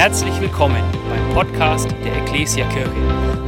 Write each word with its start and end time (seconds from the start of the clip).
Herzlich 0.00 0.40
willkommen 0.40 0.82
beim 1.10 1.34
Podcast 1.34 1.90
der 2.02 2.16
Ecclesia 2.22 2.66
Kirche. 2.70 2.90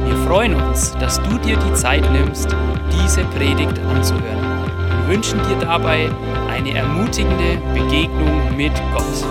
Wir 0.05 0.15
freuen 0.27 0.53
uns, 0.53 0.91
dass 0.99 1.19
du 1.23 1.39
dir 1.39 1.57
die 1.57 1.73
Zeit 1.73 2.07
nimmst, 2.11 2.47
diese 2.91 3.23
Predigt 3.23 3.79
anzuhören. 3.79 4.67
Wir 4.99 5.15
wünschen 5.15 5.39
dir 5.47 5.57
dabei 5.59 6.11
eine 6.51 6.77
ermutigende 6.77 7.57
Begegnung 7.73 8.55
mit 8.55 8.71
Gott. 8.93 9.25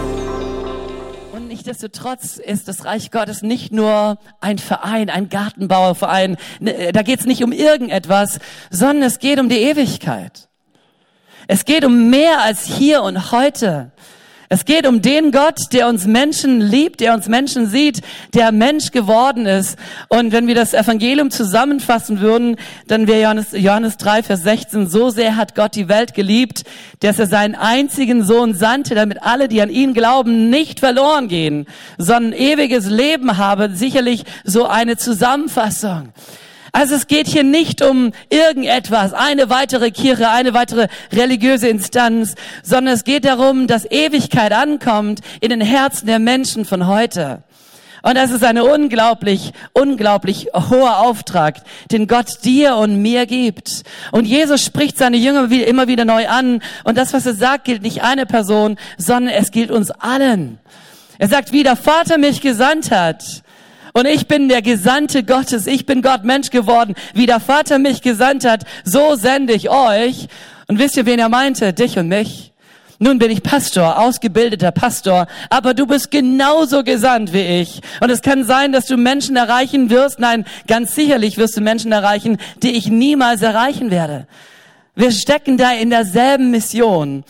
Und 1.32 1.46
nichtsdestotrotz 1.46 2.38
ist 2.38 2.66
das 2.66 2.84
Reich 2.84 3.12
Gottes 3.12 3.42
nicht 3.42 3.70
nur 3.70 4.18
ein 4.40 4.58
Verein, 4.58 5.08
ein 5.08 5.28
Gartenbauerverein. 5.28 6.36
Da 6.92 7.02
geht 7.02 7.20
es 7.20 7.26
nicht 7.26 7.44
um 7.44 7.52
irgendetwas, 7.52 8.40
sondern 8.70 9.04
es 9.04 9.20
geht 9.20 9.38
um 9.38 9.48
die 9.48 9.62
Ewigkeit. 9.62 10.48
Es 11.46 11.64
geht 11.64 11.84
um 11.84 12.10
mehr 12.10 12.42
als 12.42 12.64
hier 12.64 13.04
und 13.04 13.30
heute. 13.30 13.92
Es 14.52 14.66
geht 14.66 14.86
um 14.86 15.00
den 15.00 15.30
Gott, 15.30 15.72
der 15.72 15.88
uns 15.88 16.06
Menschen 16.06 16.60
liebt, 16.60 17.00
der 17.00 17.14
uns 17.14 17.26
Menschen 17.26 17.70
sieht, 17.70 18.02
der 18.34 18.52
Mensch 18.52 18.90
geworden 18.90 19.46
ist. 19.46 19.78
Und 20.08 20.30
wenn 20.30 20.46
wir 20.46 20.54
das 20.54 20.74
Evangelium 20.74 21.30
zusammenfassen 21.30 22.20
würden, 22.20 22.56
dann 22.86 23.06
wäre 23.06 23.22
Johannes, 23.22 23.52
Johannes 23.52 23.96
3, 23.96 24.22
Vers 24.24 24.42
16, 24.42 24.90
so 24.90 25.08
sehr 25.08 25.36
hat 25.36 25.54
Gott 25.54 25.74
die 25.74 25.88
Welt 25.88 26.12
geliebt, 26.12 26.64
dass 27.00 27.18
er 27.18 27.28
seinen 27.28 27.54
einzigen 27.54 28.24
Sohn 28.24 28.52
sandte, 28.52 28.94
damit 28.94 29.22
alle, 29.22 29.48
die 29.48 29.62
an 29.62 29.70
ihn 29.70 29.94
glauben, 29.94 30.50
nicht 30.50 30.80
verloren 30.80 31.28
gehen, 31.28 31.64
sondern 31.96 32.34
ewiges 32.34 32.90
Leben 32.90 33.38
haben. 33.38 33.74
Sicherlich 33.74 34.24
so 34.44 34.66
eine 34.66 34.98
Zusammenfassung. 34.98 36.12
Also 36.74 36.94
es 36.94 37.06
geht 37.06 37.26
hier 37.26 37.44
nicht 37.44 37.82
um 37.82 38.12
irgendetwas, 38.30 39.12
eine 39.12 39.50
weitere 39.50 39.90
Kirche, 39.90 40.30
eine 40.30 40.54
weitere 40.54 40.88
religiöse 41.12 41.68
Instanz, 41.68 42.34
sondern 42.62 42.94
es 42.94 43.04
geht 43.04 43.26
darum, 43.26 43.66
dass 43.66 43.84
Ewigkeit 43.90 44.52
ankommt 44.52 45.20
in 45.40 45.50
den 45.50 45.60
Herzen 45.60 46.06
der 46.06 46.18
Menschen 46.18 46.64
von 46.64 46.86
heute. 46.86 47.42
Und 48.02 48.16
das 48.16 48.30
ist 48.32 48.42
ein 48.42 48.58
unglaublich, 48.58 49.52
unglaublich 49.74 50.48
hoher 50.54 50.98
Auftrag, 50.98 51.60
den 51.92 52.08
Gott 52.08 52.42
dir 52.42 52.76
und 52.76 53.00
mir 53.00 53.26
gibt. 53.26 53.82
Und 54.10 54.24
Jesus 54.24 54.64
spricht 54.64 54.98
seine 54.98 55.18
Jünger 55.18 55.50
immer 55.52 55.86
wieder 55.86 56.04
neu 56.04 56.26
an. 56.26 56.62
Und 56.84 56.98
das, 56.98 57.12
was 57.12 57.26
er 57.26 57.34
sagt, 57.34 57.64
gilt 57.64 57.82
nicht 57.82 58.02
eine 58.02 58.26
Person, 58.26 58.76
sondern 58.96 59.32
es 59.34 59.52
gilt 59.52 59.70
uns 59.70 59.90
allen. 59.90 60.58
Er 61.18 61.28
sagt, 61.28 61.52
wie 61.52 61.62
der 61.62 61.76
Vater 61.76 62.18
mich 62.18 62.40
gesandt 62.40 62.90
hat, 62.90 63.22
und 63.92 64.06
ich 64.06 64.26
bin 64.26 64.48
der 64.48 64.62
Gesandte 64.62 65.22
Gottes. 65.22 65.66
Ich 65.66 65.84
bin 65.84 66.00
Gott 66.02 66.24
Mensch 66.24 66.50
geworden. 66.50 66.94
Wie 67.14 67.26
der 67.26 67.40
Vater 67.40 67.78
mich 67.78 68.02
gesandt 68.02 68.44
hat, 68.44 68.64
so 68.84 69.14
sende 69.16 69.52
ich 69.52 69.68
euch. 69.68 70.28
Und 70.66 70.78
wisst 70.78 70.96
ihr, 70.96 71.06
wen 71.06 71.18
er 71.18 71.28
meinte? 71.28 71.72
Dich 71.72 71.98
und 71.98 72.08
mich. 72.08 72.52
Nun 72.98 73.18
bin 73.18 73.32
ich 73.32 73.42
Pastor, 73.42 73.98
ausgebildeter 73.98 74.70
Pastor, 74.70 75.26
aber 75.50 75.74
du 75.74 75.86
bist 75.86 76.12
genauso 76.12 76.84
gesandt 76.84 77.32
wie 77.32 77.60
ich. 77.60 77.80
Und 78.00 78.10
es 78.10 78.22
kann 78.22 78.44
sein, 78.44 78.70
dass 78.70 78.86
du 78.86 78.96
Menschen 78.96 79.34
erreichen 79.34 79.90
wirst. 79.90 80.20
Nein, 80.20 80.44
ganz 80.68 80.94
sicherlich 80.94 81.36
wirst 81.36 81.56
du 81.56 81.62
Menschen 81.62 81.90
erreichen, 81.90 82.38
die 82.62 82.76
ich 82.76 82.86
niemals 82.86 83.42
erreichen 83.42 83.90
werde. 83.90 84.28
Wir 84.94 85.10
stecken 85.10 85.56
da 85.56 85.72
in 85.72 85.90
derselben 85.90 86.52
Mission. 86.52 87.24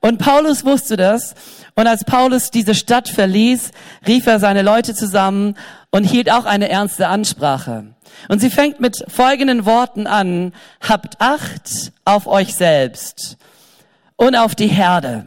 Und 0.00 0.18
Paulus 0.18 0.64
wusste 0.64 0.96
das. 0.96 1.34
Und 1.74 1.88
als 1.88 2.04
Paulus 2.04 2.52
diese 2.52 2.76
Stadt 2.76 3.08
verließ, 3.08 3.72
rief 4.06 4.26
er 4.26 4.38
seine 4.38 4.62
Leute 4.62 4.94
zusammen 4.94 5.56
und 5.96 6.04
hielt 6.04 6.30
auch 6.30 6.44
eine 6.44 6.68
ernste 6.68 7.08
Ansprache. 7.08 7.86
Und 8.28 8.40
sie 8.40 8.50
fängt 8.50 8.80
mit 8.80 9.02
folgenden 9.08 9.64
Worten 9.64 10.06
an. 10.06 10.52
Habt 10.86 11.22
Acht 11.22 11.90
auf 12.04 12.26
euch 12.26 12.54
selbst 12.54 13.38
und 14.16 14.36
auf 14.36 14.54
die 14.54 14.66
Herde. 14.66 15.26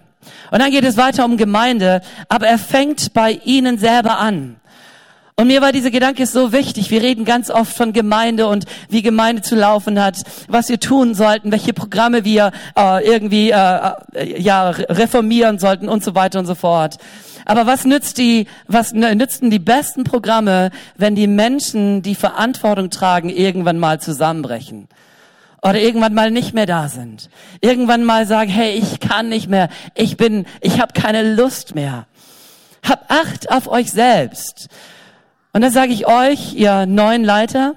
Und 0.52 0.60
dann 0.60 0.70
geht 0.70 0.84
es 0.84 0.96
weiter 0.96 1.26
um 1.26 1.38
Gemeinde, 1.38 2.02
aber 2.28 2.46
er 2.46 2.60
fängt 2.60 3.16
bei 3.16 3.32
ihnen 3.44 3.80
selber 3.80 4.20
an. 4.20 4.58
Und 5.40 5.48
mir 5.48 5.62
war 5.62 5.72
dieser 5.72 5.90
Gedanke 5.90 6.26
so 6.26 6.52
wichtig. 6.52 6.92
Wir 6.92 7.02
reden 7.02 7.24
ganz 7.24 7.50
oft 7.50 7.72
von 7.72 7.94
Gemeinde 7.94 8.46
und 8.48 8.66
wie 8.90 9.02
Gemeinde 9.02 9.42
zu 9.42 9.56
laufen 9.56 9.98
hat, 9.98 10.18
was 10.50 10.68
wir 10.68 10.82
tun 10.82 11.16
sollten, 11.16 11.54
welche 11.54 11.72
Programme 11.72 12.26
wir 12.26 12.52
äh, 12.78 13.08
irgendwie 13.08 13.52
äh, 13.52 13.92
äh 14.16 14.42
ja 14.42 14.70
reformieren 14.72 15.58
sollten 15.58 15.88
und 15.88 16.04
so 16.04 16.14
weiter 16.14 16.40
und 16.40 16.46
so 16.46 16.56
fort. 16.56 16.98
Aber 17.46 17.66
was 17.66 17.86
nützt 17.86 18.18
die, 18.18 18.48
was 18.68 18.92
nützen 18.92 19.50
die 19.50 19.60
besten 19.60 20.04
Programme, 20.04 20.72
wenn 20.98 21.16
die 21.16 21.28
Menschen, 21.28 22.02
die 22.02 22.16
Verantwortung 22.16 22.90
tragen, 22.90 23.30
irgendwann 23.30 23.80
mal 23.80 24.02
zusammenbrechen? 24.02 24.90
Oder 25.62 25.80
irgendwann 25.80 26.14
mal 26.14 26.32
nicht 26.32 26.54
mehr 26.54 26.66
da 26.66 26.90
sind. 26.90 27.30
Irgendwann 27.62 28.04
mal 28.04 28.28
sagen, 28.28 28.50
hey, 28.50 28.74
ich 28.74 29.00
kann 29.00 29.30
nicht 29.30 29.48
mehr. 29.48 29.70
Ich 29.96 30.18
bin, 30.18 30.48
ich 30.60 30.82
habe 30.82 30.92
keine 30.92 31.34
Lust 31.36 31.76
mehr. 31.76 32.08
Hab 32.86 33.10
Acht 33.10 33.50
auf 33.50 33.70
euch 33.70 33.90
selbst. 33.90 34.68
Und 35.52 35.62
das 35.62 35.74
sage 35.74 35.92
ich 35.94 36.08
euch, 36.08 36.54
ihr 36.54 36.86
neuen 36.86 37.24
Leiter, 37.24 37.74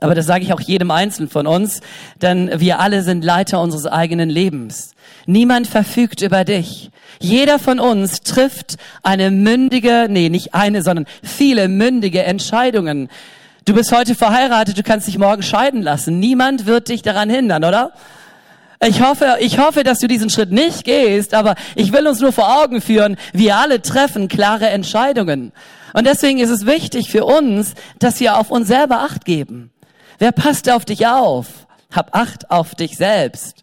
aber 0.00 0.14
das 0.14 0.26
sage 0.26 0.44
ich 0.44 0.52
auch 0.52 0.60
jedem 0.60 0.90
Einzelnen 0.90 1.30
von 1.30 1.46
uns, 1.46 1.80
denn 2.20 2.50
wir 2.60 2.78
alle 2.78 3.02
sind 3.02 3.24
Leiter 3.24 3.60
unseres 3.60 3.86
eigenen 3.86 4.28
Lebens. 4.28 4.92
Niemand 5.26 5.66
verfügt 5.66 6.20
über 6.20 6.44
dich. 6.44 6.90
Jeder 7.20 7.58
von 7.58 7.80
uns 7.80 8.20
trifft 8.20 8.76
eine 9.02 9.30
mündige, 9.30 10.06
nee, 10.08 10.28
nicht 10.28 10.54
eine, 10.54 10.82
sondern 10.82 11.06
viele 11.22 11.68
mündige 11.68 12.22
Entscheidungen. 12.22 13.08
Du 13.64 13.74
bist 13.74 13.90
heute 13.90 14.14
verheiratet, 14.14 14.78
du 14.78 14.82
kannst 14.82 15.08
dich 15.08 15.18
morgen 15.18 15.42
scheiden 15.42 15.82
lassen. 15.82 16.20
Niemand 16.20 16.66
wird 16.66 16.90
dich 16.90 17.02
daran 17.02 17.30
hindern, 17.30 17.64
oder? 17.64 17.92
Ich 18.86 19.02
hoffe, 19.02 19.38
ich 19.40 19.58
hoffe, 19.58 19.82
dass 19.82 19.98
du 19.98 20.06
diesen 20.06 20.30
Schritt 20.30 20.52
nicht 20.52 20.84
gehst, 20.84 21.34
aber 21.34 21.56
ich 21.74 21.92
will 21.92 22.06
uns 22.06 22.20
nur 22.20 22.32
vor 22.32 22.62
Augen 22.62 22.80
führen, 22.80 23.16
wir 23.32 23.56
alle 23.56 23.82
treffen 23.82 24.28
klare 24.28 24.68
Entscheidungen. 24.68 25.52
Und 25.92 26.06
deswegen 26.06 26.38
ist 26.38 26.50
es 26.50 26.66
wichtig 26.66 27.10
für 27.10 27.24
uns, 27.24 27.74
dass 27.98 28.20
wir 28.20 28.38
auf 28.38 28.50
uns 28.50 28.68
selber 28.68 29.00
Acht 29.00 29.24
geben. 29.24 29.70
Wer 30.18 30.32
passt 30.32 30.70
auf 30.70 30.84
dich 30.84 31.06
auf? 31.06 31.46
Hab 31.92 32.14
Acht 32.14 32.50
auf 32.50 32.74
dich 32.74 32.96
selbst. 32.96 33.62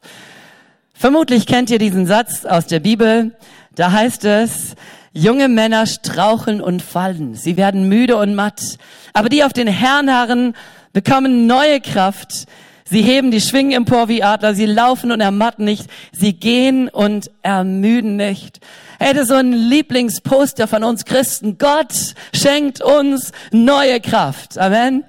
Vermutlich 0.94 1.46
kennt 1.46 1.69
ihr 1.69 1.80
diesen 1.80 2.06
Satz 2.06 2.46
aus 2.46 2.68
der 2.68 2.80
Bibel. 2.80 3.36
Da 3.75 3.91
heißt 3.91 4.24
es, 4.25 4.75
junge 5.12 5.50
Männer 5.50 5.86
straucheln 5.86 6.62
und 6.62 6.81
fallen. 6.81 7.36
Sie 7.36 7.58
werden 7.58 7.90
müde 7.90 8.18
und 8.18 8.36
matt. 8.36 8.78
Aber 9.13 9.30
die 9.30 9.44
auf 9.44 9.53
den 9.53 9.68
Herrn 9.68 10.09
harren, 10.09 10.56
bekommen 10.94 11.47
neue 11.47 11.81
Kraft. 11.81 12.46
Sie 12.88 13.01
heben 13.01 13.31
die 13.31 13.41
Schwingen 13.41 13.72
empor 13.72 14.09
wie 14.09 14.22
Adler. 14.22 14.53
Sie 14.53 14.68
laufen 14.68 15.12
und 15.12 15.19
ermatten 15.19 15.66
nicht. 15.66 15.90
Sie 16.12 16.34
gehen 16.34 16.88
und 16.88 17.31
ermüden 17.41 18.16
nicht. 18.16 18.59
Hätte 19.00 19.25
so 19.25 19.34
ein 19.34 19.53
Lieblingsposter 19.53 20.68
von 20.68 20.84
uns 20.84 21.03
Christen. 21.03 21.57
Gott 21.57 22.13
schenkt 22.31 22.84
uns 22.84 23.31
neue 23.51 24.00
Kraft. 24.01 24.59
Amen. 24.59 25.03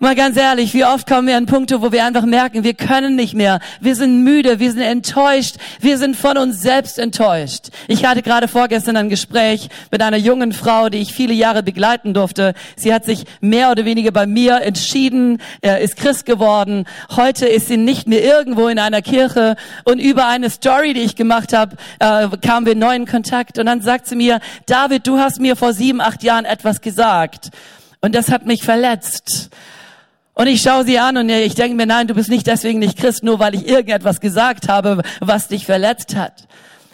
Mal 0.00 0.14
ganz 0.14 0.36
ehrlich, 0.36 0.74
wie 0.74 0.84
oft 0.84 1.08
kommen 1.08 1.26
wir 1.26 1.36
an 1.36 1.46
Punkte, 1.46 1.82
wo 1.82 1.90
wir 1.90 2.04
einfach 2.04 2.24
merken, 2.24 2.62
wir 2.62 2.74
können 2.74 3.16
nicht 3.16 3.34
mehr. 3.34 3.58
Wir 3.80 3.96
sind 3.96 4.22
müde, 4.22 4.60
wir 4.60 4.70
sind 4.70 4.82
enttäuscht, 4.82 5.56
wir 5.80 5.98
sind 5.98 6.14
von 6.14 6.38
uns 6.38 6.62
selbst 6.62 7.00
enttäuscht. 7.00 7.70
Ich 7.88 8.04
hatte 8.04 8.22
gerade 8.22 8.46
vorgestern 8.46 8.96
ein 8.96 9.08
Gespräch 9.08 9.68
mit 9.90 10.00
einer 10.00 10.16
jungen 10.16 10.52
Frau, 10.52 10.88
die 10.88 10.98
ich 10.98 11.12
viele 11.12 11.34
Jahre 11.34 11.64
begleiten 11.64 12.14
durfte. 12.14 12.54
Sie 12.76 12.94
hat 12.94 13.06
sich 13.06 13.24
mehr 13.40 13.72
oder 13.72 13.84
weniger 13.86 14.12
bei 14.12 14.24
mir 14.24 14.60
entschieden, 14.60 15.42
er 15.62 15.80
ist 15.80 15.96
Christ 15.96 16.26
geworden. 16.26 16.84
Heute 17.16 17.46
ist 17.46 17.66
sie 17.66 17.76
nicht 17.76 18.06
mehr 18.06 18.22
irgendwo 18.22 18.68
in 18.68 18.78
einer 18.78 19.02
Kirche 19.02 19.56
und 19.82 19.98
über 19.98 20.28
eine 20.28 20.48
Story, 20.48 20.94
die 20.94 21.00
ich 21.00 21.16
gemacht 21.16 21.52
habe, 21.52 21.74
äh, 21.98 22.28
kamen 22.40 22.66
wir 22.66 22.76
neuen 22.76 23.04
Kontakt 23.04 23.58
und 23.58 23.66
dann 23.66 23.82
sagt 23.82 24.06
sie 24.06 24.14
mir, 24.14 24.38
David, 24.66 25.08
du 25.08 25.18
hast 25.18 25.40
mir 25.40 25.56
vor 25.56 25.72
sieben, 25.72 26.00
acht 26.00 26.22
Jahren 26.22 26.44
etwas 26.44 26.82
gesagt 26.82 27.50
und 28.00 28.14
das 28.14 28.30
hat 28.30 28.46
mich 28.46 28.62
verletzt. 28.62 29.50
Und 30.38 30.46
ich 30.46 30.62
schaue 30.62 30.84
sie 30.84 31.00
an 31.00 31.16
und 31.16 31.28
ich 31.30 31.56
denke 31.56 31.76
mir, 31.76 31.84
nein, 31.84 32.06
du 32.06 32.14
bist 32.14 32.30
nicht 32.30 32.46
deswegen 32.46 32.78
nicht 32.78 32.96
Christ, 32.96 33.24
nur 33.24 33.40
weil 33.40 33.56
ich 33.56 33.66
irgendetwas 33.66 34.20
gesagt 34.20 34.68
habe, 34.68 35.02
was 35.18 35.48
dich 35.48 35.66
verletzt 35.66 36.14
hat. 36.14 36.46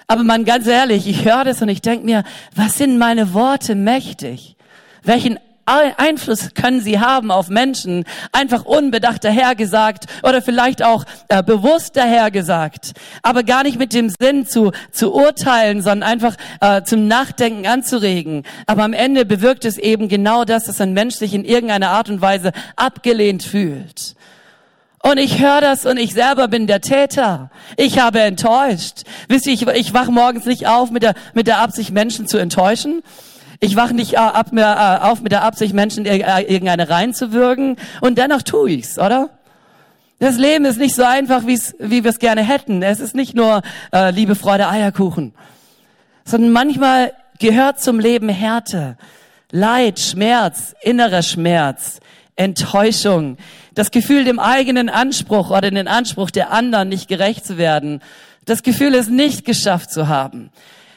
Aber 0.07 0.23
man, 0.23 0.47
ganz 0.47 0.67
ehrlich, 0.67 1.07
ich 1.07 1.27
höre 1.27 1.45
das 1.45 1.61
und 1.61 1.69
ich 1.69 1.83
denke 1.83 2.07
mir, 2.07 2.25
was 2.57 2.79
sind 2.79 2.97
meine 2.97 3.35
Worte 3.35 3.75
mächtig? 3.75 4.57
Welchen 5.03 5.39
Einfluss 5.67 6.55
können 6.55 6.81
sie 6.81 7.01
haben 7.01 7.31
auf 7.31 7.49
Menschen, 7.49 8.05
einfach 8.33 8.65
unbedacht 8.65 9.25
dahergesagt 9.25 10.07
oder 10.23 10.43
vielleicht 10.43 10.83
auch 10.83 11.05
äh, 11.29 11.43
bewusst 11.43 11.97
dahergesagt, 11.97 12.93
aber 13.23 13.43
gar 13.43 13.63
nicht 13.63 13.79
mit 13.79 13.93
dem 13.93 14.11
Sinn 14.11 14.47
zu, 14.47 14.73
zu 14.93 15.13
urteilen, 15.15 15.83
sondern 15.83 16.09
einfach 16.09 16.37
äh, 16.61 16.83
zum 16.83 17.09
Nachdenken 17.09 17.67
anzuregen. 17.67 18.45
Aber 18.67 18.85
am 18.85 18.93
Ende 18.93 19.25
bewirkt 19.25 19.65
es 19.65 19.79
eben 19.79 20.09
genau 20.09 20.45
das, 20.45 20.65
dass 20.65 20.81
ein 20.81 20.93
Mensch 20.93 21.15
sich 21.17 21.35
in 21.35 21.45
irgendeiner 21.45 21.91
Art 21.91 22.11
und 22.11 22.21
Weise 22.21 22.53
abgelehnt 22.77 23.43
fühlt. 23.43 24.15
Und 25.07 25.19
ich 25.19 25.39
höre 25.39 25.61
das 25.61 25.85
und 25.85 25.99
ich 25.99 26.15
selber 26.15 26.49
bin 26.49 26.67
der 26.67 26.81
Täter. 26.81 27.51
Ich 27.77 27.99
habe 27.99 28.21
enttäuscht. 28.21 29.03
Wisst 29.29 29.47
ihr, 29.47 29.53
ich, 29.53 29.67
ich 29.67 29.93
wach 29.93 30.09
morgens 30.09 30.47
nicht 30.47 30.67
auf 30.67 30.91
mit 30.91 31.03
der, 31.03 31.15
mit 31.35 31.47
der 31.47 31.59
Absicht, 31.59 31.91
Menschen 31.91 32.27
zu 32.27 32.39
enttäuschen, 32.39 33.03
ich 33.65 33.77
wache 33.77 33.95
nicht 33.95 34.15
äh, 34.15 34.17
ab, 34.19 34.53
mehr, 34.53 35.01
äh, 35.03 35.05
auf 35.07 35.23
mit 35.23 35.33
der 35.33 35.43
Absicht, 35.43 35.75
Menschen 35.75 36.05
äh, 36.07 36.43
irgendeine 36.43 36.89
reinzuwirken 36.89 37.77
und 38.01 38.19
dennoch 38.19 38.43
tue 38.43 38.71
ich's, 38.71 38.99
oder? 38.99 39.31
Das 40.21 40.37
Leben 40.37 40.65
ist 40.65 40.79
nicht 40.79 40.95
so 40.95 41.03
einfach, 41.03 41.43
wie's, 41.47 41.75
wie 41.79 42.05
wir 42.05 42.11
es 42.11 42.19
gerne 42.19 42.43
hätten. 42.43 42.83
Es 42.83 43.01
ist 43.01 43.15
nicht 43.15 43.35
nur 43.35 43.63
äh, 43.93 44.11
Liebe, 44.11 44.35
Freude, 44.35 44.69
Eierkuchen, 44.69 45.35
sondern 46.25 46.53
manchmal 46.53 47.13
gehört 47.39 47.81
zum 47.81 47.99
Leben 47.99 48.29
Härte, 48.29 48.97
Leid, 49.51 49.99
Schmerz, 49.99 50.75
innerer 50.83 51.23
Schmerz, 51.23 52.01
Enttäuschung, 52.37 53.39
das 53.75 53.91
Gefühl, 53.91 54.25
dem 54.25 54.39
eigenen 54.39 54.89
Anspruch 54.89 55.51
oder 55.51 55.71
den 55.71 55.89
Anspruch 55.89 56.31
der 56.31 56.53
anderen 56.53 56.89
nicht 56.89 57.09
gerecht 57.09 57.45
zu 57.47 57.59
werden, 57.59 58.01
das 58.45 58.63
Gefühl, 58.63 58.95
es 58.95 59.09
nicht 59.09 59.45
geschafft 59.45 59.91
zu 59.91 60.09
haben. 60.09 60.51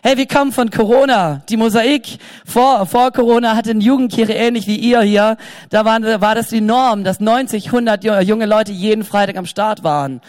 Hey, 0.04 0.16
wir 0.16 0.28
kommen 0.28 0.52
von 0.52 0.70
Corona. 0.70 1.42
Die 1.50 1.58
Mosaik 1.58 2.20
vor, 2.46 2.86
vor 2.86 3.12
Corona 3.12 3.56
hatte 3.56 3.72
eine 3.72 3.84
Jugendkirche 3.84 4.34
ähnlich 4.34 4.68
wie 4.68 4.76
ihr 4.76 5.02
hier. 5.02 5.38
Da 5.72 5.86
war, 5.86 6.00
war 6.22 6.36
das 6.36 6.50
die 6.50 6.62
Norm, 6.62 7.04
dass 7.04 7.20
90, 7.20 7.66
100 7.66 8.04
junge 8.24 8.46
Leute 8.46 8.72
jeden 8.72 9.04
Freitag 9.04 9.38
am 9.38 9.48
Start 9.48 9.84
waren. 9.84 10.22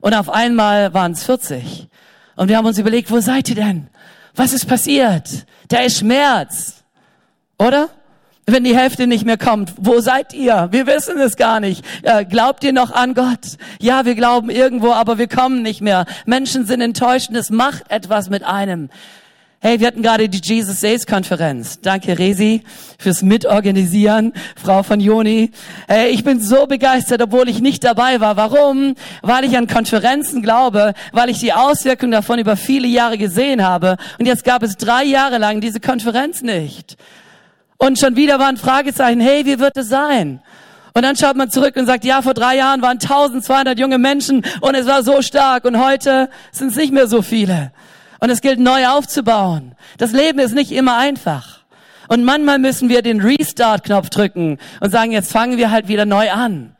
Und 0.00 0.14
auf 0.14 0.28
einmal 0.28 0.92
waren 0.92 1.12
es 1.12 1.24
40. 1.24 1.88
Und 2.34 2.48
wir 2.48 2.56
haben 2.56 2.66
uns 2.66 2.78
überlegt, 2.78 3.12
wo 3.12 3.20
seid 3.20 3.48
ihr 3.48 3.54
denn? 3.54 3.88
Was 4.34 4.52
ist 4.52 4.66
passiert? 4.66 5.46
Da 5.68 5.78
ist 5.78 5.98
Schmerz. 5.98 6.82
Oder? 7.58 7.90
Wenn 8.46 8.64
die 8.64 8.76
Hälfte 8.76 9.06
nicht 9.06 9.24
mehr 9.24 9.38
kommt. 9.38 9.74
Wo 9.76 10.00
seid 10.00 10.34
ihr? 10.34 10.68
Wir 10.72 10.86
wissen 10.86 11.18
es 11.18 11.36
gar 11.36 11.60
nicht. 11.60 11.84
Äh, 12.02 12.24
glaubt 12.24 12.64
ihr 12.64 12.72
noch 12.72 12.90
an 12.90 13.14
Gott? 13.14 13.56
Ja, 13.80 14.04
wir 14.04 14.14
glauben 14.14 14.50
irgendwo, 14.50 14.92
aber 14.92 15.18
wir 15.18 15.28
kommen 15.28 15.62
nicht 15.62 15.80
mehr. 15.80 16.06
Menschen 16.26 16.66
sind 16.66 16.80
enttäuscht 16.80 17.30
und 17.30 17.36
es 17.36 17.50
macht 17.50 17.84
etwas 17.90 18.30
mit 18.30 18.42
einem. 18.44 18.90
Hey, 19.64 19.78
wir 19.78 19.86
hatten 19.86 20.02
gerade 20.02 20.28
die 20.28 20.40
Jesus 20.42 20.80
Says 20.80 21.06
Konferenz. 21.06 21.80
Danke, 21.80 22.18
Resi, 22.18 22.64
fürs 22.98 23.22
Mitorganisieren, 23.22 24.32
Frau 24.60 24.82
von 24.82 24.98
Joni. 24.98 25.52
Hey, 25.86 26.10
ich 26.10 26.24
bin 26.24 26.40
so 26.40 26.66
begeistert, 26.66 27.22
obwohl 27.22 27.48
ich 27.48 27.60
nicht 27.60 27.84
dabei 27.84 28.18
war. 28.18 28.36
Warum? 28.36 28.96
Weil 29.22 29.44
ich 29.44 29.56
an 29.56 29.68
Konferenzen 29.68 30.42
glaube, 30.42 30.94
weil 31.12 31.30
ich 31.30 31.38
die 31.38 31.52
Auswirkungen 31.52 32.10
davon 32.10 32.40
über 32.40 32.56
viele 32.56 32.88
Jahre 32.88 33.18
gesehen 33.18 33.62
habe. 33.62 33.98
Und 34.18 34.26
jetzt 34.26 34.42
gab 34.42 34.64
es 34.64 34.76
drei 34.78 35.04
Jahre 35.04 35.38
lang 35.38 35.60
diese 35.60 35.78
Konferenz 35.78 36.42
nicht. 36.42 36.96
Und 37.82 37.98
schon 37.98 38.14
wieder 38.14 38.38
war 38.38 38.46
ein 38.46 38.56
Fragezeichen, 38.56 39.20
hey, 39.20 39.44
wie 39.44 39.58
wird 39.58 39.76
es 39.76 39.88
sein? 39.88 40.40
Und 40.94 41.02
dann 41.02 41.16
schaut 41.16 41.34
man 41.34 41.50
zurück 41.50 41.74
und 41.74 41.86
sagt, 41.86 42.04
ja, 42.04 42.22
vor 42.22 42.32
drei 42.32 42.56
Jahren 42.56 42.80
waren 42.80 43.00
1200 43.00 43.76
junge 43.76 43.98
Menschen 43.98 44.44
und 44.60 44.76
es 44.76 44.86
war 44.86 45.02
so 45.02 45.20
stark 45.20 45.64
und 45.64 45.84
heute 45.84 46.30
sind 46.52 46.68
es 46.68 46.76
nicht 46.76 46.92
mehr 46.92 47.08
so 47.08 47.22
viele. 47.22 47.72
Und 48.20 48.30
es 48.30 48.40
gilt 48.40 48.60
neu 48.60 48.86
aufzubauen. 48.86 49.74
Das 49.98 50.12
Leben 50.12 50.38
ist 50.38 50.54
nicht 50.54 50.70
immer 50.70 50.96
einfach. 50.96 51.64
Und 52.06 52.22
manchmal 52.22 52.60
müssen 52.60 52.88
wir 52.88 53.02
den 53.02 53.20
Restart-Knopf 53.20 54.10
drücken 54.10 54.58
und 54.78 54.92
sagen, 54.92 55.10
jetzt 55.10 55.32
fangen 55.32 55.56
wir 55.56 55.72
halt 55.72 55.88
wieder 55.88 56.06
neu 56.06 56.30
an. 56.30 56.76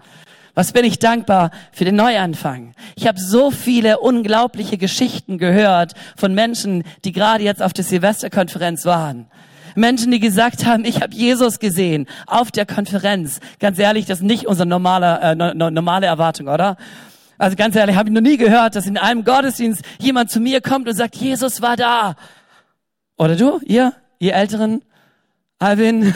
Was 0.55 0.71
bin 0.71 0.85
ich 0.85 1.01
dankbar 1.01 1.51
für 1.73 1.85
den 1.85 1.97
Neuanfang. 1.97 2.75
Ich 2.95 3.09
habe 3.09 3.19
so 3.19 3.51
viele 3.51 3.99
unglaubliche 3.99 4.79
Geschichten 4.79 5.39
gehört 5.39 5.95
von 6.15 6.33
Menschen, 6.33 6.85
die 7.05 7.11
gerade 7.11 7.43
jetzt 7.43 7.61
auf 7.61 7.73
der 7.73 7.83
Silvesterkonferenz 7.83 8.85
waren. 8.85 9.27
Menschen, 9.75 10.11
die 10.11 10.21
gesagt 10.21 10.67
haben, 10.67 10.85
ich 10.85 11.03
habe 11.03 11.15
Jesus 11.15 11.59
gesehen 11.59 12.07
auf 12.27 12.51
der 12.51 12.67
Konferenz. 12.67 13.41
Ganz 13.59 13.79
ehrlich, 13.79 14.07
das 14.07 14.19
ist 14.19 14.25
nicht 14.25 14.47
unsere 14.47 14.67
normale, 14.67 15.21
äh, 15.21 15.35
no, 15.35 15.71
normale 15.71 16.07
Erwartung, 16.07 16.49
oder? 16.49 16.77
Also 17.39 17.57
ganz 17.57 17.75
ehrlich, 17.75 17.97
habe 17.97 18.09
ich 18.09 18.15
noch 18.15 18.21
nie 18.21 18.37
gehört, 18.37 18.77
dass 18.77 18.87
in 18.87 18.97
einem 18.97 19.25
Gottesdienst 19.25 19.83
jemand 19.99 20.31
zu 20.31 20.41
mir 20.41 20.61
kommt 20.61 20.89
und 20.89 20.95
sagt, 20.95 21.17
Jesus 21.17 21.61
war 21.61 21.77
da. 21.77 22.15
Oder 23.17 23.37
du, 23.37 23.61
ihr, 23.65 23.95
ihr 24.19 24.35
Älteren? 24.35 24.83
Alvin, 25.59 26.13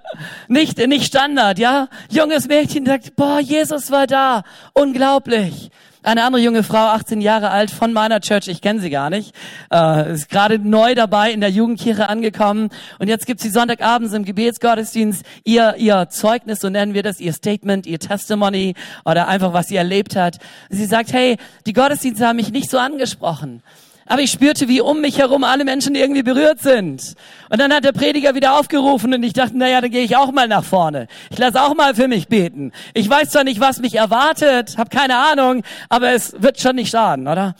nicht, 0.48 0.78
nicht 0.78 1.06
Standard, 1.06 1.58
ja? 1.58 1.88
Junges 2.10 2.48
Mädchen 2.48 2.84
sagt, 2.84 3.16
boah, 3.16 3.40
Jesus 3.40 3.90
war 3.90 4.06
da. 4.06 4.42
Unglaublich. 4.74 5.70
Eine 6.02 6.24
andere 6.24 6.40
junge 6.40 6.62
Frau, 6.62 6.86
18 6.86 7.20
Jahre 7.20 7.50
alt, 7.50 7.70
von 7.70 7.92
meiner 7.92 8.20
Church, 8.20 8.48
ich 8.48 8.62
kenne 8.62 8.80
sie 8.80 8.88
gar 8.88 9.10
nicht, 9.10 9.34
äh, 9.70 10.14
ist 10.14 10.30
gerade 10.30 10.58
neu 10.58 10.94
dabei 10.94 11.30
in 11.30 11.42
der 11.42 11.50
Jugendkirche 11.50 12.08
angekommen. 12.08 12.70
Und 12.98 13.08
jetzt 13.08 13.26
gibt 13.26 13.40
sie 13.40 13.50
Sonntagabends 13.50 14.14
im 14.14 14.24
Gebetsgottesdienst 14.24 15.26
ihr, 15.44 15.74
ihr 15.76 16.08
Zeugnis, 16.08 16.60
so 16.60 16.70
nennen 16.70 16.94
wir 16.94 17.02
das, 17.02 17.20
ihr 17.20 17.34
Statement, 17.34 17.86
ihr 17.86 17.98
Testimony 17.98 18.74
oder 19.04 19.28
einfach, 19.28 19.52
was 19.52 19.68
sie 19.68 19.76
erlebt 19.76 20.16
hat. 20.16 20.38
Sie 20.70 20.86
sagt, 20.86 21.12
hey, 21.12 21.36
die 21.66 21.74
Gottesdienste 21.74 22.26
haben 22.26 22.36
mich 22.36 22.50
nicht 22.50 22.70
so 22.70 22.78
angesprochen. 22.78 23.62
Aber 24.10 24.22
ich 24.22 24.32
spürte, 24.32 24.66
wie 24.66 24.80
um 24.80 25.00
mich 25.00 25.18
herum 25.18 25.44
alle 25.44 25.64
Menschen 25.64 25.94
irgendwie 25.94 26.24
berührt 26.24 26.60
sind. 26.60 27.14
Und 27.48 27.60
dann 27.60 27.72
hat 27.72 27.84
der 27.84 27.92
Prediger 27.92 28.34
wieder 28.34 28.58
aufgerufen 28.58 29.14
und 29.14 29.22
ich 29.22 29.34
dachte, 29.34 29.56
naja, 29.56 29.80
dann 29.80 29.92
gehe 29.92 30.02
ich 30.02 30.16
auch 30.16 30.32
mal 30.32 30.48
nach 30.48 30.64
vorne. 30.64 31.06
Ich 31.30 31.38
lasse 31.38 31.62
auch 31.62 31.76
mal 31.76 31.94
für 31.94 32.08
mich 32.08 32.26
beten. 32.26 32.72
Ich 32.92 33.08
weiß 33.08 33.30
zwar 33.30 33.44
nicht, 33.44 33.60
was 33.60 33.78
mich 33.78 33.94
erwartet, 33.94 34.76
habe 34.78 34.90
keine 34.90 35.16
Ahnung, 35.16 35.62
aber 35.88 36.10
es 36.10 36.34
wird 36.42 36.60
schon 36.60 36.74
nicht 36.74 36.90
schaden, 36.90 37.28
oder? 37.28 37.54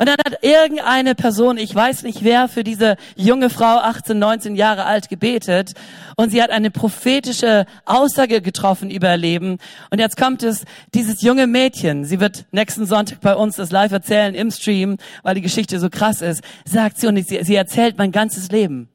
Und 0.00 0.06
dann 0.06 0.16
hat 0.24 0.42
irgendeine 0.42 1.14
Person, 1.14 1.58
ich 1.58 1.74
weiß 1.74 2.04
nicht 2.04 2.24
wer, 2.24 2.48
für 2.48 2.64
diese 2.64 2.96
junge 3.16 3.50
Frau, 3.50 3.76
18, 3.76 4.18
19 4.18 4.56
Jahre 4.56 4.86
alt, 4.86 5.10
gebetet. 5.10 5.74
Und 6.16 6.30
sie 6.30 6.42
hat 6.42 6.48
eine 6.48 6.70
prophetische 6.70 7.66
Aussage 7.84 8.40
getroffen 8.40 8.90
über 8.90 9.10
ihr 9.10 9.18
Leben. 9.18 9.58
Und 9.90 9.98
jetzt 9.98 10.16
kommt 10.16 10.42
es, 10.42 10.64
dieses 10.94 11.20
junge 11.20 11.46
Mädchen, 11.46 12.06
sie 12.06 12.18
wird 12.18 12.46
nächsten 12.50 12.86
Sonntag 12.86 13.20
bei 13.20 13.34
uns 13.34 13.56
das 13.56 13.72
live 13.72 13.92
erzählen 13.92 14.34
im 14.34 14.50
Stream, 14.50 14.96
weil 15.22 15.34
die 15.34 15.42
Geschichte 15.42 15.78
so 15.78 15.90
krass 15.90 16.22
ist, 16.22 16.42
sagt 16.64 16.98
sie 16.98 17.06
und 17.06 17.22
sie, 17.22 17.44
sie 17.44 17.54
erzählt 17.54 17.98
mein 17.98 18.10
ganzes 18.10 18.50
Leben. 18.50 18.89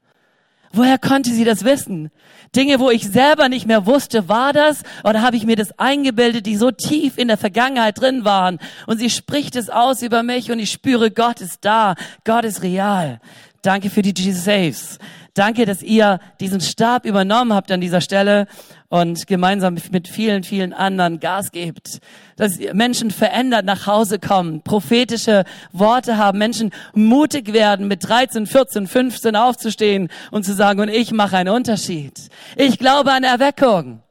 Woher 0.71 0.97
konnte 0.97 1.31
sie 1.31 1.45
das 1.45 1.63
wissen? 1.63 2.12
Dinge, 2.56 2.79
wo 2.79 2.89
ich 2.89 3.07
selber 3.07 3.50
nicht 3.50 3.65
mehr 3.65 3.85
wusste, 3.85 4.29
war 4.29 4.53
das 4.53 4.83
oder 5.03 5.21
habe 5.21 5.35
ich 5.35 5.45
mir 5.45 5.56
das 5.56 5.77
eingebildet, 5.77 6.45
die 6.45 6.56
so 6.56 6.71
tief 6.71 7.17
in 7.17 7.27
der 7.27 7.38
Vergangenheit 7.38 8.00
drin 8.00 8.23
waren. 8.25 8.59
Und 8.88 8.97
sie 9.00 9.09
spricht 9.09 9.56
es 9.56 9.69
aus 9.69 10.01
über 10.01 10.23
mich 10.23 10.51
und 10.51 10.59
ich 10.59 10.71
spüre, 10.71 11.12
Gott 11.12 11.41
ist 11.41 11.59
da, 11.62 11.95
Gott 12.23 12.45
ist 12.45 12.63
real. 12.63 13.19
Danke 13.65 13.89
für 13.89 14.03
die 14.03 14.13
Jesus 14.15 14.44
Saves. 14.45 15.00
Danke, 15.33 15.65
dass 15.65 15.81
ihr 15.81 16.19
diesen 16.39 16.62
Stab 16.62 17.03
übernommen 17.03 17.51
habt 17.51 17.71
an 17.71 17.81
dieser 17.81 18.00
Stelle 18.00 18.45
und 18.89 19.25
gemeinsam 19.25 19.75
mit 19.91 20.07
vielen, 20.07 20.44
vielen 20.44 20.71
anderen 20.71 21.19
Gas 21.19 21.51
gebt. 21.51 22.00
Dass 22.35 22.59
Menschen 22.73 23.09
verändert 23.09 23.65
nach 23.65 23.88
Hause 23.88 24.19
kommen, 24.19 24.62
prophetische 24.62 25.44
Worte 25.71 26.17
haben, 26.17 26.38
Menschen 26.38 26.69
mutig 26.94 27.53
werden, 27.53 27.88
mit 27.88 28.07
13, 28.07 28.45
14, 28.45 28.88
15 28.88 29.35
aufzustehen 29.35 30.09
und 30.29 30.45
zu 30.45 30.53
sagen, 30.53 30.79
und 30.79 30.89
ich 30.89 31.11
mache 31.11 31.35
einen 31.35 31.53
Unterschied. 31.53 32.29
Ich 32.56 32.77
glaube 32.77 33.11
an 33.11 33.23
Erweckung. 33.23 34.03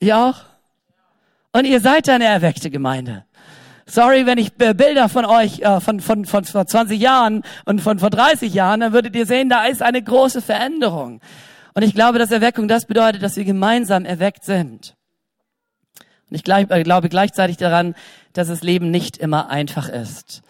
Ihr 0.00 0.16
auch? 0.16 0.36
Und 1.52 1.66
ihr 1.66 1.80
seid 1.80 2.08
eine 2.08 2.24
erweckte 2.24 2.70
Gemeinde. 2.70 3.24
Sorry, 3.88 4.26
wenn 4.26 4.38
ich 4.38 4.52
Bilder 4.54 5.08
von 5.08 5.24
euch 5.24 5.60
äh, 5.60 5.80
von, 5.80 6.00
von, 6.00 6.24
von 6.24 6.44
vor 6.44 6.66
20 6.66 7.00
Jahren 7.00 7.42
und 7.66 7.80
von 7.80 8.00
vor 8.00 8.10
30 8.10 8.52
Jahren, 8.52 8.80
dann 8.80 8.92
würdet 8.92 9.14
ihr 9.14 9.26
sehen, 9.26 9.48
da 9.48 9.64
ist 9.66 9.80
eine 9.80 10.02
große 10.02 10.42
Veränderung. 10.42 11.20
Und 11.72 11.82
ich 11.84 11.94
glaube, 11.94 12.18
dass 12.18 12.32
Erweckung 12.32 12.66
das 12.66 12.86
bedeutet, 12.86 13.22
dass 13.22 13.36
wir 13.36 13.44
gemeinsam 13.44 14.04
erweckt 14.04 14.44
sind. 14.44 14.96
Und 16.28 16.36
ich 16.36 16.48
äh, 16.48 16.82
glaube 16.82 17.08
gleichzeitig 17.08 17.58
daran, 17.58 17.94
dass 18.32 18.48
das 18.48 18.62
Leben 18.62 18.90
nicht 18.90 19.18
immer 19.18 19.50
einfach 19.50 19.88
ist. 19.88 20.42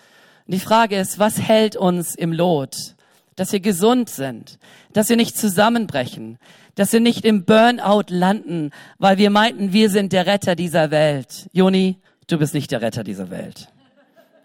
Und 0.46 0.54
die 0.54 0.60
Frage 0.60 0.96
ist, 0.96 1.18
was 1.18 1.38
hält 1.38 1.76
uns 1.76 2.14
im 2.14 2.32
Lot? 2.32 2.94
Dass 3.34 3.52
wir 3.52 3.60
gesund 3.60 4.08
sind, 4.08 4.58
dass 4.94 5.10
wir 5.10 5.16
nicht 5.16 5.36
zusammenbrechen, 5.36 6.38
dass 6.74 6.94
wir 6.94 7.00
nicht 7.00 7.26
im 7.26 7.44
Burnout 7.44 8.04
landen, 8.08 8.70
weil 8.98 9.18
wir 9.18 9.28
meinten, 9.28 9.74
wir 9.74 9.90
sind 9.90 10.14
der 10.14 10.24
Retter 10.24 10.54
dieser 10.54 10.90
Welt. 10.90 11.50
Joni, 11.52 11.98
du 12.28 12.38
bist 12.38 12.54
nicht 12.54 12.70
der 12.70 12.82
Retter 12.82 13.04
dieser 13.04 13.30
Welt. 13.30 13.68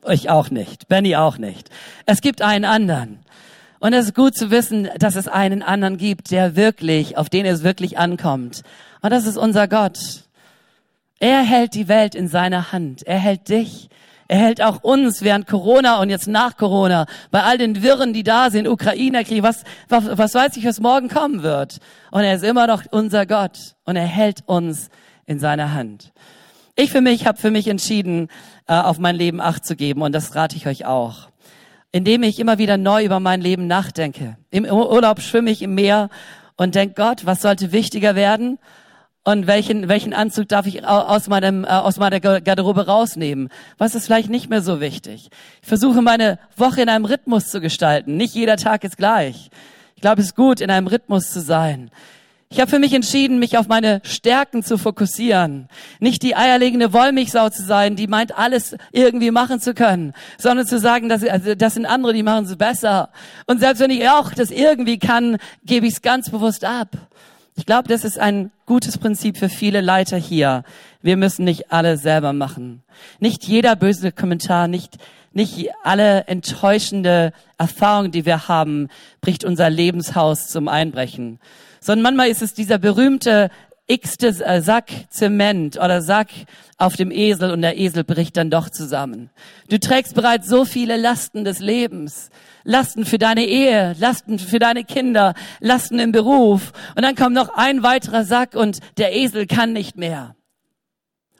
Ich 0.09 0.29
auch 0.29 0.49
nicht. 0.49 0.87
Benny 0.87 1.15
auch 1.15 1.37
nicht. 1.37 1.69
Es 2.05 2.21
gibt 2.21 2.41
einen 2.41 2.65
anderen. 2.65 3.19
Und 3.79 3.93
es 3.93 4.07
ist 4.07 4.15
gut 4.15 4.35
zu 4.35 4.51
wissen, 4.51 4.89
dass 4.99 5.15
es 5.15 5.27
einen 5.27 5.63
anderen 5.63 5.97
gibt, 5.97 6.31
der 6.31 6.55
wirklich, 6.55 7.17
auf 7.17 7.29
den 7.29 7.45
es 7.45 7.63
wirklich 7.63 7.97
ankommt. 7.97 8.61
Und 9.01 9.11
das 9.11 9.25
ist 9.25 9.37
unser 9.37 9.67
Gott. 9.67 9.97
Er 11.19 11.41
hält 11.41 11.73
die 11.75 11.87
Welt 11.87 12.15
in 12.15 12.27
seiner 12.27 12.71
Hand. 12.71 13.03
Er 13.03 13.19
hält 13.19 13.49
dich. 13.49 13.89
Er 14.27 14.37
hält 14.37 14.61
auch 14.61 14.81
uns 14.81 15.23
während 15.23 15.45
Corona 15.45 15.99
und 15.99 16.09
jetzt 16.09 16.27
nach 16.27 16.55
Corona, 16.55 17.05
bei 17.31 17.43
all 17.43 17.57
den 17.57 17.83
Wirren, 17.83 18.13
die 18.13 18.23
da 18.23 18.49
sind, 18.49 18.65
Ukraine-Krieg, 18.65 19.43
was, 19.43 19.65
was, 19.89 20.17
was 20.17 20.33
weiß 20.33 20.55
ich, 20.55 20.65
was 20.65 20.79
morgen 20.79 21.09
kommen 21.09 21.43
wird. 21.43 21.79
Und 22.11 22.21
er 22.21 22.35
ist 22.35 22.43
immer 22.43 22.65
noch 22.65 22.83
unser 22.91 23.25
Gott. 23.25 23.75
Und 23.83 23.97
er 23.97 24.05
hält 24.05 24.43
uns 24.45 24.89
in 25.25 25.39
seiner 25.39 25.73
Hand. 25.73 26.13
Ich 26.81 26.89
für 26.89 27.01
mich 27.01 27.27
habe 27.27 27.37
für 27.37 27.51
mich 27.51 27.67
entschieden, 27.67 28.27
äh, 28.65 28.73
auf 28.73 28.97
mein 28.97 29.15
Leben 29.15 29.39
Acht 29.39 29.63
zu 29.63 29.75
geben 29.75 30.01
und 30.01 30.13
das 30.13 30.33
rate 30.33 30.55
ich 30.55 30.65
euch 30.65 30.83
auch. 30.83 31.27
Indem 31.91 32.23
ich 32.23 32.39
immer 32.39 32.57
wieder 32.57 32.77
neu 32.77 33.05
über 33.05 33.19
mein 33.19 33.39
Leben 33.39 33.67
nachdenke. 33.67 34.35
Im 34.49 34.65
Urlaub 34.65 35.21
schwimme 35.21 35.51
ich 35.51 35.61
im 35.61 35.75
Meer 35.75 36.09
und 36.57 36.73
denke, 36.73 36.95
Gott, 36.95 37.27
was 37.27 37.43
sollte 37.43 37.71
wichtiger 37.71 38.15
werden? 38.15 38.57
Und 39.23 39.45
welchen, 39.45 39.89
welchen 39.89 40.15
Anzug 40.15 40.47
darf 40.47 40.65
ich 40.65 40.83
aus, 40.83 41.27
meinem, 41.27 41.65
äh, 41.65 41.67
aus 41.67 41.97
meiner 41.97 42.19
Garderobe 42.19 42.87
rausnehmen? 42.87 43.49
Was 43.77 43.93
ist 43.93 44.07
vielleicht 44.07 44.31
nicht 44.31 44.49
mehr 44.49 44.63
so 44.63 44.81
wichtig? 44.81 45.29
Ich 45.61 45.67
versuche 45.67 46.01
meine 46.01 46.39
Woche 46.57 46.81
in 46.81 46.89
einem 46.89 47.05
Rhythmus 47.05 47.49
zu 47.49 47.61
gestalten. 47.61 48.17
Nicht 48.17 48.33
jeder 48.33 48.57
Tag 48.57 48.83
ist 48.83 48.97
gleich. 48.97 49.51
Ich 49.95 50.01
glaube, 50.01 50.21
es 50.21 50.29
ist 50.29 50.35
gut, 50.35 50.59
in 50.59 50.71
einem 50.71 50.87
Rhythmus 50.87 51.29
zu 51.29 51.41
sein. 51.41 51.91
Ich 52.53 52.59
habe 52.59 52.69
für 52.69 52.79
mich 52.79 52.91
entschieden, 52.91 53.39
mich 53.39 53.57
auf 53.57 53.69
meine 53.69 54.01
Stärken 54.03 54.61
zu 54.61 54.77
fokussieren. 54.77 55.69
Nicht 56.01 56.21
die 56.21 56.35
eierlegende 56.35 56.91
Wollmilchsau 56.91 57.49
zu 57.49 57.63
sein, 57.63 57.95
die 57.95 58.07
meint, 58.07 58.37
alles 58.37 58.75
irgendwie 58.91 59.31
machen 59.31 59.61
zu 59.61 59.73
können, 59.73 60.11
sondern 60.37 60.67
zu 60.67 60.77
sagen, 60.77 61.07
dass, 61.07 61.23
also 61.23 61.55
das 61.55 61.75
sind 61.75 61.85
andere, 61.85 62.11
die 62.11 62.23
machen 62.23 62.43
es 62.43 62.57
besser. 62.57 63.07
Und 63.47 63.61
selbst 63.61 63.79
wenn 63.79 63.89
ich 63.89 64.09
auch 64.09 64.33
das 64.33 64.51
irgendwie 64.51 64.99
kann, 64.99 65.37
gebe 65.63 65.87
ich 65.87 65.93
es 65.93 66.01
ganz 66.01 66.29
bewusst 66.29 66.65
ab. 66.65 66.89
Ich 67.55 67.65
glaube, 67.65 67.87
das 67.87 68.03
ist 68.03 68.19
ein 68.19 68.51
gutes 68.65 68.97
Prinzip 68.97 69.37
für 69.37 69.49
viele 69.49 69.79
Leiter 69.79 70.17
hier. 70.17 70.65
Wir 71.01 71.15
müssen 71.15 71.45
nicht 71.45 71.71
alle 71.71 71.95
selber 71.95 72.33
machen. 72.33 72.83
Nicht 73.19 73.45
jeder 73.45 73.77
böse 73.77 74.11
Kommentar, 74.11 74.67
nicht, 74.67 74.97
nicht 75.31 75.69
alle 75.85 76.25
enttäuschende 76.27 77.31
Erfahrungen, 77.57 78.11
die 78.11 78.25
wir 78.25 78.49
haben, 78.49 78.89
bricht 79.21 79.45
unser 79.45 79.69
Lebenshaus 79.69 80.49
zum 80.49 80.67
Einbrechen 80.67 81.39
sondern 81.83 82.03
manchmal 82.03 82.29
ist 82.29 82.41
es 82.41 82.53
dieser 82.53 82.77
berühmte 82.77 83.49
x-te 83.87 84.27
äh, 84.45 84.61
Sack 84.61 84.89
Zement 85.09 85.77
oder 85.77 86.01
Sack 86.01 86.29
auf 86.77 86.95
dem 86.95 87.11
Esel 87.11 87.51
und 87.51 87.61
der 87.61 87.77
Esel 87.77 88.03
bricht 88.03 88.37
dann 88.37 88.49
doch 88.49 88.69
zusammen. 88.69 89.29
Du 89.69 89.79
trägst 89.79 90.15
bereits 90.15 90.47
so 90.47 90.63
viele 90.63 90.95
Lasten 90.95 91.43
des 91.43 91.59
Lebens. 91.59 92.29
Lasten 92.63 93.05
für 93.05 93.17
deine 93.17 93.45
Ehe, 93.45 93.95
Lasten 93.99 94.39
für 94.39 94.59
deine 94.59 94.83
Kinder, 94.83 95.33
Lasten 95.59 95.99
im 95.99 96.11
Beruf. 96.11 96.71
Und 96.95 97.03
dann 97.03 97.15
kommt 97.15 97.33
noch 97.33 97.49
ein 97.49 97.83
weiterer 97.83 98.23
Sack 98.23 98.55
und 98.55 98.79
der 98.97 99.15
Esel 99.15 99.47
kann 99.47 99.73
nicht 99.73 99.97
mehr. 99.97 100.35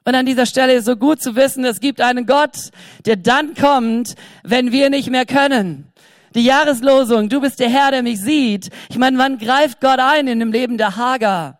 Und 0.04 0.16
an 0.16 0.26
dieser 0.26 0.48
Stelle 0.48 0.74
ist 0.74 0.86
so 0.86 0.96
gut 0.96 1.22
zu 1.22 1.36
wissen, 1.36 1.64
es 1.64 1.80
gibt 1.80 2.02
einen 2.02 2.26
Gott, 2.26 2.72
der 3.06 3.18
dann 3.18 3.54
kommt, 3.54 4.16
wenn 4.44 4.72
wir 4.72 4.90
nicht 4.90 5.12
mehr 5.12 5.28
können. 5.28 5.91
Die 6.34 6.44
Jahreslosung, 6.44 7.28
du 7.28 7.42
bist 7.42 7.60
der 7.60 7.70
Herr, 7.70 7.92
der 7.92 8.04
mich 8.04 8.22
sieht. 8.22 8.70
Ich 8.90 8.98
meine, 8.98 9.18
wann 9.18 9.38
greift 9.38 9.82
Gott 9.82 10.00
ein 10.00 10.28
in 10.28 10.40
dem 10.40 10.54
Leben 10.54 10.78
der 10.78 10.96
Hagar? 10.96 11.58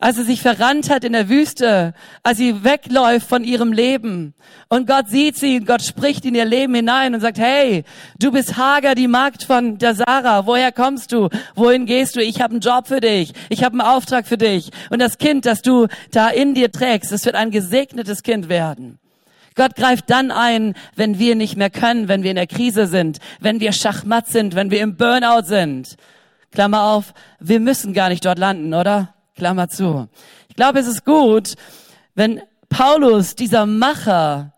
Als 0.00 0.16
sie 0.16 0.24
sich 0.24 0.42
verrannt 0.42 0.90
hat 0.90 1.04
in 1.04 1.12
der 1.12 1.28
Wüste, 1.28 1.94
als 2.24 2.38
sie 2.38 2.64
wegläuft 2.64 3.28
von 3.28 3.44
ihrem 3.44 3.72
Leben. 3.72 4.34
Und 4.68 4.88
Gott 4.88 5.08
sieht 5.08 5.36
sie, 5.36 5.60
Gott 5.60 5.80
spricht 5.82 6.24
in 6.24 6.34
ihr 6.34 6.44
Leben 6.44 6.74
hinein 6.74 7.14
und 7.14 7.20
sagt, 7.20 7.38
hey, 7.38 7.84
du 8.18 8.32
bist 8.32 8.56
Hagar, 8.56 8.96
die 8.96 9.06
Magd 9.06 9.44
von 9.44 9.78
der 9.78 9.94
Sarah. 9.94 10.44
Woher 10.44 10.72
kommst 10.72 11.12
du? 11.12 11.28
Wohin 11.54 11.86
gehst 11.86 12.16
du? 12.16 12.20
Ich 12.20 12.42
habe 12.42 12.50
einen 12.50 12.60
Job 12.60 12.88
für 12.88 13.00
dich. 13.00 13.32
Ich 13.48 13.62
habe 13.62 13.74
einen 13.74 13.88
Auftrag 13.88 14.26
für 14.26 14.36
dich. 14.36 14.70
Und 14.90 14.98
das 14.98 15.18
Kind, 15.18 15.46
das 15.46 15.62
du 15.62 15.86
da 16.10 16.28
in 16.28 16.54
dir 16.54 16.72
trägst, 16.72 17.12
es 17.12 17.24
wird 17.24 17.36
ein 17.36 17.52
gesegnetes 17.52 18.24
Kind 18.24 18.48
werden. 18.48 18.98
Gott 19.54 19.76
greift 19.76 20.10
dann 20.10 20.30
ein, 20.30 20.74
wenn 20.96 21.18
wir 21.18 21.36
nicht 21.36 21.56
mehr 21.56 21.70
können, 21.70 22.08
wenn 22.08 22.22
wir 22.22 22.30
in 22.30 22.36
der 22.36 22.46
Krise 22.46 22.86
sind, 22.86 23.18
wenn 23.40 23.60
wir 23.60 23.72
schachmatt 23.72 24.26
sind, 24.26 24.54
wenn 24.54 24.70
wir 24.70 24.80
im 24.80 24.96
Burnout 24.96 25.44
sind. 25.44 25.96
Klammer 26.50 26.82
auf, 26.82 27.14
wir 27.40 27.60
müssen 27.60 27.94
gar 27.94 28.08
nicht 28.08 28.24
dort 28.24 28.38
landen, 28.38 28.74
oder? 28.74 29.14
Klammer 29.36 29.68
zu. 29.68 30.08
Ich 30.48 30.56
glaube, 30.56 30.78
es 30.78 30.86
ist 30.86 31.04
gut, 31.04 31.54
wenn 32.14 32.40
Paulus, 32.68 33.34
dieser 33.34 33.66
Macher, 33.66 34.52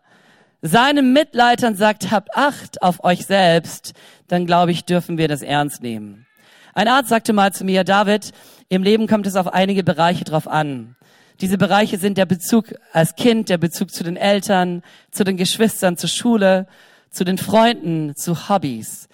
seinen 0.61 1.13
Mitleitern 1.13 1.75
sagt, 1.75 2.11
habt 2.11 2.35
Acht 2.35 2.81
auf 2.81 3.03
euch 3.03 3.25
selbst, 3.25 3.93
dann 4.27 4.45
glaube 4.45 4.71
ich, 4.71 4.85
dürfen 4.85 5.17
wir 5.17 5.27
das 5.27 5.41
ernst 5.41 5.81
nehmen. 5.81 6.25
Ein 6.73 6.87
Arzt 6.87 7.09
sagte 7.09 7.33
mal 7.33 7.53
zu 7.53 7.63
mir, 7.65 7.83
David, 7.83 8.31
im 8.69 8.83
Leben 8.83 9.07
kommt 9.07 9.25
es 9.25 9.35
auf 9.35 9.53
einige 9.53 9.83
Bereiche 9.83 10.23
drauf 10.23 10.47
an. 10.47 10.95
Diese 11.41 11.57
Bereiche 11.57 11.97
sind 11.97 12.17
der 12.17 12.25
Bezug 12.25 12.73
als 12.93 13.15
Kind, 13.15 13.49
der 13.49 13.57
Bezug 13.57 13.91
zu 13.91 14.03
den 14.03 14.17
Eltern, 14.17 14.81
zu 15.11 15.23
den 15.23 15.37
Geschwistern, 15.37 15.97
zur 15.97 16.09
Schule, 16.09 16.67
zu 17.11 17.23
den 17.23 17.37
Freunden, 17.37 18.15
zu 18.15 18.49
Hobbys. 18.49 19.07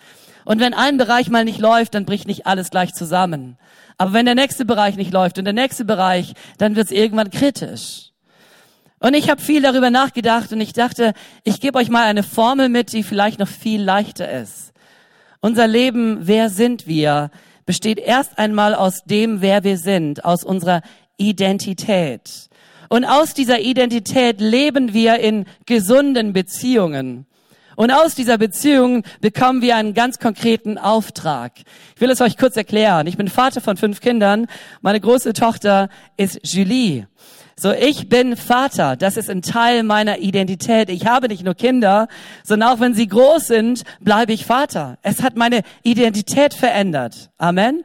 Und 0.46 0.60
wenn 0.60 0.74
ein 0.74 0.98
Bereich 0.98 1.30
mal 1.30 1.46
nicht 1.46 1.60
läuft, 1.60 1.96
dann 1.96 2.06
bricht 2.06 2.28
nicht 2.28 2.46
alles 2.46 2.70
gleich 2.70 2.94
zusammen. 2.94 3.58
Aber 3.98 4.14
wenn 4.14 4.26
der 4.26 4.36
nächste 4.36 4.66
Bereich 4.66 4.96
nicht 4.96 5.14
läuft 5.14 5.38
und 5.38 5.46
der 5.46 5.54
nächste 5.54 5.86
Bereich, 5.86 6.34
dann 6.58 6.76
wird 6.76 6.88
es 6.88 6.92
irgendwann 6.92 7.30
kritisch. 7.30 8.12
Und 9.00 9.16
ich 9.16 9.30
habe 9.30 9.42
viel 9.42 9.62
darüber 9.62 9.90
nachgedacht 9.90 10.54
und 10.54 10.62
ich 10.62 10.72
dachte, 10.72 11.14
ich 11.44 11.60
gebe 11.60 11.78
euch 11.78 11.90
mal 11.90 12.06
eine 12.06 12.24
Formel 12.24 12.70
mit, 12.70 12.94
die 12.94 13.04
vielleicht 13.04 13.40
noch 13.40 13.50
viel 13.50 13.82
leichter 13.82 14.32
ist. 14.32 14.72
Unser 15.42 15.68
Leben, 15.68 16.20
wer 16.22 16.50
sind 16.50 16.88
wir, 16.88 17.30
besteht 17.66 18.00
erst 18.00 18.38
einmal 18.40 18.74
aus 18.76 19.04
dem, 19.04 19.42
wer 19.42 19.66
wir 19.66 19.78
sind, 19.78 20.24
aus 20.24 20.46
unserer 20.46 20.82
Identität. 21.18 22.50
Und 22.90 23.06
aus 23.06 23.34
dieser 23.34 23.60
Identität 23.60 24.40
leben 24.40 24.94
wir 24.94 25.20
in 25.20 25.46
gesunden 25.66 26.34
Beziehungen. 26.34 27.26
Und 27.76 27.92
aus 27.92 28.14
dieser 28.14 28.38
Beziehung 28.38 29.04
bekommen 29.20 29.62
wir 29.62 29.76
einen 29.76 29.94
ganz 29.94 30.20
konkreten 30.20 30.78
Auftrag. 30.78 31.54
Ich 31.96 32.02
will 32.02 32.12
es 32.12 32.22
euch 32.22 32.38
kurz 32.38 32.56
erklären. 32.56 33.08
Ich 33.08 33.18
bin 33.18 33.28
Vater 33.28 33.62
von 33.62 33.78
fünf 33.78 34.00
Kindern. 34.00 34.48
Meine 34.82 35.00
große 35.00 35.34
Tochter 35.34 35.90
ist 36.18 36.40
Julie. 36.44 37.08
So, 37.56 37.72
ich 37.72 38.10
bin 38.10 38.36
Vater. 38.36 38.96
Das 38.96 39.16
ist 39.16 39.30
ein 39.30 39.42
Teil 39.42 39.84
meiner 39.84 40.20
Identität. 40.20 40.90
Ich 40.90 41.06
habe 41.06 41.28
nicht 41.28 41.44
nur 41.44 41.54
Kinder, 41.54 42.08
sondern 42.44 42.70
auch 42.70 42.80
wenn 42.80 42.94
sie 42.94 43.08
groß 43.08 43.48
sind, 43.48 43.84
bleibe 44.00 44.34
ich 44.34 44.46
Vater. 44.46 44.98
Es 45.02 45.22
hat 45.22 45.36
meine 45.36 45.62
Identität 45.84 46.54
verändert. 46.54 47.30
Amen. 47.38 47.84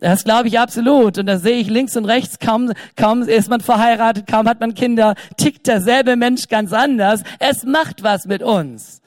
Das 0.00 0.22
glaube 0.22 0.48
ich 0.48 0.58
absolut. 0.58 1.18
Und 1.18 1.26
da 1.26 1.38
sehe 1.38 1.58
ich 1.58 1.68
links 1.68 1.96
und 1.96 2.04
rechts, 2.04 2.38
kaum, 2.38 2.72
kaum 2.96 3.22
ist 3.22 3.50
man 3.50 3.60
verheiratet, 3.60 4.26
kaum 4.28 4.48
hat 4.48 4.60
man 4.60 4.74
Kinder, 4.74 5.14
tickt 5.36 5.66
derselbe 5.66 6.16
Mensch 6.16 6.48
ganz 6.48 6.72
anders. 6.72 7.22
Es 7.40 7.64
macht 7.64 8.02
was 8.02 8.26
mit 8.26 8.42
uns. 8.42 9.02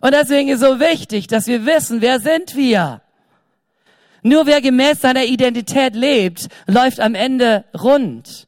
Und 0.00 0.14
deswegen 0.14 0.48
ist 0.48 0.60
so 0.60 0.78
wichtig, 0.78 1.26
dass 1.26 1.48
wir 1.48 1.66
wissen, 1.66 2.00
wer 2.00 2.20
sind 2.20 2.54
wir? 2.54 3.00
Nur 4.22 4.46
wer 4.46 4.60
gemäß 4.60 5.00
seiner 5.00 5.24
Identität 5.24 5.94
lebt, 5.94 6.48
läuft 6.66 7.00
am 7.00 7.14
Ende 7.14 7.64
rund. 7.76 8.45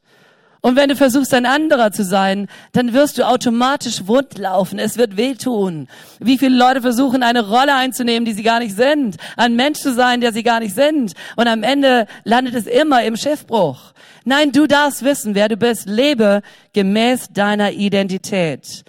Und 0.61 0.75
wenn 0.75 0.89
du 0.89 0.95
versuchst, 0.95 1.33
ein 1.33 1.45
anderer 1.45 1.91
zu 1.91 2.03
sein, 2.03 2.47
dann 2.73 2.93
wirst 2.93 3.17
du 3.17 3.25
automatisch 3.25 4.07
wund 4.07 4.37
laufen. 4.37 4.77
Es 4.77 4.97
wird 4.97 5.15
wehtun. 5.15 5.87
Wie 6.19 6.37
viele 6.37 6.57
Leute 6.57 6.81
versuchen, 6.81 7.23
eine 7.23 7.47
Rolle 7.47 7.75
einzunehmen, 7.75 8.25
die 8.25 8.33
sie 8.33 8.43
gar 8.43 8.59
nicht 8.59 8.75
sind. 8.75 9.15
Ein 9.37 9.55
Mensch 9.55 9.79
zu 9.79 9.93
sein, 9.93 10.19
der 10.19 10.33
sie 10.33 10.43
gar 10.43 10.59
nicht 10.59 10.75
sind. 10.75 11.13
Und 11.37 11.47
am 11.47 11.63
Ende 11.63 12.07
landet 12.25 12.55
es 12.55 12.67
immer 12.67 13.03
im 13.03 13.15
Schiffbruch. 13.15 13.93
Nein, 14.25 14.51
du 14.51 14.67
darfst 14.67 15.03
wissen, 15.03 15.33
wer 15.33 15.47
du 15.47 15.55
bist. 15.55 15.87
Lebe 15.87 16.41
gemäß 16.73 17.29
deiner 17.29 17.71
Identität. 17.71 18.83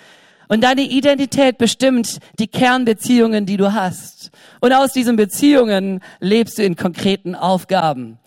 Und 0.49 0.65
deine 0.65 0.83
Identität 0.83 1.59
bestimmt 1.59 2.19
die 2.41 2.49
Kernbeziehungen, 2.49 3.47
die 3.47 3.57
du 3.57 3.73
hast. 3.73 4.33
Und 4.61 4.73
aus 4.73 4.93
diesen 4.93 5.15
Beziehungen 5.15 6.01
lebst 6.19 6.59
du 6.59 6.65
in 6.65 6.75
konkreten 6.75 7.37
Aufgaben. 7.37 8.19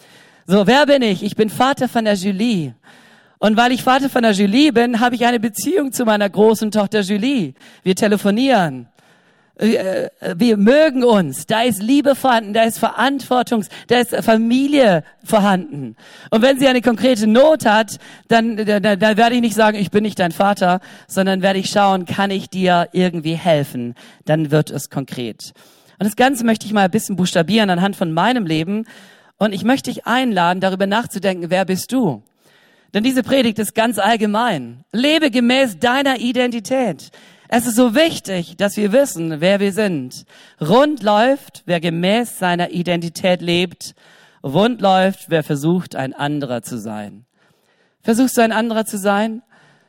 So, 0.48 0.66
wer 0.66 0.86
bin 0.86 1.02
ich? 1.02 1.24
Ich 1.24 1.36
bin 1.36 1.50
Vater 1.50 1.90
von 1.90 2.06
der 2.06 2.14
Julie. 2.14 2.76
Und 3.40 3.58
weil 3.58 3.72
ich 3.72 3.84
Vater 3.84 4.10
von 4.10 4.24
der 4.24 4.32
Julie 4.32 4.72
bin, 4.72 5.00
habe 5.00 5.16
ich 5.16 5.26
eine 5.26 5.40
Beziehung 5.40 5.92
zu 5.92 6.06
meiner 6.06 6.30
großen 6.30 6.72
Tochter 6.72 7.02
Julie. 7.02 7.54
Wir 7.84 7.96
telefonieren. 7.96 8.88
Äh, 9.56 10.10
wir 10.36 10.58
mögen 10.58 11.04
uns. 11.04 11.46
Da 11.46 11.62
ist 11.62 11.82
Liebe 11.82 12.16
vorhanden, 12.16 12.54
da 12.54 12.64
ist 12.64 12.80
Verantwortung, 12.80 13.64
da 13.88 14.00
ist 14.00 14.16
Familie 14.16 15.04
vorhanden. 15.24 15.96
Und 16.32 16.42
wenn 16.42 16.60
sie 16.60 16.68
eine 16.68 16.82
konkrete 16.82 17.28
Not 17.28 17.66
hat, 17.66 18.00
dann, 18.30 18.58
dann, 18.58 18.82
dann 18.82 19.18
werde 19.18 19.36
ich 19.36 19.42
nicht 19.42 19.56
sagen, 19.56 19.78
ich 19.78 19.92
bin 19.92 20.04
nicht 20.04 20.18
dein 20.18 20.32
Vater, 20.32 20.80
sondern 21.08 21.42
werde 21.44 21.60
ich 21.60 21.70
schauen, 21.70 22.06
kann 22.06 22.32
ich 22.32 22.50
dir 22.50 22.90
irgendwie 22.94 23.36
helfen? 23.36 23.94
Dann 24.26 24.50
wird 24.50 24.72
es 24.72 24.90
konkret. 24.90 25.54
Und 26.00 26.08
das 26.08 26.16
Ganze 26.16 26.44
möchte 26.46 26.66
ich 26.66 26.74
mal 26.74 26.86
ein 26.86 26.92
bisschen 26.92 27.16
buchstabieren 27.16 27.70
anhand 27.70 27.96
von 27.96 28.12
meinem 28.12 28.48
Leben. 28.48 28.86
Und 29.38 29.54
ich 29.54 29.64
möchte 29.64 29.92
dich 29.92 30.08
einladen, 30.08 30.62
darüber 30.62 30.88
nachzudenken, 30.88 31.52
wer 31.52 31.66
bist 31.66 31.92
du? 31.92 32.24
Denn 32.94 33.04
diese 33.04 33.24
Predigt 33.24 33.58
ist 33.60 33.74
ganz 33.74 33.98
allgemein. 33.98 34.84
Lebe 34.92 35.32
gemäß 35.32 35.80
deiner 35.80 36.20
Identität. 36.20 37.10
Es 37.48 37.66
ist 37.66 37.76
so 37.76 37.96
wichtig, 37.96 38.56
dass 38.58 38.78
wir 38.78 38.92
wissen, 38.92 39.42
wer 39.42 39.60
wir 39.60 39.74
sind. 39.74 40.26
Rund 40.62 41.04
läuft, 41.04 41.64
wer 41.66 41.80
gemäß 41.80 42.40
seiner 42.40 42.72
Identität 42.72 43.42
lebt. 43.42 43.96
Rund 44.44 44.82
läuft, 44.82 45.30
wer 45.30 45.44
versucht, 45.44 45.96
ein 45.96 46.14
anderer 46.14 46.62
zu 46.62 46.78
sein. 46.78 47.26
Versuchst 48.02 48.38
du 48.38 48.42
ein 48.42 48.52
anderer 48.52 48.86
zu 48.86 48.98
sein? 48.98 49.42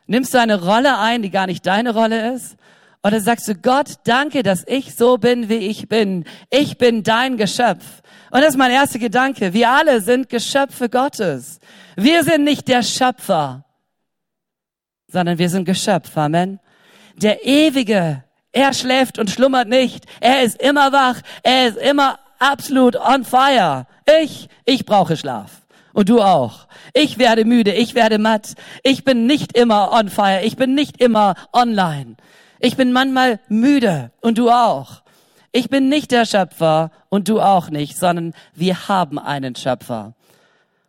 Nimmst 0.07 0.33
du 0.35 0.39
eine 0.39 0.63
Rolle 0.63 0.99
ein, 0.99 1.23
die 1.23 1.31
gar 1.31 1.47
nicht 1.47 1.67
deine 1.67 1.95
Rolle 1.95 2.35
ist? 2.35 2.57
Oder 3.03 3.21
sagst 3.21 3.49
du, 3.49 3.55
Gott, 3.55 3.95
danke, 4.05 4.43
dass 4.43 4.65
ich 4.67 4.95
so 4.95 5.19
bin, 5.19 5.49
wie 5.49 5.69
ich 5.69 5.89
bin. 5.89 6.25
Ich 6.51 6.79
bin 6.79 7.03
dein 7.03 7.37
Geschöpf. 7.37 8.03
Und 8.31 8.41
das 8.41 8.51
ist 8.51 8.57
mein 8.57 8.71
erster 8.71 8.99
Gedanke. 8.99 9.53
Wir 9.53 9.71
alle 9.71 10.01
sind 10.01 10.31
Geschöpfe 10.31 10.89
Gottes. 10.89 11.61
Wir 11.97 12.25
sind 12.25 12.45
nicht 12.45 12.69
der 12.69 12.83
Schöpfer, 12.83 13.65
sondern 15.09 15.39
wir 15.39 15.49
sind 15.49 15.65
Geschöpfe. 15.65 16.21
Amen. 16.21 16.61
Der 17.17 17.45
Ewige, 17.45 18.25
er 18.53 18.73
schläft 18.73 19.19
und 19.19 19.31
schlummert 19.31 19.69
nicht. 19.69 20.05
Er 20.21 20.43
ist 20.43 20.61
immer 20.61 20.93
wach. 20.93 21.21
Er 21.43 21.69
ist 21.69 21.77
immer 21.77 22.19
absolut 22.39 22.97
on 22.97 23.25
fire. 23.25 23.87
Ich, 24.23 24.49
ich 24.65 24.85
brauche 24.87 25.17
Schlaf. 25.17 25.63
Und 25.93 26.09
du 26.09 26.21
auch. 26.21 26.67
Ich 26.93 27.19
werde 27.19 27.45
müde, 27.45 27.73
ich 27.73 27.95
werde 27.95 28.19
matt. 28.19 28.55
Ich 28.83 29.05
bin 29.05 29.27
nicht 29.27 29.57
immer 29.57 29.93
on 29.93 30.09
fire, 30.09 30.43
ich 30.43 30.57
bin 30.57 30.75
nicht 30.75 31.01
immer 31.01 31.35
online. 31.53 32.17
Ich 32.59 32.77
bin 32.77 32.93
manchmal 32.93 33.41
müde 33.49 34.11
und 34.21 34.39
du 34.39 34.51
auch. 34.51 35.03
Ich 35.53 35.69
bin 35.69 35.89
nicht 35.89 36.11
der 36.11 36.27
Schöpfer 36.27 36.91
und 37.11 37.29
du 37.29 37.41
auch 37.41 37.71
nicht, 37.71 37.97
sondern 37.97 38.35
wir 38.55 38.89
haben 38.89 39.21
einen 39.21 39.55
Schöpfer. 39.55 40.15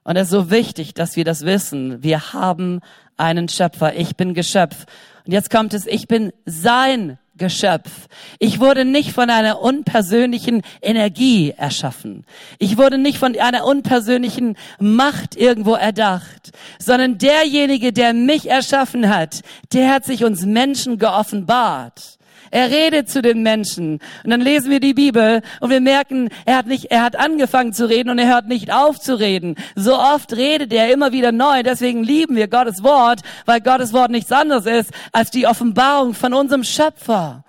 Und 0.06 0.16
es 0.18 0.28
ist 0.28 0.32
so 0.32 0.52
wichtig, 0.52 0.94
dass 0.94 1.16
wir 1.16 1.26
das 1.26 1.46
wissen. 1.46 2.02
Wir 2.04 2.32
haben 2.32 2.80
einen 3.18 3.50
Schöpfer. 3.50 3.96
Ich 3.96 4.16
bin 4.16 4.36
Geschöpf. 4.36 4.86
Und 5.26 5.32
jetzt 5.32 5.50
kommt 5.50 5.74
es, 5.74 5.88
ich 5.88 6.08
bin 6.08 6.32
sein 6.46 7.18
Geschöpf. 7.38 7.90
Ich 8.38 8.60
wurde 8.60 8.86
nicht 8.86 9.12
von 9.12 9.32
einer 9.32 9.60
unpersönlichen 9.60 10.62
Energie 10.80 11.56
erschaffen. 11.58 12.24
Ich 12.60 12.78
wurde 12.78 13.00
nicht 13.00 13.18
von 13.18 13.36
einer 13.38 13.66
unpersönlichen 13.66 14.58
Macht 14.80 15.36
irgendwo 15.36 15.74
erdacht, 15.74 16.52
sondern 16.78 17.18
derjenige, 17.18 17.92
der 17.92 18.14
mich 18.14 18.48
erschaffen 18.48 19.10
hat, 19.10 19.42
der 19.74 19.92
hat 19.92 20.06
sich 20.06 20.24
uns 20.24 20.46
Menschen 20.46 21.00
geoffenbart. 21.00 22.15
Er 22.52 22.70
redet 22.70 23.10
zu 23.10 23.22
den 23.22 23.44
Menschen. 23.44 24.00
Und 24.24 24.30
dann 24.30 24.42
lesen 24.42 24.70
wir 24.70 24.80
die 24.80 24.94
Bibel 24.94 25.42
und 25.60 25.70
wir 25.70 25.82
merken, 25.82 26.30
er 26.46 26.58
hat 26.58 26.68
nicht, 26.68 26.92
er 26.92 27.04
hat 27.04 27.16
angefangen 27.16 27.74
zu 27.74 27.90
reden 27.90 28.10
und 28.10 28.20
er 28.20 28.28
hört 28.28 28.48
nicht 28.48 28.72
auf 28.72 29.00
zu 29.00 29.20
reden. 29.20 29.56
So 29.76 29.98
oft 29.98 30.34
redet 30.34 30.72
er 30.74 30.92
immer 30.92 31.12
wieder 31.12 31.32
neu. 31.32 31.64
Deswegen 31.64 32.04
lieben 32.04 32.36
wir 32.36 32.48
Gottes 32.48 32.84
Wort, 32.84 33.22
weil 33.46 33.62
Gottes 33.62 33.94
Wort 33.94 34.12
nichts 34.12 34.32
anderes 34.32 34.66
ist 34.66 34.92
als 35.12 35.32
die 35.32 35.48
Offenbarung 35.48 36.14
von 36.14 36.34
unserem 36.34 36.64
Schöpfer. 36.64 37.44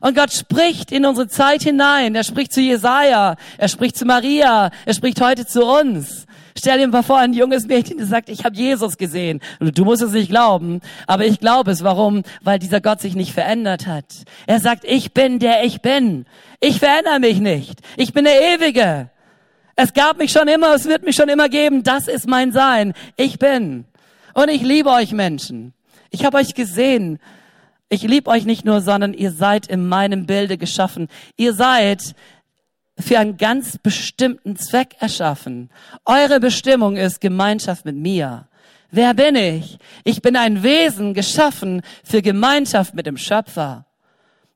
Und 0.00 0.16
Gott 0.16 0.32
spricht 0.32 0.92
in 0.92 1.04
unsere 1.04 1.28
Zeit 1.28 1.62
hinein. 1.62 2.14
Er 2.14 2.24
spricht 2.24 2.52
zu 2.52 2.60
Jesaja. 2.60 3.36
Er 3.56 3.68
spricht 3.68 3.96
zu 3.96 4.04
Maria. 4.04 4.70
Er 4.86 4.94
spricht 4.94 5.20
heute 5.20 5.46
zu 5.46 5.64
uns. 5.64 6.26
Stell 6.58 6.78
dir 6.78 6.88
mal 6.88 7.04
vor, 7.04 7.18
ein 7.18 7.34
junges 7.34 7.66
Mädchen, 7.66 7.98
das 7.98 8.08
sagt, 8.08 8.28
ich 8.28 8.44
habe 8.44 8.56
Jesus 8.56 8.98
gesehen. 8.98 9.40
Du 9.60 9.84
musst 9.84 10.02
es 10.02 10.10
nicht 10.10 10.28
glauben, 10.28 10.80
aber 11.06 11.24
ich 11.24 11.38
glaube 11.38 11.70
es. 11.70 11.84
Warum? 11.84 12.24
Weil 12.42 12.58
dieser 12.58 12.80
Gott 12.80 13.00
sich 13.00 13.14
nicht 13.14 13.32
verändert 13.32 13.86
hat. 13.86 14.24
Er 14.46 14.58
sagt, 14.58 14.84
ich 14.84 15.12
bin 15.12 15.38
der 15.38 15.64
ich 15.64 15.82
bin. 15.82 16.26
Ich 16.60 16.80
verändere 16.80 17.20
mich 17.20 17.38
nicht. 17.38 17.80
Ich 17.96 18.12
bin 18.12 18.24
der 18.24 18.54
Ewige. 18.54 19.10
Es 19.76 19.92
gab 19.92 20.18
mich 20.18 20.32
schon 20.32 20.48
immer, 20.48 20.74
es 20.74 20.86
wird 20.86 21.04
mich 21.04 21.14
schon 21.14 21.28
immer 21.28 21.48
geben. 21.48 21.84
Das 21.84 22.08
ist 22.08 22.26
mein 22.26 22.50
Sein. 22.50 22.92
Ich 23.16 23.38
bin. 23.38 23.84
Und 24.34 24.48
ich 24.48 24.62
liebe 24.62 24.90
euch 24.90 25.12
Menschen. 25.12 25.74
Ich 26.10 26.24
habe 26.24 26.38
euch 26.38 26.54
gesehen. 26.54 27.20
Ich 27.88 28.02
liebe 28.02 28.28
euch 28.28 28.44
nicht 28.44 28.64
nur, 28.64 28.80
sondern 28.80 29.14
ihr 29.14 29.30
seid 29.30 29.68
in 29.68 29.86
meinem 29.86 30.26
Bilde 30.26 30.58
geschaffen. 30.58 31.06
Ihr 31.36 31.54
seid 31.54 32.16
für 32.98 33.18
einen 33.18 33.36
ganz 33.36 33.78
bestimmten 33.78 34.56
Zweck 34.56 34.96
erschaffen. 34.98 35.70
Eure 36.04 36.40
Bestimmung 36.40 36.96
ist 36.96 37.20
Gemeinschaft 37.20 37.84
mit 37.84 37.96
mir. 37.96 38.48
Wer 38.90 39.14
bin 39.14 39.36
ich? 39.36 39.78
Ich 40.04 40.22
bin 40.22 40.36
ein 40.36 40.62
Wesen 40.62 41.14
geschaffen 41.14 41.82
für 42.02 42.22
Gemeinschaft 42.22 42.94
mit 42.94 43.06
dem 43.06 43.16
Schöpfer. 43.16 43.84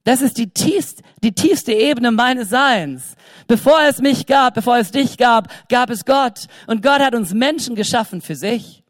Das 0.04 0.20
ist 0.20 0.38
die 0.38 0.50
tiefste, 0.50 1.02
die 1.22 1.32
tiefste 1.32 1.72
Ebene 1.72 2.10
meines 2.10 2.48
Seins. 2.48 3.14
Bevor 3.46 3.80
es 3.88 3.98
mich 3.98 4.26
gab, 4.26 4.54
bevor 4.54 4.78
es 4.78 4.90
dich 4.90 5.16
gab, 5.16 5.48
gab 5.68 5.90
es 5.90 6.04
Gott. 6.04 6.46
Und 6.66 6.82
Gott 6.82 7.00
hat 7.00 7.14
uns 7.14 7.32
Menschen 7.32 7.76
geschaffen 7.76 8.20
für 8.20 8.34
sich. 8.34 8.81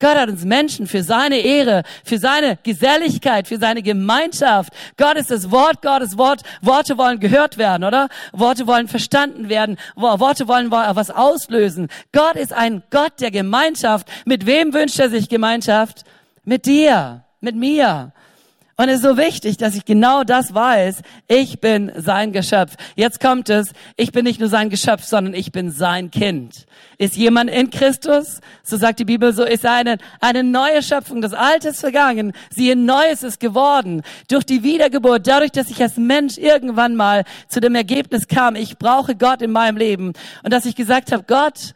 Gott 0.00 0.16
hat 0.16 0.28
uns 0.28 0.44
Menschen 0.44 0.86
für 0.86 1.02
seine 1.02 1.38
Ehre, 1.38 1.82
für 2.04 2.18
seine 2.18 2.56
Geselligkeit, 2.62 3.48
für 3.48 3.58
seine 3.58 3.82
Gemeinschaft. 3.82 4.72
Gott 4.96 5.16
ist 5.16 5.32
das 5.32 5.50
Wort, 5.50 5.82
Gottes 5.82 6.16
Wort. 6.16 6.42
Worte 6.62 6.96
wollen 6.98 7.18
gehört 7.18 7.58
werden, 7.58 7.82
oder? 7.82 8.08
Worte 8.32 8.68
wollen 8.68 8.86
verstanden 8.86 9.48
werden. 9.48 9.76
Worte 9.96 10.46
wollen 10.46 10.70
was 10.70 11.10
auslösen. 11.10 11.88
Gott 12.12 12.36
ist 12.36 12.52
ein 12.52 12.84
Gott 12.90 13.20
der 13.20 13.32
Gemeinschaft. 13.32 14.08
Mit 14.24 14.46
wem 14.46 14.72
wünscht 14.72 15.00
er 15.00 15.10
sich 15.10 15.28
Gemeinschaft? 15.28 16.04
Mit 16.44 16.66
dir, 16.66 17.24
mit 17.40 17.56
mir. 17.56 18.12
Und 18.80 18.88
es 18.88 19.00
ist 19.00 19.02
so 19.02 19.16
wichtig, 19.16 19.56
dass 19.56 19.74
ich 19.74 19.84
genau 19.84 20.22
das 20.22 20.54
weiß. 20.54 21.02
Ich 21.26 21.60
bin 21.60 21.90
sein 21.96 22.32
Geschöpf. 22.32 22.76
Jetzt 22.94 23.18
kommt 23.18 23.50
es. 23.50 23.72
Ich 23.96 24.12
bin 24.12 24.24
nicht 24.24 24.38
nur 24.38 24.48
sein 24.48 24.70
Geschöpf, 24.70 25.02
sondern 25.02 25.34
ich 25.34 25.50
bin 25.50 25.72
sein 25.72 26.12
Kind. 26.12 26.64
Ist 26.96 27.16
jemand 27.16 27.50
in 27.50 27.70
Christus? 27.70 28.40
So 28.62 28.76
sagt 28.76 29.00
die 29.00 29.04
Bibel, 29.04 29.32
so 29.32 29.42
ist 29.42 29.66
eine, 29.66 29.98
eine 30.20 30.44
neue 30.44 30.80
Schöpfung. 30.84 31.20
Das 31.22 31.32
Alte 31.32 31.70
ist 31.70 31.80
vergangen. 31.80 32.32
Siehe, 32.50 32.76
Neues 32.76 33.24
ist 33.24 33.40
geworden. 33.40 34.02
Durch 34.28 34.44
die 34.44 34.62
Wiedergeburt, 34.62 35.26
dadurch, 35.26 35.50
dass 35.50 35.70
ich 35.70 35.82
als 35.82 35.96
Mensch 35.96 36.38
irgendwann 36.38 36.94
mal 36.94 37.24
zu 37.48 37.58
dem 37.58 37.74
Ergebnis 37.74 38.28
kam, 38.28 38.54
ich 38.54 38.78
brauche 38.78 39.16
Gott 39.16 39.42
in 39.42 39.50
meinem 39.50 39.76
Leben. 39.76 40.12
Und 40.44 40.52
dass 40.52 40.64
ich 40.66 40.76
gesagt 40.76 41.10
habe, 41.10 41.24
Gott, 41.26 41.74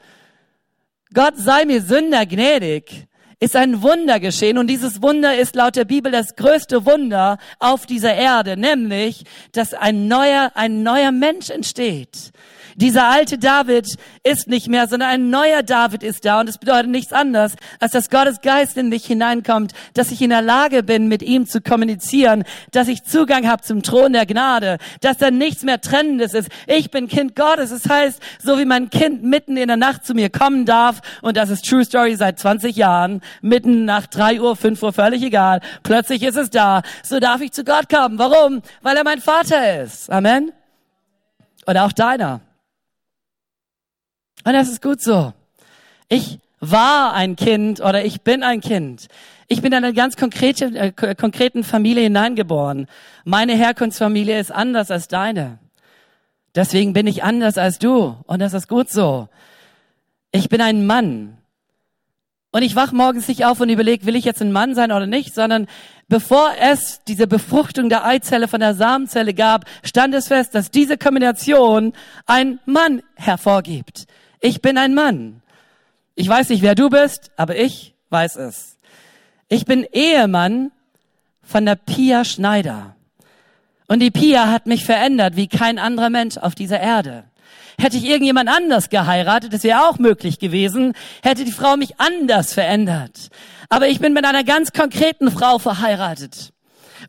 Gott 1.12 1.34
sei 1.36 1.64
mir 1.64 1.82
Sünder 1.82 2.26
gnädig 2.26 3.08
ist 3.42 3.56
ein 3.56 3.82
Wunder 3.82 4.20
geschehen 4.20 4.56
und 4.56 4.68
dieses 4.68 5.02
Wunder 5.02 5.36
ist 5.36 5.56
laut 5.56 5.74
der 5.74 5.84
Bibel 5.84 6.12
das 6.12 6.36
größte 6.36 6.86
Wunder 6.86 7.38
auf 7.58 7.86
dieser 7.86 8.14
Erde, 8.14 8.56
nämlich, 8.56 9.24
dass 9.50 9.74
ein 9.74 10.06
neuer, 10.06 10.52
ein 10.54 10.84
neuer 10.84 11.10
Mensch 11.10 11.50
entsteht. 11.50 12.30
Dieser 12.76 13.08
alte 13.08 13.38
David 13.38 13.96
ist 14.22 14.48
nicht 14.48 14.68
mehr, 14.68 14.88
sondern 14.88 15.10
ein 15.10 15.30
neuer 15.30 15.62
David 15.62 16.02
ist 16.02 16.24
da. 16.24 16.40
Und 16.40 16.48
es 16.48 16.58
bedeutet 16.58 16.90
nichts 16.90 17.12
anderes, 17.12 17.54
als 17.80 17.92
dass 17.92 18.10
Gottes 18.10 18.40
Geist 18.40 18.76
in 18.76 18.88
mich 18.88 19.04
hineinkommt, 19.04 19.72
dass 19.94 20.10
ich 20.10 20.22
in 20.22 20.30
der 20.30 20.42
Lage 20.42 20.82
bin, 20.82 21.08
mit 21.08 21.22
ihm 21.22 21.46
zu 21.46 21.60
kommunizieren, 21.60 22.44
dass 22.70 22.88
ich 22.88 23.04
Zugang 23.04 23.48
habe 23.48 23.62
zum 23.62 23.82
Thron 23.82 24.12
der 24.12 24.26
Gnade, 24.26 24.78
dass 25.00 25.18
da 25.18 25.30
nichts 25.30 25.62
mehr 25.62 25.80
Trennendes 25.80 26.34
ist. 26.34 26.48
Ich 26.66 26.90
bin 26.90 27.08
Kind 27.08 27.36
Gottes. 27.36 27.70
Es 27.70 27.82
das 27.82 27.92
heißt, 27.92 28.22
so 28.42 28.58
wie 28.58 28.64
mein 28.64 28.90
Kind 28.90 29.22
mitten 29.22 29.56
in 29.56 29.68
der 29.68 29.76
Nacht 29.76 30.04
zu 30.04 30.14
mir 30.14 30.30
kommen 30.30 30.66
darf, 30.66 31.00
und 31.22 31.36
das 31.36 31.50
ist 31.50 31.68
True 31.68 31.84
Story 31.84 32.16
seit 32.16 32.38
20 32.38 32.76
Jahren, 32.76 33.20
mitten 33.40 33.84
nach 33.84 34.06
3 34.06 34.40
Uhr, 34.40 34.56
5 34.56 34.82
Uhr, 34.82 34.92
völlig 34.92 35.22
egal, 35.22 35.60
plötzlich 35.82 36.22
ist 36.22 36.36
es 36.36 36.50
da, 36.50 36.82
so 37.02 37.20
darf 37.20 37.40
ich 37.40 37.52
zu 37.52 37.64
Gott 37.64 37.88
kommen. 37.88 38.18
Warum? 38.18 38.62
Weil 38.82 38.96
er 38.96 39.04
mein 39.04 39.20
Vater 39.20 39.82
ist. 39.82 40.10
Amen. 40.10 40.52
Oder 41.66 41.84
auch 41.84 41.92
deiner. 41.92 42.40
Und 44.44 44.52
das 44.52 44.68
ist 44.68 44.82
gut 44.82 45.00
so. 45.00 45.32
Ich 46.08 46.38
war 46.60 47.12
ein 47.14 47.36
Kind 47.36 47.80
oder 47.80 48.04
ich 48.04 48.22
bin 48.22 48.42
ein 48.42 48.60
Kind. 48.60 49.08
Ich 49.48 49.62
bin 49.62 49.72
in 49.72 49.84
eine 49.84 49.92
ganz 49.92 50.16
konkrete, 50.16 50.66
äh, 50.66 51.14
konkreten 51.14 51.64
Familie 51.64 52.04
hineingeboren. 52.04 52.86
Meine 53.24 53.54
Herkunftsfamilie 53.54 54.38
ist 54.38 54.52
anders 54.52 54.90
als 54.90 55.08
deine. 55.08 55.58
Deswegen 56.54 56.92
bin 56.92 57.06
ich 57.06 57.24
anders 57.24 57.58
als 57.58 57.78
du. 57.78 58.16
Und 58.26 58.40
das 58.40 58.54
ist 58.54 58.68
gut 58.68 58.90
so. 58.90 59.28
Ich 60.30 60.48
bin 60.48 60.60
ein 60.60 60.86
Mann. 60.86 61.36
Und 62.52 62.62
ich 62.62 62.76
wach 62.76 62.92
morgens 62.92 63.28
nicht 63.28 63.46
auf 63.46 63.60
und 63.60 63.70
überlege, 63.70 64.04
will 64.04 64.14
ich 64.14 64.26
jetzt 64.26 64.42
ein 64.42 64.52
Mann 64.52 64.74
sein 64.74 64.92
oder 64.92 65.06
nicht, 65.06 65.34
sondern 65.34 65.66
bevor 66.08 66.50
es 66.60 67.00
diese 67.08 67.26
Befruchtung 67.26 67.88
der 67.88 68.04
Eizelle 68.04 68.46
von 68.46 68.60
der 68.60 68.74
Samenzelle 68.74 69.32
gab, 69.32 69.64
stand 69.82 70.14
es 70.14 70.28
fest, 70.28 70.54
dass 70.54 70.70
diese 70.70 70.98
Kombination 70.98 71.94
ein 72.26 72.60
Mann 72.66 73.02
hervorgibt. 73.14 74.06
Ich 74.44 74.60
bin 74.60 74.76
ein 74.76 74.92
Mann. 74.92 75.40
Ich 76.16 76.28
weiß 76.28 76.48
nicht, 76.48 76.62
wer 76.62 76.74
du 76.74 76.90
bist, 76.90 77.30
aber 77.36 77.56
ich 77.56 77.94
weiß 78.10 78.36
es. 78.36 78.76
Ich 79.48 79.66
bin 79.66 79.86
Ehemann 79.92 80.72
von 81.42 81.64
der 81.64 81.76
Pia 81.76 82.24
Schneider. 82.24 82.96
Und 83.86 84.00
die 84.00 84.10
Pia 84.10 84.50
hat 84.50 84.66
mich 84.66 84.84
verändert 84.84 85.36
wie 85.36 85.46
kein 85.46 85.78
anderer 85.78 86.10
Mensch 86.10 86.38
auf 86.38 86.56
dieser 86.56 86.80
Erde. 86.80 87.24
Hätte 87.78 87.96
ich 87.96 88.04
irgendjemand 88.04 88.48
anders 88.48 88.90
geheiratet, 88.90 89.52
das 89.52 89.62
wäre 89.62 89.88
auch 89.88 89.98
möglich 89.98 90.40
gewesen, 90.40 90.94
hätte 91.22 91.44
die 91.44 91.52
Frau 91.52 91.76
mich 91.76 92.00
anders 92.00 92.52
verändert. 92.52 93.28
Aber 93.68 93.86
ich 93.86 94.00
bin 94.00 94.12
mit 94.12 94.24
einer 94.24 94.42
ganz 94.42 94.72
konkreten 94.72 95.30
Frau 95.30 95.60
verheiratet. 95.60 96.52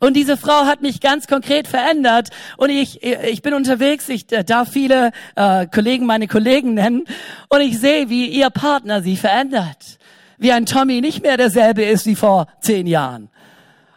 Und 0.00 0.14
diese 0.14 0.36
Frau 0.36 0.66
hat 0.66 0.82
mich 0.82 1.00
ganz 1.00 1.26
konkret 1.26 1.68
verändert. 1.68 2.30
Und 2.56 2.70
ich, 2.70 3.02
ich 3.02 3.42
bin 3.42 3.54
unterwegs, 3.54 4.08
ich 4.08 4.26
darf 4.26 4.70
viele 4.70 5.12
äh, 5.36 5.66
Kollegen 5.66 6.06
meine 6.06 6.28
Kollegen 6.28 6.74
nennen. 6.74 7.04
Und 7.48 7.60
ich 7.60 7.78
sehe, 7.78 8.08
wie 8.08 8.26
ihr 8.26 8.50
Partner 8.50 9.02
sie 9.02 9.16
verändert. 9.16 9.98
Wie 10.38 10.52
ein 10.52 10.66
Tommy 10.66 11.00
nicht 11.00 11.22
mehr 11.22 11.36
derselbe 11.36 11.84
ist 11.84 12.06
wie 12.06 12.16
vor 12.16 12.46
zehn 12.60 12.86
Jahren. 12.86 13.30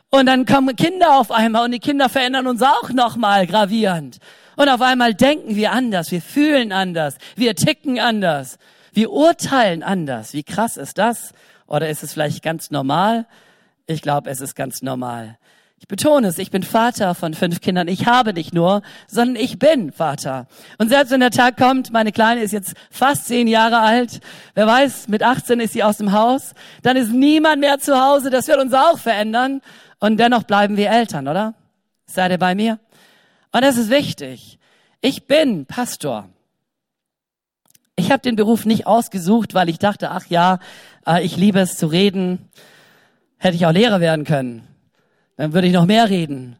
Und 0.09 0.27
dann 0.27 0.45
kommen 0.45 0.75
Kinder 0.75 1.19
auf 1.19 1.31
einmal 1.31 1.65
und 1.65 1.71
die 1.71 1.79
Kinder 1.79 2.07
verändern 2.07 2.47
uns 2.47 2.61
auch 2.61 2.89
nochmal 2.89 3.45
gravierend. 3.45 4.19
Und 4.55 4.69
auf 4.69 4.81
einmal 4.81 5.13
denken 5.13 5.55
wir 5.55 5.71
anders, 5.71 6.11
wir 6.11 6.21
fühlen 6.21 6.71
anders, 6.71 7.17
wir 7.35 7.55
ticken 7.55 7.99
anders, 7.99 8.57
wir 8.93 9.11
urteilen 9.11 9.83
anders. 9.83 10.33
Wie 10.33 10.43
krass 10.43 10.77
ist 10.77 10.97
das? 10.97 11.33
Oder 11.67 11.89
ist 11.89 12.03
es 12.03 12.13
vielleicht 12.13 12.41
ganz 12.41 12.71
normal? 12.71 13.27
Ich 13.85 14.01
glaube, 14.01 14.29
es 14.29 14.41
ist 14.41 14.55
ganz 14.55 14.81
normal. 14.81 15.37
Ich 15.79 15.87
betone 15.87 16.27
es, 16.27 16.39
ich 16.39 16.49
bin 16.49 16.63
Vater 16.63 17.13
von 17.13 17.35
fünf 17.35 17.61
Kindern. 17.61 17.87
Ich 17.87 18.07
habe 18.07 18.33
nicht 18.33 18.51
nur, 18.53 18.81
sondern 19.07 19.35
ich 19.35 19.59
bin 19.59 19.91
Vater. 19.91 20.47
Und 20.79 20.89
selbst 20.89 21.11
wenn 21.11 21.19
der 21.19 21.29
Tag 21.29 21.55
kommt, 21.55 21.93
meine 21.93 22.11
Kleine 22.11 22.41
ist 22.41 22.51
jetzt 22.51 22.73
fast 22.89 23.27
zehn 23.27 23.47
Jahre 23.47 23.79
alt, 23.79 24.19
wer 24.55 24.65
weiß, 24.65 25.07
mit 25.07 25.21
18 25.21 25.59
ist 25.59 25.73
sie 25.73 25.83
aus 25.83 25.97
dem 25.97 26.13
Haus, 26.13 26.55
dann 26.81 26.97
ist 26.97 27.11
niemand 27.11 27.61
mehr 27.61 27.77
zu 27.77 27.99
Hause, 27.99 28.31
das 28.31 28.47
wird 28.47 28.59
uns 28.59 28.73
auch 28.73 28.97
verändern. 28.97 29.61
Und 29.99 30.17
dennoch 30.17 30.43
bleiben 30.43 30.77
wir 30.77 30.89
Eltern, 30.89 31.27
oder? 31.27 31.53
Seid 32.07 32.31
ihr 32.31 32.39
bei 32.39 32.55
mir? 32.55 32.79
Und 33.51 33.61
das 33.63 33.77
ist 33.77 33.91
wichtig. 33.91 34.57
Ich 35.01 35.27
bin 35.27 35.67
Pastor. 35.67 36.27
Ich 37.95 38.11
habe 38.11 38.21
den 38.21 38.35
Beruf 38.35 38.65
nicht 38.65 38.87
ausgesucht, 38.87 39.53
weil 39.53 39.69
ich 39.69 39.77
dachte, 39.77 40.09
ach 40.09 40.25
ja, 40.27 40.57
äh, 41.05 41.23
ich 41.23 41.37
liebe 41.37 41.59
es 41.59 41.77
zu 41.77 41.85
reden. 41.87 42.49
Hätte 43.37 43.55
ich 43.55 43.65
auch 43.67 43.71
Lehrer 43.71 43.99
werden 43.99 44.25
können 44.25 44.67
dann 45.37 45.53
würde 45.53 45.67
ich 45.67 45.73
noch 45.73 45.85
mehr 45.85 46.09
reden. 46.09 46.57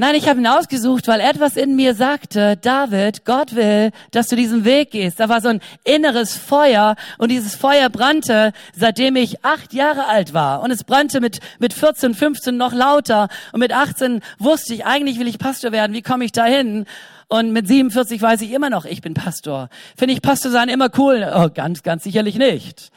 Nein, 0.00 0.14
ich 0.14 0.30
habe 0.30 0.40
ihn 0.40 0.46
ausgesucht, 0.46 1.08
weil 1.08 1.20
etwas 1.20 1.58
in 1.58 1.76
mir 1.76 1.94
sagte, 1.94 2.56
David, 2.56 3.26
Gott 3.26 3.54
will, 3.54 3.90
dass 4.12 4.28
du 4.28 4.36
diesen 4.36 4.64
Weg 4.64 4.92
gehst. 4.92 5.20
Da 5.20 5.28
war 5.28 5.42
so 5.42 5.48
ein 5.48 5.60
inneres 5.84 6.34
Feuer 6.34 6.96
und 7.18 7.30
dieses 7.30 7.54
Feuer 7.54 7.90
brannte, 7.90 8.54
seitdem 8.74 9.16
ich 9.16 9.44
acht 9.44 9.74
Jahre 9.74 10.06
alt 10.06 10.32
war. 10.32 10.62
Und 10.62 10.70
es 10.70 10.84
brannte 10.84 11.20
mit, 11.20 11.40
mit 11.58 11.74
14, 11.74 12.14
15 12.14 12.56
noch 12.56 12.72
lauter. 12.72 13.28
Und 13.52 13.60
mit 13.60 13.74
18 13.74 14.22
wusste 14.38 14.72
ich, 14.72 14.86
eigentlich 14.86 15.18
will 15.18 15.28
ich 15.28 15.38
Pastor 15.38 15.70
werden. 15.70 15.92
Wie 15.92 16.00
komme 16.00 16.24
ich 16.24 16.32
dahin? 16.32 16.86
Und 17.28 17.52
mit 17.52 17.68
47 17.68 18.22
weiß 18.22 18.40
ich 18.40 18.52
immer 18.52 18.70
noch, 18.70 18.86
ich 18.86 19.02
bin 19.02 19.12
Pastor. 19.12 19.68
Finde 19.98 20.14
ich 20.14 20.22
Pastor 20.22 20.50
sein 20.50 20.70
immer 20.70 20.88
cool? 20.96 21.30
Oh, 21.30 21.50
ganz, 21.52 21.82
ganz 21.82 22.04
sicherlich 22.04 22.36
nicht. 22.36 22.90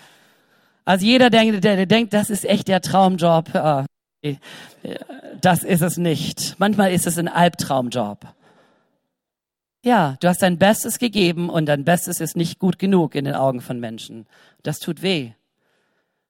Also 0.86 1.06
jeder 1.06 1.30
denkt, 1.30 1.66
der, 1.66 1.76
der 1.76 1.86
denkt, 1.86 2.14
das 2.14 2.30
ist 2.30 2.46
echt 2.46 2.70
der 2.70 2.80
Traumjob. 2.80 3.86
Das 5.42 5.64
ist 5.64 5.82
es 5.82 5.98
nicht. 5.98 6.56
Manchmal 6.58 6.92
ist 6.94 7.08
es 7.08 7.18
ein 7.18 7.28
Albtraumjob. 7.28 8.26
Ja, 9.84 10.16
du 10.22 10.30
hast 10.30 10.42
dein 10.42 10.58
Bestes 10.58 10.98
gegeben 10.98 11.50
und 11.50 11.66
dein 11.66 11.84
Bestes 11.84 12.22
ist 12.22 12.38
nicht 12.38 12.58
gut 12.58 12.80
genug 12.80 13.16
in 13.16 13.26
den 13.26 13.36
Augen 13.36 13.60
von 13.60 13.80
Menschen. 13.82 14.26
Das 14.64 14.80
tut 14.80 15.02
weh. 15.02 15.32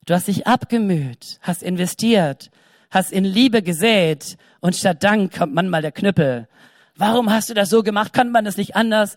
Du 0.06 0.16
hast 0.16 0.28
dich 0.28 0.48
abgemüht, 0.48 1.40
hast 1.42 1.62
investiert, 1.62 2.50
hast 2.90 3.12
in 3.12 3.24
Liebe 3.24 3.62
gesät 3.62 4.38
und 4.60 4.76
statt 4.76 5.04
Dank 5.04 5.38
kommt 5.38 5.54
manchmal 5.54 5.84
der 5.84 5.92
Knüppel. 5.92 6.48
Warum 6.96 7.32
hast 7.32 7.50
du 7.50 7.54
das 7.54 7.70
so 7.70 7.84
gemacht? 7.84 8.12
Kann 8.12 8.32
man 8.32 8.44
das 8.44 8.58
nicht 8.58 8.76
anders? 8.76 9.16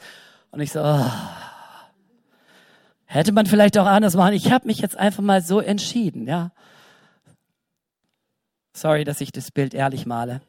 Und 0.50 0.60
ich 0.60 0.70
so, 0.70 0.80
oh, 0.82 1.10
hätte 3.06 3.32
man 3.32 3.46
vielleicht 3.46 3.78
auch 3.78 3.86
anders 3.86 4.14
machen. 4.14 4.34
Ich 4.34 4.52
habe 4.52 4.66
mich 4.66 4.78
jetzt 4.78 4.96
einfach 4.96 5.22
mal 5.22 5.40
so 5.42 5.60
entschieden, 5.60 6.26
ja. 6.26 6.52
Sorry, 8.76 9.04
dass 9.04 9.22
ich 9.22 9.32
das 9.32 9.50
Bild 9.50 9.72
ehrlich 9.72 10.04
male. 10.04 10.42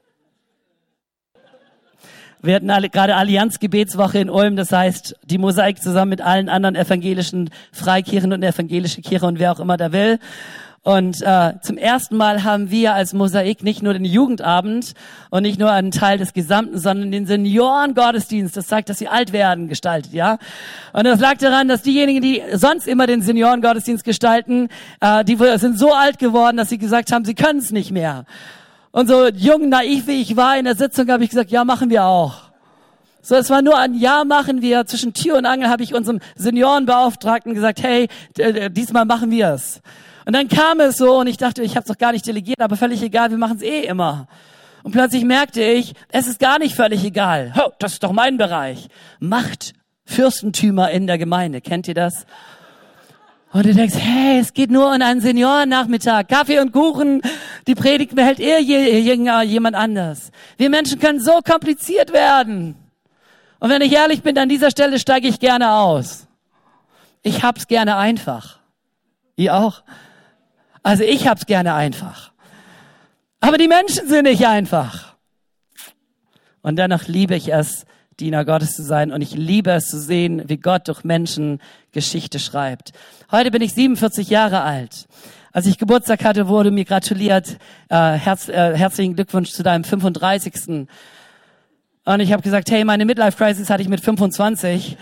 Wir 2.42 2.56
hatten 2.56 2.70
alle, 2.70 2.90
gerade 2.90 3.16
Allianz-Gebetswoche 3.16 4.20
in 4.20 4.30
Ulm, 4.30 4.58
das 4.58 4.74
heißt, 4.74 5.16
die 5.24 5.38
Mosaik 5.38 5.82
zusammen 5.82 6.10
mit 6.10 6.22
allen 6.22 6.50
anderen 6.50 6.76
evangelischen 6.76 7.50
Freikirchen 7.72 8.34
und 8.34 8.44
evangelische 8.44 9.02
Kirche 9.02 9.26
und 9.26 9.40
wer 9.40 9.54
auch 9.54 9.62
immer 9.62 9.78
da 9.78 9.94
will. 9.94 10.20
Und 10.84 11.22
äh, 11.22 11.54
zum 11.62 11.78
ersten 11.78 12.16
Mal 12.16 12.46
haben 12.46 12.72
wir 12.72 12.94
als 12.94 13.14
Mosaik 13.14 13.62
nicht 13.62 13.84
nur 13.84 13.94
den 13.94 14.06
Jugendabend 14.06 14.94
und 15.30 15.44
nicht 15.44 15.60
nur 15.60 15.70
einen 15.70 15.92
Teil 15.92 16.18
des 16.18 16.34
Gesamten, 16.34 16.80
sondern 16.80 17.12
den 17.12 17.26
Senioren-Gottesdienst. 17.26 18.56
Das 18.56 18.68
zeigt, 18.68 18.90
dass 18.90 18.98
sie 18.98 19.10
alt 19.10 19.34
werden, 19.34 19.68
gestaltet, 19.68 20.14
ja. 20.14 20.38
Und 20.94 21.04
das 21.04 21.20
lag 21.20 21.38
daran, 21.40 21.68
dass 21.68 21.82
diejenigen, 21.82 22.22
die 22.22 22.42
sonst 22.54 22.88
immer 22.88 23.06
den 23.06 23.22
Senioren-Gottesdienst 23.22 24.06
gestalten, 24.06 24.70
äh, 25.02 25.26
die 25.26 25.36
sind 25.58 25.78
so 25.78 25.94
alt 25.94 26.20
geworden, 26.20 26.56
dass 26.56 26.70
sie 26.70 26.78
gesagt 26.78 27.12
haben, 27.12 27.26
sie 27.26 27.36
können 27.36 27.60
es 27.60 27.72
nicht 27.72 27.92
mehr. 27.92 28.26
Und 28.92 29.08
so 29.08 29.28
jung, 29.28 29.68
naiv 29.70 30.08
wie 30.08 30.22
ich 30.22 30.38
war 30.38 30.58
in 30.58 30.66
der 30.66 30.76
Sitzung, 30.76 31.10
habe 31.10 31.24
ich 31.24 31.30
gesagt, 31.30 31.52
ja, 31.52 31.66
machen 31.66 31.90
wir 31.90 32.06
auch. 32.06 32.48
So, 33.22 33.36
es 33.36 33.50
war 33.50 33.62
nur 33.62 33.78
ein 33.78 33.94
Ja 33.94 34.24
machen 34.24 34.62
wir. 34.62 34.86
Zwischen 34.86 35.14
Tür 35.14 35.38
und 35.38 35.46
Angel 35.46 35.68
habe 35.68 35.84
ich 35.84 35.94
unserem 35.94 36.22
Seniorenbeauftragten 36.36 37.54
gesagt, 37.54 37.84
hey, 37.84 38.08
diesmal 38.72 39.04
machen 39.04 39.32
wir 39.32 39.50
es. 39.50 39.82
Und 40.28 40.34
dann 40.34 40.50
kam 40.50 40.82
es 40.82 40.98
so 40.98 41.20
und 41.20 41.28
ich 41.28 41.38
dachte, 41.38 41.64
ich 41.64 41.78
habe 41.78 41.84
es 41.84 41.88
doch 41.88 41.98
gar 41.98 42.12
nicht 42.12 42.28
delegiert, 42.28 42.60
aber 42.60 42.76
völlig 42.76 43.02
egal, 43.02 43.30
wir 43.30 43.38
machen 43.38 43.56
es 43.56 43.64
eh 43.64 43.86
immer. 43.86 44.28
Und 44.84 44.92
plötzlich 44.92 45.24
merkte 45.24 45.64
ich, 45.64 45.94
es 46.10 46.28
ist 46.28 46.38
gar 46.38 46.60
nicht 46.60 46.76
völlig 46.76 47.06
egal. 47.06 47.54
Oh, 47.58 47.72
das 47.80 47.94
ist 47.94 48.04
doch 48.04 48.12
mein 48.12 48.36
Bereich. 48.36 48.90
Macht 49.22 49.72
Fürstentümer 50.04 50.92
in 50.92 51.08
der 51.08 51.18
Gemeinde. 51.18 51.62
Kennt 51.62 51.88
ihr 51.88 51.94
das? 51.94 52.26
Und 53.54 53.68
du 53.68 53.74
denkst, 53.74 53.96
hey, 53.98 54.40
es 54.40 54.54
geht 54.54 54.70
nur 54.70 54.88
um 54.88 55.02
einen 55.02 55.22
Seniorennachmittag. 55.22 56.28
Kaffee 56.28 56.60
und 56.60 56.74
Kuchen. 56.74 57.22
Die 57.66 57.76
Predigt 57.76 58.14
behält 58.14 58.42
eher 58.42 58.60
jemand 58.60 59.78
anders. 59.78 60.32
Wir 60.58 60.70
Menschen 60.70 61.00
können 61.00 61.22
so 61.22 61.40
kompliziert 61.40 62.12
werden. 62.12 62.76
Und 63.60 63.70
wenn 63.70 63.82
ich 63.82 63.94
ehrlich 63.94 64.24
bin, 64.24 64.38
an 64.38 64.50
dieser 64.50 64.72
Stelle 64.72 65.00
steige 65.00 65.30
ich 65.30 65.40
gerne 65.40 65.72
aus. 65.72 66.28
Ich 67.24 67.44
hab's 67.44 67.68
gerne 67.68 67.96
einfach. 67.96 68.60
Ihr 69.38 69.56
auch? 69.56 69.84
Also 70.84 71.04
ich 71.04 71.28
hab's 71.28 71.46
gerne 71.46 71.74
einfach. 71.74 72.32
Aber 73.40 73.58
die 73.58 73.68
Menschen 73.68 74.08
sind 74.08 74.24
nicht 74.24 74.46
einfach. 74.46 75.16
Und 76.62 76.78
dennoch 76.78 77.08
liebe 77.08 77.36
ich 77.36 77.54
es, 77.54 77.86
Diener 78.20 78.46
Gottes 78.46 78.76
zu 78.76 78.84
sein 78.84 79.12
und 79.12 79.22
ich 79.22 79.36
liebe 79.36 79.72
es 79.72 79.90
zu 79.90 80.00
sehen, 80.00 80.44
wie 80.48 80.58
Gott 80.58 80.88
durch 80.88 81.04
Menschen 81.04 81.62
Geschichte 81.92 82.40
schreibt. 82.40 82.92
Heute 83.32 83.52
bin 83.52 83.62
ich 83.62 83.74
47 83.74 84.30
Jahre 84.30 84.64
alt. 84.64 85.08
Als 85.52 85.68
ich 85.68 85.78
Geburtstag 85.78 86.26
hatte, 86.26 86.48
wurde 86.48 86.72
mir 86.72 86.86
gratuliert. 86.86 87.58
Äh, 87.90 88.14
herz, 88.14 88.50
äh, 88.50 88.76
herzlichen 88.76 89.16
Glückwunsch 89.16 89.52
zu 89.52 89.62
deinem 89.62 89.84
35. 89.84 90.88
Und 92.06 92.20
ich 92.20 92.34
habe 92.34 92.42
gesagt, 92.42 92.72
hey, 92.72 92.84
meine 92.84 93.06
Midlife 93.06 93.38
Crisis 93.38 93.70
hatte 93.70 93.84
ich 93.84 93.90
mit 93.90 94.02
25. 94.02 94.98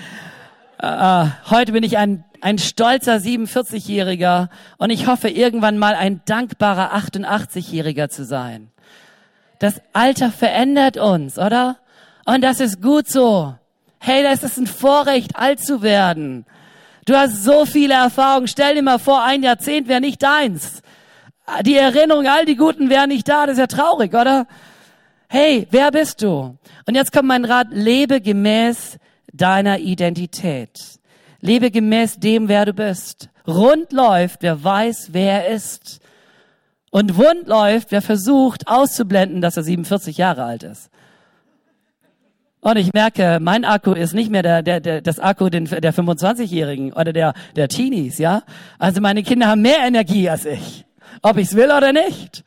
Äh, 0.80 1.26
heute 1.50 1.72
bin 1.72 1.84
ich 1.84 1.98
ein 1.98 2.24
ein 2.46 2.60
stolzer 2.60 3.16
47-Jähriger 3.16 4.50
und 4.78 4.92
ich 4.92 5.08
hoffe 5.08 5.30
irgendwann 5.30 5.80
mal 5.80 5.96
ein 5.96 6.22
dankbarer 6.26 6.94
88-Jähriger 6.94 8.10
zu 8.10 8.24
sein. 8.24 8.70
Das 9.58 9.82
Alter 9.94 10.30
verändert 10.32 10.98
uns, 10.98 11.40
oder? 11.40 11.78
Und 12.26 12.44
das 12.44 12.60
ist 12.60 12.84
gut 12.84 13.08
so. 13.08 13.56
Hey, 13.98 14.22
das 14.22 14.44
ist 14.44 14.58
ein 14.58 14.68
Vorrecht, 14.68 15.36
alt 15.36 15.60
zu 15.60 15.82
werden. 15.82 16.46
Du 17.06 17.16
hast 17.16 17.44
so 17.44 17.66
viele 17.66 17.96
Erfahrungen. 17.96 18.48
Stell 18.48 18.76
dir 18.76 18.84
mal 18.84 19.00
vor, 19.00 19.24
ein 19.24 19.42
Jahrzehnt 19.42 19.88
wäre 19.88 20.02
nicht 20.02 20.22
deins. 20.22 20.84
Die 21.64 21.78
Erinnerung, 21.78 22.28
all 22.28 22.46
die 22.46 22.58
Guten 22.58 22.92
wären 22.92 23.10
nicht 23.10 23.28
da. 23.28 23.48
Das 23.48 23.54
ist 23.54 23.60
ja 23.60 23.66
traurig, 23.66 24.14
oder? 24.14 24.46
Hey, 25.30 25.68
wer 25.72 25.90
bist 25.90 26.22
du? 26.22 26.60
Und 26.86 26.94
jetzt 26.94 27.12
kommt 27.12 27.28
mein 27.28 27.46
Rat, 27.46 27.70
lebe 27.72 28.22
gemäß 28.22 29.00
deiner 29.38 29.80
Identität. 29.80 31.00
Lebe 31.42 31.72
gemäß 31.72 32.20
dem, 32.20 32.48
wer 32.48 32.66
du 32.66 32.74
bist. 32.74 33.30
Rund 33.48 33.92
läuft, 33.92 34.42
wer 34.42 34.64
weiß, 34.64 35.10
wer 35.12 35.46
er 35.46 35.56
ist. 35.56 36.00
Und 36.90 37.18
wund 37.18 37.48
läuft, 37.48 37.92
wer 37.92 38.02
versucht 38.02 38.68
auszublenden, 38.68 39.42
dass 39.42 39.58
er 39.58 39.64
47 39.64 40.18
Jahre 40.18 40.44
alt 40.44 40.64
ist. 40.64 40.90
Und 42.62 42.78
ich 42.78 42.94
merke, 42.94 43.38
mein 43.42 43.64
Akku 43.64 43.92
ist 43.92 44.16
nicht 44.16 44.32
mehr 44.32 44.42
der, 44.42 44.64
der, 44.64 44.80
der 44.80 45.02
das 45.02 45.20
Akku 45.20 45.50
der 45.50 45.94
25-Jährigen 45.94 46.94
oder 46.94 47.14
der, 47.14 47.34
der 47.56 47.68
Teenies, 47.68 48.18
ja. 48.18 48.42
Also 48.80 49.02
meine 49.02 49.22
Kinder 49.22 49.48
haben 49.48 49.62
mehr 49.62 49.86
Energie 49.86 50.28
als 50.30 50.46
ich. 50.46 50.84
Ob 51.22 51.38
ich's 51.38 51.54
will 51.56 51.72
oder 51.72 51.94
nicht. 51.94 52.44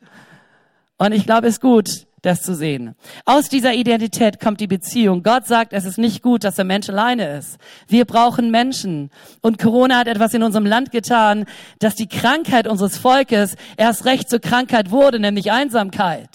Und 0.97 1.13
ich 1.13 1.25
glaube, 1.25 1.47
es 1.47 1.53
ist 1.53 1.61
gut, 1.61 2.05
das 2.21 2.41
zu 2.41 2.55
sehen. 2.55 2.95
Aus 3.25 3.49
dieser 3.49 3.73
Identität 3.73 4.39
kommt 4.39 4.59
die 4.59 4.67
Beziehung. 4.67 5.23
Gott 5.23 5.47
sagt, 5.47 5.73
es 5.73 5.85
ist 5.85 5.97
nicht 5.97 6.21
gut, 6.21 6.43
dass 6.43 6.55
der 6.55 6.65
Mensch 6.65 6.89
alleine 6.89 7.37
ist. 7.37 7.57
Wir 7.87 8.05
brauchen 8.05 8.51
Menschen. 8.51 9.09
Und 9.41 9.59
Corona 9.59 9.97
hat 9.99 10.07
etwas 10.07 10.33
in 10.33 10.43
unserem 10.43 10.65
Land 10.65 10.91
getan, 10.91 11.45
dass 11.79 11.95
die 11.95 12.07
Krankheit 12.07 12.67
unseres 12.67 12.97
Volkes 12.97 13.55
erst 13.77 14.05
recht 14.05 14.29
zur 14.29 14.39
Krankheit 14.39 14.91
wurde, 14.91 15.19
nämlich 15.19 15.51
Einsamkeit. 15.51 16.29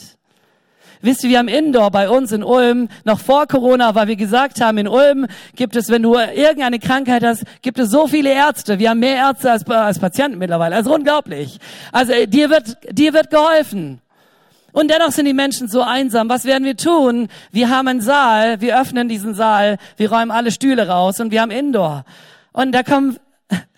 Wisst 1.04 1.22
ihr, 1.22 1.28
wir 1.28 1.38
haben 1.38 1.48
Indoor 1.48 1.90
bei 1.90 2.08
uns 2.08 2.32
in 2.32 2.42
Ulm, 2.42 2.88
noch 3.04 3.20
vor 3.20 3.46
Corona, 3.46 3.94
weil 3.94 4.08
wir 4.08 4.16
gesagt 4.16 4.62
haben, 4.62 4.78
in 4.78 4.88
Ulm 4.88 5.26
gibt 5.54 5.76
es, 5.76 5.90
wenn 5.90 6.02
du 6.02 6.14
irgendeine 6.14 6.78
Krankheit 6.78 7.22
hast, 7.22 7.44
gibt 7.60 7.78
es 7.78 7.90
so 7.90 8.06
viele 8.06 8.32
Ärzte. 8.32 8.78
Wir 8.78 8.88
haben 8.88 9.00
mehr 9.00 9.16
Ärzte 9.16 9.50
als, 9.50 9.68
als 9.68 9.98
Patienten 9.98 10.38
mittlerweile. 10.38 10.74
Also 10.74 10.94
unglaublich. 10.94 11.60
Also 11.92 12.14
dir 12.24 12.48
wird, 12.48 12.78
dir 12.90 13.12
wird 13.12 13.28
geholfen. 13.28 14.00
Und 14.74 14.90
dennoch 14.90 15.12
sind 15.12 15.26
die 15.26 15.34
Menschen 15.34 15.68
so 15.68 15.82
einsam. 15.82 16.28
Was 16.28 16.44
werden 16.44 16.64
wir 16.64 16.76
tun? 16.76 17.28
Wir 17.52 17.70
haben 17.70 17.86
einen 17.86 18.00
Saal, 18.00 18.60
wir 18.60 18.80
öffnen 18.80 19.08
diesen 19.08 19.32
Saal, 19.32 19.78
wir 19.96 20.10
räumen 20.10 20.32
alle 20.32 20.50
Stühle 20.50 20.88
raus 20.88 21.20
und 21.20 21.30
wir 21.30 21.42
haben 21.42 21.52
Indoor. 21.52 22.04
Und 22.52 22.72
da 22.72 22.82
kommen 22.82 23.16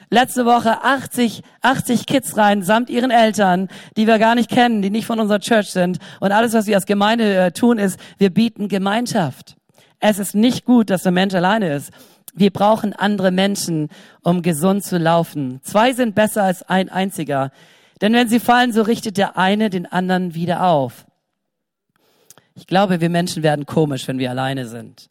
letzte 0.08 0.46
Woche 0.46 0.82
80, 0.82 1.42
80 1.60 2.06
Kids 2.06 2.38
rein, 2.38 2.62
samt 2.62 2.88
ihren 2.88 3.10
Eltern, 3.10 3.68
die 3.98 4.06
wir 4.06 4.18
gar 4.18 4.34
nicht 4.34 4.48
kennen, 4.48 4.80
die 4.80 4.88
nicht 4.88 5.04
von 5.04 5.20
unserer 5.20 5.38
Church 5.38 5.68
sind. 5.68 5.98
Und 6.20 6.32
alles, 6.32 6.54
was 6.54 6.66
wir 6.66 6.76
als 6.76 6.86
Gemeinde 6.86 7.36
äh, 7.36 7.52
tun, 7.52 7.76
ist, 7.76 8.00
wir 8.16 8.30
bieten 8.30 8.68
Gemeinschaft. 8.68 9.56
Es 10.00 10.18
ist 10.18 10.34
nicht 10.34 10.64
gut, 10.64 10.88
dass 10.88 11.02
der 11.02 11.12
Mensch 11.12 11.34
alleine 11.34 11.74
ist. 11.74 11.92
Wir 12.32 12.50
brauchen 12.50 12.94
andere 12.94 13.32
Menschen, 13.32 13.90
um 14.22 14.40
gesund 14.40 14.82
zu 14.82 14.96
laufen. 14.96 15.60
Zwei 15.62 15.92
sind 15.92 16.14
besser 16.14 16.44
als 16.44 16.62
ein 16.62 16.88
einziger. 16.88 17.50
Denn 18.00 18.12
wenn 18.12 18.28
sie 18.28 18.40
fallen, 18.40 18.72
so 18.72 18.82
richtet 18.82 19.16
der 19.16 19.36
eine 19.38 19.70
den 19.70 19.86
anderen 19.86 20.34
wieder 20.34 20.66
auf. 20.66 21.06
Ich 22.54 22.66
glaube, 22.66 23.00
wir 23.00 23.10
Menschen 23.10 23.42
werden 23.42 23.66
komisch, 23.66 24.08
wenn 24.08 24.18
wir 24.18 24.30
alleine 24.30 24.66
sind. 24.66 25.08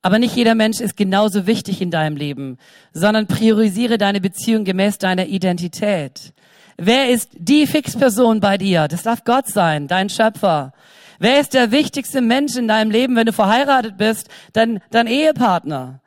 Aber 0.00 0.18
nicht 0.18 0.36
jeder 0.36 0.54
Mensch 0.54 0.80
ist 0.80 0.96
genauso 0.96 1.46
wichtig 1.46 1.82
in 1.82 1.90
deinem 1.90 2.16
Leben, 2.16 2.58
sondern 2.92 3.26
priorisiere 3.26 3.98
deine 3.98 4.20
Beziehung 4.20 4.64
gemäß 4.64 4.98
deiner 4.98 5.26
Identität. 5.26 6.32
Wer 6.76 7.10
ist 7.10 7.30
die 7.34 7.66
Fixperson 7.66 8.40
bei 8.40 8.56
dir? 8.56 8.86
Das 8.86 9.02
darf 9.02 9.24
Gott 9.24 9.48
sein, 9.48 9.88
dein 9.88 10.08
Schöpfer. 10.08 10.72
Wer 11.18 11.40
ist 11.40 11.52
der 11.52 11.72
wichtigste 11.72 12.20
Mensch 12.20 12.56
in 12.56 12.68
deinem 12.68 12.92
Leben, 12.92 13.16
wenn 13.16 13.26
du 13.26 13.32
verheiratet 13.32 13.96
bist? 13.98 14.28
Dein, 14.52 14.80
dein 14.90 15.08
Ehepartner. 15.08 16.00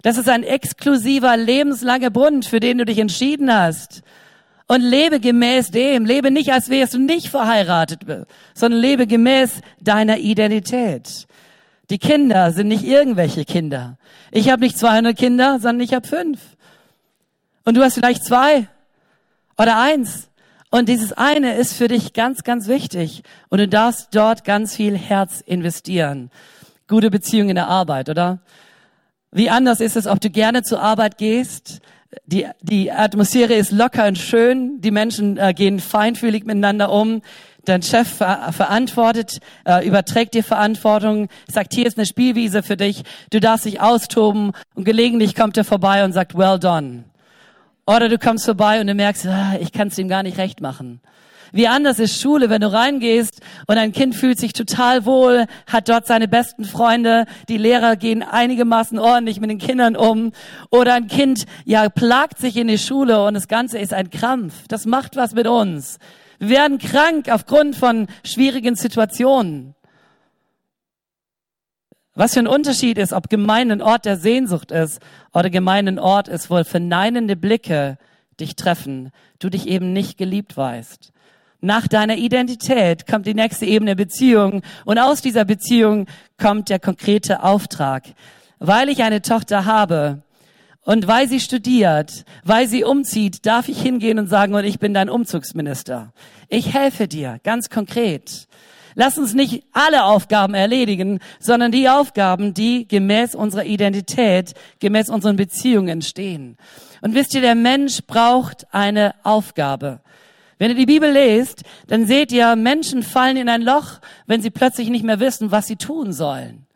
Das 0.00 0.16
ist 0.16 0.28
ein 0.28 0.42
exklusiver, 0.42 1.36
lebenslanger 1.36 2.10
Bund, 2.10 2.46
für 2.46 2.60
den 2.60 2.78
du 2.78 2.86
dich 2.86 2.98
entschieden 2.98 3.52
hast. 3.52 4.02
Und 4.66 4.80
lebe 4.80 5.20
gemäß 5.20 5.70
dem. 5.70 6.04
Lebe 6.06 6.30
nicht, 6.30 6.52
als 6.52 6.70
wärst 6.70 6.94
du 6.94 6.98
nicht 6.98 7.28
verheiratet, 7.28 8.00
sondern 8.54 8.80
lebe 8.80 9.06
gemäß 9.06 9.60
deiner 9.80 10.18
Identität. 10.18 11.26
Die 11.90 11.98
Kinder 11.98 12.50
sind 12.52 12.68
nicht 12.68 12.84
irgendwelche 12.84 13.44
Kinder. 13.44 13.98
Ich 14.30 14.50
habe 14.50 14.62
nicht 14.62 14.78
200 14.78 15.16
Kinder, 15.16 15.58
sondern 15.60 15.80
ich 15.80 15.92
habe 15.92 16.06
fünf. 16.06 16.40
Und 17.64 17.76
du 17.76 17.82
hast 17.82 17.94
vielleicht 17.94 18.24
zwei 18.24 18.68
oder 19.58 19.78
eins. 19.78 20.28
Und 20.70 20.88
dieses 20.88 21.12
eine 21.12 21.54
ist 21.54 21.74
für 21.74 21.88
dich 21.88 22.14
ganz, 22.14 22.42
ganz 22.42 22.66
wichtig. 22.66 23.22
Und 23.48 23.58
du 23.58 23.68
darfst 23.68 24.08
dort 24.12 24.44
ganz 24.44 24.74
viel 24.74 24.96
Herz 24.96 25.40
investieren. 25.40 26.30
Gute 26.88 27.10
Beziehung 27.10 27.48
in 27.50 27.54
der 27.54 27.68
Arbeit, 27.68 28.08
oder? 28.08 28.40
Wie 29.30 29.50
anders 29.50 29.80
ist 29.80 29.96
es, 29.96 30.06
ob 30.06 30.20
du 30.20 30.30
gerne 30.30 30.62
zur 30.62 30.80
Arbeit 30.80 31.18
gehst? 31.18 31.80
Die, 32.26 32.46
die 32.60 32.90
Atmosphäre 32.90 33.54
ist 33.54 33.72
locker 33.72 34.06
und 34.06 34.18
schön. 34.18 34.80
Die 34.80 34.90
Menschen 34.90 35.36
äh, 35.36 35.54
gehen 35.54 35.80
feinfühlig 35.80 36.44
miteinander 36.44 36.90
um. 36.90 37.22
Dein 37.64 37.82
Chef 37.82 38.08
ver 38.08 38.52
verantwortet, 38.52 39.38
äh, 39.64 39.86
überträgt 39.86 40.34
dir 40.34 40.44
Verantwortung, 40.44 41.28
sagt, 41.50 41.72
hier 41.72 41.86
ist 41.86 41.96
eine 41.96 42.04
Spielwiese 42.04 42.62
für 42.62 42.76
dich. 42.76 43.04
Du 43.30 43.40
darfst 43.40 43.64
dich 43.64 43.80
austoben 43.80 44.52
und 44.74 44.84
gelegentlich 44.84 45.34
kommt 45.34 45.56
er 45.56 45.64
vorbei 45.64 46.04
und 46.04 46.12
sagt, 46.12 46.36
well 46.36 46.58
done. 46.58 47.04
Oder 47.86 48.08
du 48.08 48.18
kommst 48.18 48.44
vorbei 48.44 48.80
und 48.80 48.86
du 48.86 48.94
merkst, 48.94 49.26
ah, 49.26 49.56
ich 49.60 49.72
kann 49.72 49.88
es 49.88 49.98
ihm 49.98 50.08
gar 50.08 50.22
nicht 50.22 50.36
recht 50.36 50.60
machen. 50.60 51.00
Wie 51.56 51.68
anders 51.68 52.00
ist 52.00 52.20
Schule, 52.20 52.50
wenn 52.50 52.62
du 52.62 52.72
reingehst 52.72 53.40
und 53.68 53.78
ein 53.78 53.92
Kind 53.92 54.16
fühlt 54.16 54.40
sich 54.40 54.54
total 54.54 55.06
wohl, 55.06 55.46
hat 55.68 55.88
dort 55.88 56.04
seine 56.04 56.26
besten 56.26 56.64
Freunde, 56.64 57.26
die 57.48 57.58
Lehrer 57.58 57.94
gehen 57.94 58.24
einigermaßen 58.24 58.98
ordentlich 58.98 59.38
mit 59.38 59.50
den 59.50 59.58
Kindern 59.58 59.94
um 59.94 60.32
oder 60.72 60.94
ein 60.94 61.06
Kind, 61.06 61.44
ja, 61.64 61.88
plagt 61.88 62.40
sich 62.40 62.56
in 62.56 62.66
die 62.66 62.76
Schule 62.76 63.24
und 63.24 63.34
das 63.34 63.46
Ganze 63.46 63.78
ist 63.78 63.94
ein 63.94 64.10
Krampf. 64.10 64.66
Das 64.66 64.84
macht 64.84 65.14
was 65.14 65.32
mit 65.32 65.46
uns. 65.46 66.00
Wir 66.40 66.48
werden 66.48 66.78
krank 66.78 67.28
aufgrund 67.30 67.76
von 67.76 68.08
schwierigen 68.24 68.74
Situationen. 68.74 69.76
Was 72.16 72.34
für 72.34 72.40
ein 72.40 72.48
Unterschied 72.48 72.98
ist, 72.98 73.12
ob 73.12 73.30
Gemeinde 73.30 73.76
ein 73.76 73.82
Ort 73.82 74.06
der 74.06 74.16
Sehnsucht 74.16 74.72
ist 74.72 75.00
oder 75.32 75.50
Gemeinde 75.50 75.92
ein 75.92 75.98
Ort 76.00 76.26
ist, 76.26 76.50
wo 76.50 76.64
verneinende 76.64 77.36
Blicke 77.36 77.96
dich 78.40 78.56
treffen, 78.56 79.12
du 79.38 79.50
dich 79.50 79.68
eben 79.68 79.92
nicht 79.92 80.18
geliebt 80.18 80.56
weißt. 80.56 81.12
Nach 81.64 81.88
deiner 81.88 82.18
Identität 82.18 83.06
kommt 83.06 83.26
die 83.26 83.32
nächste 83.32 83.64
Ebene 83.64 83.96
Beziehung 83.96 84.60
und 84.84 84.98
aus 84.98 85.22
dieser 85.22 85.46
Beziehung 85.46 86.04
kommt 86.38 86.68
der 86.68 86.78
konkrete 86.78 87.42
Auftrag. 87.42 88.04
Weil 88.58 88.90
ich 88.90 89.02
eine 89.02 89.22
Tochter 89.22 89.64
habe 89.64 90.20
und 90.82 91.06
weil 91.06 91.26
sie 91.26 91.40
studiert, 91.40 92.26
weil 92.44 92.68
sie 92.68 92.84
umzieht, 92.84 93.46
darf 93.46 93.70
ich 93.70 93.80
hingehen 93.80 94.18
und 94.18 94.28
sagen, 94.28 94.52
und 94.52 94.66
ich 94.66 94.78
bin 94.78 94.92
dein 94.92 95.08
Umzugsminister. 95.08 96.12
Ich 96.50 96.74
helfe 96.74 97.08
dir, 97.08 97.40
ganz 97.44 97.70
konkret. 97.70 98.46
Lass 98.94 99.16
uns 99.16 99.32
nicht 99.32 99.64
alle 99.72 100.04
Aufgaben 100.04 100.52
erledigen, 100.52 101.18
sondern 101.40 101.72
die 101.72 101.88
Aufgaben, 101.88 102.52
die 102.52 102.86
gemäß 102.86 103.34
unserer 103.34 103.64
Identität, 103.64 104.52
gemäß 104.80 105.08
unseren 105.08 105.36
Beziehungen 105.36 105.88
entstehen. 105.88 106.58
Und 107.00 107.14
wisst 107.14 107.34
ihr, 107.34 107.40
der 107.40 107.54
Mensch 107.54 108.02
braucht 108.06 108.66
eine 108.70 109.14
Aufgabe. 109.22 110.00
Wenn 110.58 110.70
ihr 110.70 110.76
die 110.76 110.86
Bibel 110.86 111.10
lest, 111.10 111.62
dann 111.86 112.06
seht 112.06 112.32
ihr, 112.32 112.56
Menschen 112.56 113.02
fallen 113.02 113.36
in 113.36 113.48
ein 113.48 113.62
Loch, 113.62 114.00
wenn 114.26 114.42
sie 114.42 114.50
plötzlich 114.50 114.88
nicht 114.88 115.04
mehr 115.04 115.20
wissen, 115.20 115.50
was 115.50 115.66
sie 115.66 115.76
tun 115.76 116.12
sollen. 116.12 116.66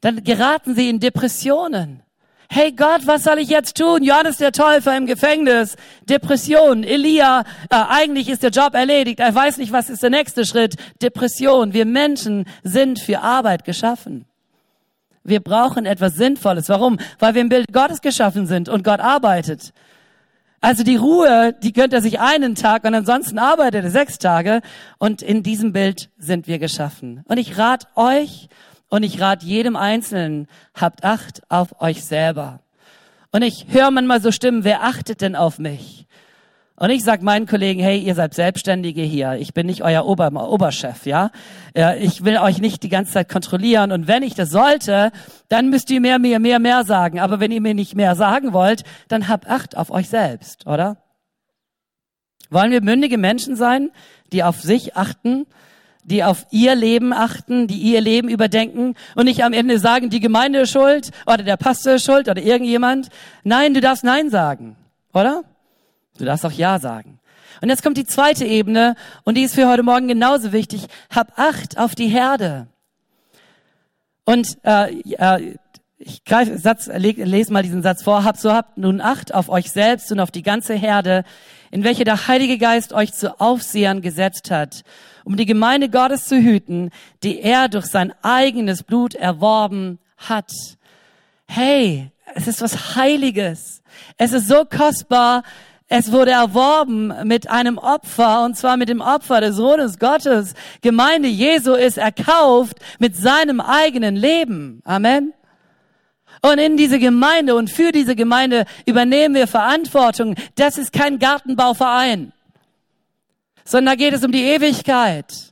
Dann 0.00 0.24
geraten 0.24 0.74
sie 0.74 0.88
in 0.88 1.00
Depressionen 1.00 2.02
hey 2.52 2.72
Gott, 2.72 3.06
was 3.06 3.22
soll 3.22 3.38
ich 3.38 3.48
jetzt 3.48 3.76
tun? 3.76 4.02
Johannes 4.02 4.38
der 4.38 4.50
Täufer 4.50 4.96
im 4.96 5.06
Gefängnis, 5.06 5.76
Depression, 6.08 6.82
Elia, 6.82 7.44
äh, 7.70 7.76
eigentlich 7.88 8.28
ist 8.28 8.42
der 8.42 8.50
Job 8.50 8.74
erledigt, 8.74 9.20
er 9.20 9.32
weiß 9.32 9.58
nicht, 9.58 9.72
was 9.72 9.88
ist 9.88 10.02
der 10.02 10.10
nächste 10.10 10.44
Schritt, 10.44 10.74
Depression. 11.00 11.72
Wir 11.72 11.86
Menschen 11.86 12.46
sind 12.64 12.98
für 12.98 13.20
Arbeit 13.20 13.64
geschaffen. 13.64 14.24
Wir 15.22 15.38
brauchen 15.38 15.86
etwas 15.86 16.16
Sinnvolles. 16.16 16.68
Warum? 16.68 16.98
Weil 17.20 17.34
wir 17.34 17.42
im 17.42 17.50
Bild 17.50 17.72
Gottes 17.72 18.00
geschaffen 18.00 18.46
sind 18.46 18.68
und 18.68 18.82
Gott 18.82 19.00
arbeitet. 19.00 19.72
Also 20.62 20.84
die 20.84 20.96
Ruhe, 20.96 21.54
die 21.62 21.72
gönnt 21.72 21.94
er 21.94 22.02
sich 22.02 22.20
einen 22.20 22.54
Tag 22.54 22.84
und 22.84 22.94
ansonsten 22.94 23.38
arbeitet 23.38 23.84
er 23.84 23.90
sechs 23.90 24.18
Tage. 24.18 24.60
Und 24.98 25.22
in 25.22 25.42
diesem 25.42 25.72
Bild 25.72 26.10
sind 26.18 26.46
wir 26.46 26.58
geschaffen. 26.58 27.22
Und 27.24 27.38
ich 27.38 27.56
rate 27.56 27.86
euch 27.96 28.48
und 28.90 29.02
ich 29.02 29.20
rate 29.20 29.46
jedem 29.46 29.74
Einzelnen, 29.76 30.48
habt 30.74 31.02
Acht 31.02 31.42
auf 31.48 31.80
euch 31.80 32.04
selber. 32.04 32.60
Und 33.32 33.42
ich 33.42 33.66
höre 33.68 33.90
manchmal 33.90 34.20
so 34.20 34.32
Stimmen, 34.32 34.64
wer 34.64 34.82
achtet 34.82 35.22
denn 35.22 35.36
auf 35.36 35.58
mich? 35.58 36.06
Und 36.82 36.88
ich 36.88 37.04
sag 37.04 37.20
meinen 37.20 37.44
Kollegen, 37.44 37.78
hey, 37.82 37.98
ihr 37.98 38.14
seid 38.14 38.32
Selbstständige 38.32 39.02
hier. 39.02 39.34
Ich 39.34 39.52
bin 39.52 39.66
nicht 39.66 39.82
euer 39.82 40.06
Ober 40.06 40.32
Oberchef, 40.50 41.04
ja? 41.04 41.30
Ich 41.98 42.24
will 42.24 42.38
euch 42.38 42.58
nicht 42.58 42.82
die 42.82 42.88
ganze 42.88 43.12
Zeit 43.12 43.28
kontrollieren. 43.28 43.92
Und 43.92 44.08
wenn 44.08 44.22
ich 44.22 44.34
das 44.34 44.48
sollte, 44.48 45.12
dann 45.50 45.68
müsst 45.68 45.90
ihr 45.90 46.00
mir 46.00 46.18
mehr, 46.18 46.38
mehr, 46.38 46.58
mehr 46.58 46.84
sagen. 46.84 47.20
Aber 47.20 47.38
wenn 47.38 47.52
ihr 47.52 47.60
mir 47.60 47.74
nicht 47.74 47.96
mehr 47.96 48.14
sagen 48.16 48.54
wollt, 48.54 48.84
dann 49.08 49.28
habt 49.28 49.46
Acht 49.46 49.76
auf 49.76 49.90
euch 49.90 50.08
selbst, 50.08 50.66
oder? 50.66 50.96
Wollen 52.48 52.70
wir 52.70 52.80
mündige 52.80 53.18
Menschen 53.18 53.56
sein, 53.56 53.90
die 54.32 54.42
auf 54.42 54.62
sich 54.62 54.96
achten 54.96 55.44
die 56.02 56.24
auf 56.24 56.46
ihr 56.50 56.74
Leben 56.74 57.12
achten, 57.12 57.66
die 57.66 57.76
ihr 57.76 58.00
Leben 58.00 58.30
überdenken 58.30 58.94
und 59.14 59.26
nicht 59.26 59.44
am 59.44 59.52
Ende 59.52 59.78
sagen, 59.78 60.08
die 60.08 60.18
Gemeinde 60.18 60.60
ist 60.60 60.70
schuld 60.70 61.10
oder 61.26 61.42
der 61.42 61.58
Pastor 61.58 61.96
ist 61.96 62.06
schuld 62.06 62.26
oder 62.26 62.40
irgendjemand. 62.40 63.10
Nein, 63.44 63.74
du 63.74 63.82
darfst 63.82 64.02
Nein 64.02 64.30
sagen, 64.30 64.76
oder? 65.12 65.44
Du 66.20 66.24
darfst 66.24 66.44
auch 66.44 66.52
Ja 66.52 66.78
sagen. 66.78 67.18
Und 67.60 67.68
jetzt 67.68 67.82
kommt 67.82 67.96
die 67.96 68.06
zweite 68.06 68.44
Ebene 68.44 68.94
und 69.24 69.36
die 69.36 69.42
ist 69.42 69.54
für 69.54 69.68
heute 69.68 69.82
Morgen 69.82 70.08
genauso 70.08 70.52
wichtig. 70.52 70.86
Hab 71.14 71.38
Acht 71.38 71.78
auf 71.78 71.94
die 71.94 72.08
Herde. 72.08 72.68
Und 74.24 74.58
äh, 74.64 75.00
äh, 75.00 75.56
ich 75.98 76.24
greife 76.24 76.56
Satz, 76.56 76.86
lese 76.86 77.52
mal 77.52 77.62
diesen 77.62 77.82
Satz 77.82 78.02
vor. 78.02 78.24
Habt 78.24 78.38
so 78.38 78.52
habt 78.52 78.78
nun 78.78 79.00
Acht 79.00 79.34
auf 79.34 79.48
euch 79.48 79.70
selbst 79.70 80.10
und 80.12 80.20
auf 80.20 80.30
die 80.30 80.42
ganze 80.42 80.74
Herde, 80.74 81.24
in 81.70 81.84
welche 81.84 82.04
der 82.04 82.28
Heilige 82.28 82.56
Geist 82.56 82.92
euch 82.92 83.12
zu 83.12 83.40
Aufsehern 83.40 84.00
gesetzt 84.00 84.50
hat 84.50 84.84
um 85.24 85.36
die 85.36 85.46
Gemeinde 85.46 85.88
Gottes 85.88 86.26
zu 86.26 86.36
hüten, 86.36 86.90
die 87.22 87.40
er 87.40 87.68
durch 87.68 87.86
sein 87.86 88.12
eigenes 88.22 88.82
Blut 88.82 89.14
erworben 89.14 89.98
hat. 90.16 90.50
Hey, 91.46 92.10
es 92.34 92.46
ist 92.46 92.62
was 92.62 92.96
Heiliges. 92.96 93.82
Es 94.16 94.32
ist 94.32 94.48
so 94.48 94.64
kostbar. 94.64 95.42
Es 95.90 96.10
wurde 96.10 96.30
erworben 96.30 97.12
mit 97.24 97.50
einem 97.50 97.76
Opfer, 97.76 98.44
und 98.44 98.56
zwar 98.56 98.78
mit 98.78 98.88
dem 98.88 99.02
Opfer 99.02 99.42
des 99.42 99.56
Sohnes 99.56 99.98
Gottes. 99.98 100.54
Gemeinde 100.80 101.28
Jesu 101.28 101.74
ist 101.74 101.98
erkauft 101.98 102.78
mit 102.98 103.14
seinem 103.14 103.60
eigenen 103.60 104.16
Leben. 104.16 104.80
Amen. 104.84 105.34
Und 106.40 106.58
in 106.58 106.78
diese 106.78 106.98
Gemeinde 106.98 107.54
und 107.54 107.68
für 107.68 107.92
diese 107.92 108.16
Gemeinde 108.16 108.64
übernehmen 108.86 109.34
wir 109.34 109.46
Verantwortung. 109.46 110.36
Das 110.54 110.78
ist 110.78 110.94
kein 110.94 111.18
Gartenbauverein 111.18 112.32
sondern 113.70 113.96
da 113.96 114.04
geht 114.04 114.14
es 114.14 114.24
um 114.24 114.32
die 114.32 114.42
Ewigkeit. 114.42 115.49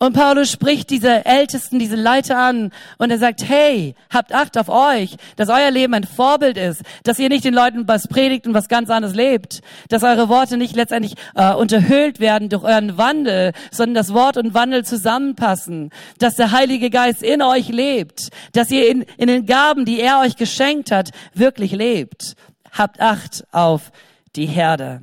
Und 0.00 0.12
Paulus 0.12 0.52
spricht 0.52 0.90
diese 0.90 1.26
Ältesten, 1.26 1.80
diese 1.80 1.96
Leiter 1.96 2.38
an 2.38 2.70
und 2.98 3.10
er 3.10 3.18
sagt, 3.18 3.48
hey, 3.48 3.96
habt 4.10 4.32
Acht 4.32 4.56
auf 4.56 4.68
euch, 4.68 5.16
dass 5.34 5.48
euer 5.48 5.72
Leben 5.72 5.92
ein 5.92 6.04
Vorbild 6.04 6.56
ist, 6.56 6.82
dass 7.02 7.18
ihr 7.18 7.28
nicht 7.28 7.44
den 7.44 7.52
Leuten 7.52 7.88
was 7.88 8.06
predigt 8.06 8.46
und 8.46 8.54
was 8.54 8.68
ganz 8.68 8.90
anderes 8.90 9.16
lebt, 9.16 9.60
dass 9.88 10.04
eure 10.04 10.28
Worte 10.28 10.56
nicht 10.56 10.76
letztendlich 10.76 11.14
äh, 11.34 11.52
unterhöhlt 11.52 12.20
werden 12.20 12.48
durch 12.48 12.62
euren 12.62 12.96
Wandel, 12.96 13.52
sondern 13.72 13.96
dass 13.96 14.14
Wort 14.14 14.36
und 14.36 14.54
Wandel 14.54 14.84
zusammenpassen, 14.84 15.90
dass 16.20 16.36
der 16.36 16.52
Heilige 16.52 16.90
Geist 16.90 17.24
in 17.24 17.42
euch 17.42 17.68
lebt, 17.68 18.28
dass 18.52 18.70
ihr 18.70 18.88
in, 18.88 19.04
in 19.16 19.26
den 19.26 19.46
Gaben, 19.46 19.84
die 19.84 19.98
er 19.98 20.20
euch 20.20 20.36
geschenkt 20.36 20.92
hat, 20.92 21.10
wirklich 21.34 21.72
lebt. 21.72 22.36
Habt 22.70 23.00
Acht 23.00 23.44
auf 23.50 23.90
die 24.36 24.46
Herde. 24.46 25.02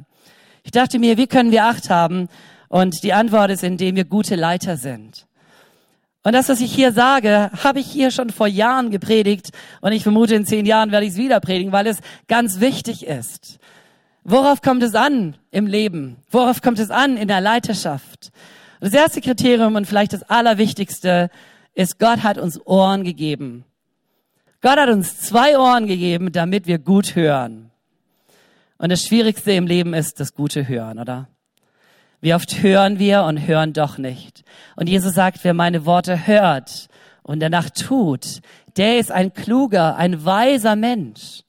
Ich 0.64 0.72
dachte 0.72 1.00
mir, 1.00 1.18
wie 1.18 1.28
können 1.28 1.52
wir 1.52 1.66
Acht 1.66 1.90
haben? 1.90 2.30
Und 2.70 3.04
die 3.04 3.14
Antwort 3.14 3.52
ist, 3.52 3.64
indem 3.64 3.96
wir 3.96 4.06
gute 4.06 4.36
Leiter 4.36 4.78
sind. 4.78 5.28
Und 6.24 6.34
das, 6.34 6.50
was 6.50 6.60
ich 6.60 6.74
hier 6.74 6.92
sage, 6.92 7.52
habe 7.64 7.80
ich 7.80 7.86
hier 7.86 8.10
schon 8.10 8.32
vor 8.32 8.48
Jahren 8.48 8.90
gepredigt. 8.90 9.52
Und 9.82 9.92
ich 9.92 10.02
vermute, 10.02 10.34
in 10.34 10.46
zehn 10.46 10.66
Jahren 10.66 10.92
werde 10.92 11.06
ich 11.06 11.12
es 11.14 11.18
wieder 11.18 11.40
predigen, 11.40 11.72
weil 11.72 11.86
es 11.86 12.00
ganz 12.28 12.60
wichtig 12.60 13.06
ist. 13.06 13.60
Worauf 14.24 14.64
kommt 14.64 14.82
es 14.82 14.96
an 14.96 15.38
im 15.52 15.68
Leben? 15.68 16.18
Worauf 16.32 16.64
kommt 16.64 16.80
es 16.80 16.90
an 16.90 17.16
in 17.16 17.28
der 17.28 17.42
Leiterschaft? 17.42 18.32
Das 18.80 18.92
erste 18.92 19.22
Kriterium 19.22 19.76
und 19.76 19.86
vielleicht 19.86 20.14
das 20.14 20.24
allerwichtigste 20.24 21.30
ist, 21.76 22.00
Gott 22.00 22.24
hat 22.24 22.40
uns 22.40 22.60
Ohren 22.66 23.04
gegeben. 23.04 23.64
Gott 24.62 24.78
hat 24.80 24.90
uns 24.90 25.20
zwei 25.20 25.60
Ohren 25.60 25.86
gegeben, 25.86 26.32
damit 26.32 26.66
wir 26.66 26.80
gut 26.80 27.16
hören. 27.16 27.70
Und 28.80 28.92
das 28.92 29.04
Schwierigste 29.04 29.52
im 29.52 29.68
Leben 29.68 29.94
ist 29.94 30.20
das 30.20 30.34
gute 30.34 30.68
Hören, 30.68 30.98
oder? 30.98 31.28
Wie 32.22 32.34
oft 32.34 32.62
hören 32.62 33.00
wir 33.00 33.24
und 33.24 33.46
hören 33.46 33.74
doch 33.74 33.98
nicht. 33.98 34.44
Und 34.76 34.88
Jesus 34.88 35.14
sagt, 35.14 35.40
wer 35.44 35.54
meine 35.54 35.86
Worte 35.86 36.28
hört 36.28 36.88
und 37.24 37.40
danach 37.40 37.70
tut, 37.70 38.42
der 38.78 39.00
ist 39.00 39.12
ein 39.12 39.34
kluger, 39.34 39.96
ein 39.96 40.26
weiser 40.26 40.76
Mensch. 40.76 41.44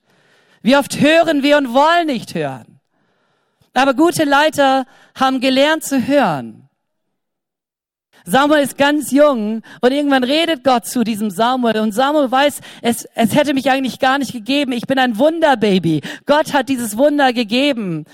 Wie 0.63 0.77
oft 0.77 1.01
hören 1.01 1.43
wir 1.43 1.59
und 1.59 1.73
wollen 1.73 2.07
nicht 2.07 2.35
hören. 2.35 2.81
Aber 3.75 3.95
gute 3.95 4.25
Leiter 4.25 4.87
haben 5.15 5.41
gelernt 5.41 5.85
zu 5.85 6.07
hören. 6.07 6.67
Samuel 8.25 8.63
ist 8.63 8.77
ganz 8.77 9.13
jung 9.13 9.63
und 9.81 9.93
irgendwann 9.93 10.25
redet 10.25 10.65
Gott 10.65 10.87
zu 10.87 11.05
diesem 11.05 11.31
Samuel 11.31 11.79
und 11.79 11.93
Samuel 11.93 12.29
weiß, 12.29 12.61
es, 12.83 13.07
es 13.15 13.37
hätte 13.37 13.55
mich 13.55 13.71
eigentlich 13.71 14.01
gar 14.01 14.19
nicht 14.19 14.33
gegeben. 14.33 14.73
Ich 14.73 14.89
bin 14.89 14.99
ein 14.99 15.17
Wunderbaby. 15.17 16.01
Gott 16.27 16.53
hat 16.53 16.69
dieses 16.69 16.97
Wunder 16.97 17.33
gegeben. 17.33 18.05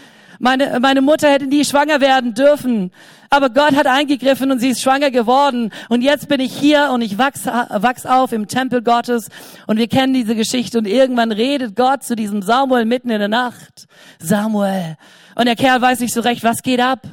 Meine, 0.44 0.80
meine 0.80 1.02
Mutter 1.02 1.30
hätte 1.30 1.46
nie 1.46 1.64
schwanger 1.64 2.00
werden 2.00 2.34
dürfen. 2.34 2.90
Aber 3.30 3.48
Gott 3.48 3.76
hat 3.76 3.86
eingegriffen 3.86 4.50
und 4.50 4.58
sie 4.58 4.70
ist 4.70 4.82
schwanger 4.82 5.12
geworden. 5.12 5.70
Und 5.88 6.02
jetzt 6.02 6.26
bin 6.26 6.40
ich 6.40 6.52
hier 6.52 6.90
und 6.92 7.00
ich 7.00 7.16
wachs, 7.16 7.46
wachs 7.46 8.06
auf 8.06 8.32
im 8.32 8.48
Tempel 8.48 8.82
Gottes. 8.82 9.28
Und 9.68 9.76
wir 9.78 9.86
kennen 9.86 10.14
diese 10.14 10.34
Geschichte. 10.34 10.78
Und 10.78 10.88
irgendwann 10.88 11.30
redet 11.30 11.76
Gott 11.76 12.02
zu 12.02 12.16
diesem 12.16 12.42
Samuel 12.42 12.86
mitten 12.86 13.10
in 13.10 13.20
der 13.20 13.28
Nacht. 13.28 13.86
Samuel. 14.18 14.96
Und 15.36 15.46
der 15.46 15.54
Kerl 15.54 15.80
weiß 15.80 16.00
nicht 16.00 16.12
so 16.12 16.22
recht, 16.22 16.42
was 16.42 16.62
geht 16.62 16.80
ab. 16.80 17.06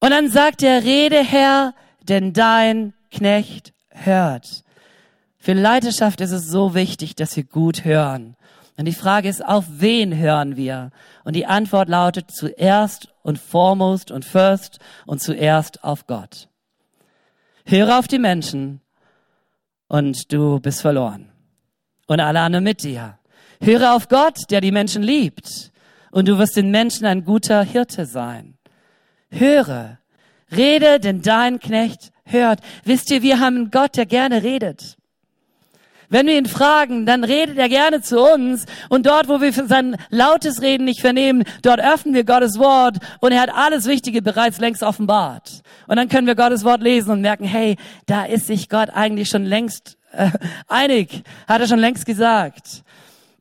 Und 0.00 0.10
dann 0.10 0.28
sagt 0.28 0.62
er, 0.62 0.84
rede 0.84 1.24
Herr, 1.24 1.72
denn 2.02 2.34
dein 2.34 2.92
Knecht 3.10 3.72
hört. 3.88 4.64
Für 5.38 5.54
Leiterschaft 5.54 6.20
ist 6.20 6.32
es 6.32 6.46
so 6.46 6.74
wichtig, 6.74 7.16
dass 7.16 7.34
wir 7.36 7.44
gut 7.44 7.86
hören. 7.86 8.36
Und 8.76 8.86
die 8.86 8.92
Frage 8.92 9.28
ist, 9.28 9.44
auf 9.44 9.64
wen 9.68 10.16
hören 10.16 10.56
wir? 10.56 10.90
Und 11.22 11.36
die 11.36 11.46
Antwort 11.46 11.88
lautet 11.88 12.30
zuerst 12.30 13.08
und 13.22 13.38
foremost 13.38 14.10
und 14.10 14.24
first 14.24 14.80
und 15.06 15.22
zuerst 15.22 15.84
auf 15.84 16.06
Gott. 16.06 16.48
Höre 17.64 17.98
auf 17.98 18.08
die 18.08 18.18
Menschen 18.18 18.80
und 19.86 20.32
du 20.32 20.58
bist 20.60 20.82
verloren. 20.82 21.30
Und 22.06 22.20
alle 22.20 22.40
anderen 22.40 22.64
mit 22.64 22.82
dir. 22.82 23.18
Höre 23.60 23.94
auf 23.94 24.08
Gott, 24.08 24.50
der 24.50 24.60
die 24.60 24.72
Menschen 24.72 25.02
liebt. 25.02 25.72
Und 26.10 26.28
du 26.28 26.38
wirst 26.38 26.56
den 26.56 26.70
Menschen 26.70 27.06
ein 27.06 27.24
guter 27.24 27.62
Hirte 27.62 28.06
sein. 28.06 28.58
Höre, 29.30 29.98
rede, 30.54 31.00
denn 31.00 31.22
dein 31.22 31.60
Knecht 31.60 32.12
hört. 32.24 32.60
Wisst 32.84 33.10
ihr, 33.10 33.22
wir 33.22 33.40
haben 33.40 33.56
einen 33.56 33.70
Gott, 33.70 33.96
der 33.96 34.06
gerne 34.06 34.42
redet. 34.42 34.96
Wenn 36.14 36.28
wir 36.28 36.38
ihn 36.38 36.46
fragen, 36.46 37.06
dann 37.06 37.24
redet 37.24 37.58
er 37.58 37.68
gerne 37.68 38.00
zu 38.00 38.20
uns. 38.20 38.66
Und 38.88 39.04
dort, 39.06 39.26
wo 39.26 39.40
wir 39.40 39.52
sein 39.52 39.96
lautes 40.10 40.62
Reden 40.62 40.84
nicht 40.84 41.00
vernehmen, 41.00 41.42
dort 41.62 41.80
öffnen 41.80 42.14
wir 42.14 42.22
Gottes 42.22 42.56
Wort 42.56 42.98
und 43.18 43.32
er 43.32 43.40
hat 43.40 43.50
alles 43.52 43.86
Wichtige 43.86 44.22
bereits 44.22 44.60
längst 44.60 44.84
offenbart. 44.84 45.62
Und 45.88 45.96
dann 45.96 46.08
können 46.08 46.28
wir 46.28 46.36
Gottes 46.36 46.62
Wort 46.62 46.82
lesen 46.82 47.10
und 47.10 47.20
merken, 47.20 47.46
hey, 47.46 47.76
da 48.06 48.26
ist 48.26 48.46
sich 48.46 48.68
Gott 48.68 48.90
eigentlich 48.90 49.28
schon 49.28 49.44
längst 49.44 49.98
äh, 50.12 50.30
einig, 50.68 51.24
hat 51.48 51.60
er 51.60 51.66
schon 51.66 51.80
längst 51.80 52.06
gesagt. 52.06 52.84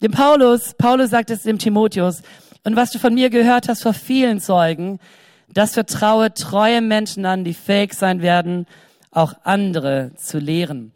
Dem 0.02 0.12
Paulus, 0.12 0.74
Paulus 0.74 1.12
sagt 1.12 1.30
es 1.30 1.44
dem 1.44 1.60
Timotheus, 1.60 2.24
und 2.64 2.76
was 2.76 2.90
du 2.90 2.98
von 2.98 3.14
mir 3.14 3.30
gehört 3.30 3.70
hast 3.70 3.84
vor 3.84 3.94
vielen 3.94 4.40
Zeugen, 4.40 5.00
das 5.48 5.76
vertraue 5.76 6.34
treue 6.34 6.82
Menschen 6.82 7.28
an, 7.28 7.44
die 7.44 7.54
fähig 7.54 7.94
sein 7.94 8.24
werden, 8.24 8.66
auch 9.12 9.36
andere 9.44 10.10
zu 10.16 10.40
lehren. 10.40 10.92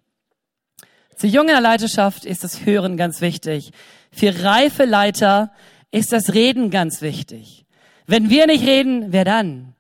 Zu 1.18 1.26
junger 1.26 1.60
Leiterschaft 1.60 2.26
ist 2.26 2.44
das 2.44 2.64
Hören 2.64 2.96
ganz 2.96 3.22
wichtig. 3.22 3.72
Für 4.12 4.44
reife 4.44 4.86
Leiter 4.86 5.52
ist 5.90 6.14
das 6.14 6.36
Reden 6.36 6.70
ganz 6.70 7.02
wichtig. 7.02 7.66
Wenn 8.06 8.30
wir 8.30 8.46
nicht 8.46 8.64
reden, 8.68 9.08
wer 9.10 9.26
dann? 9.26 9.74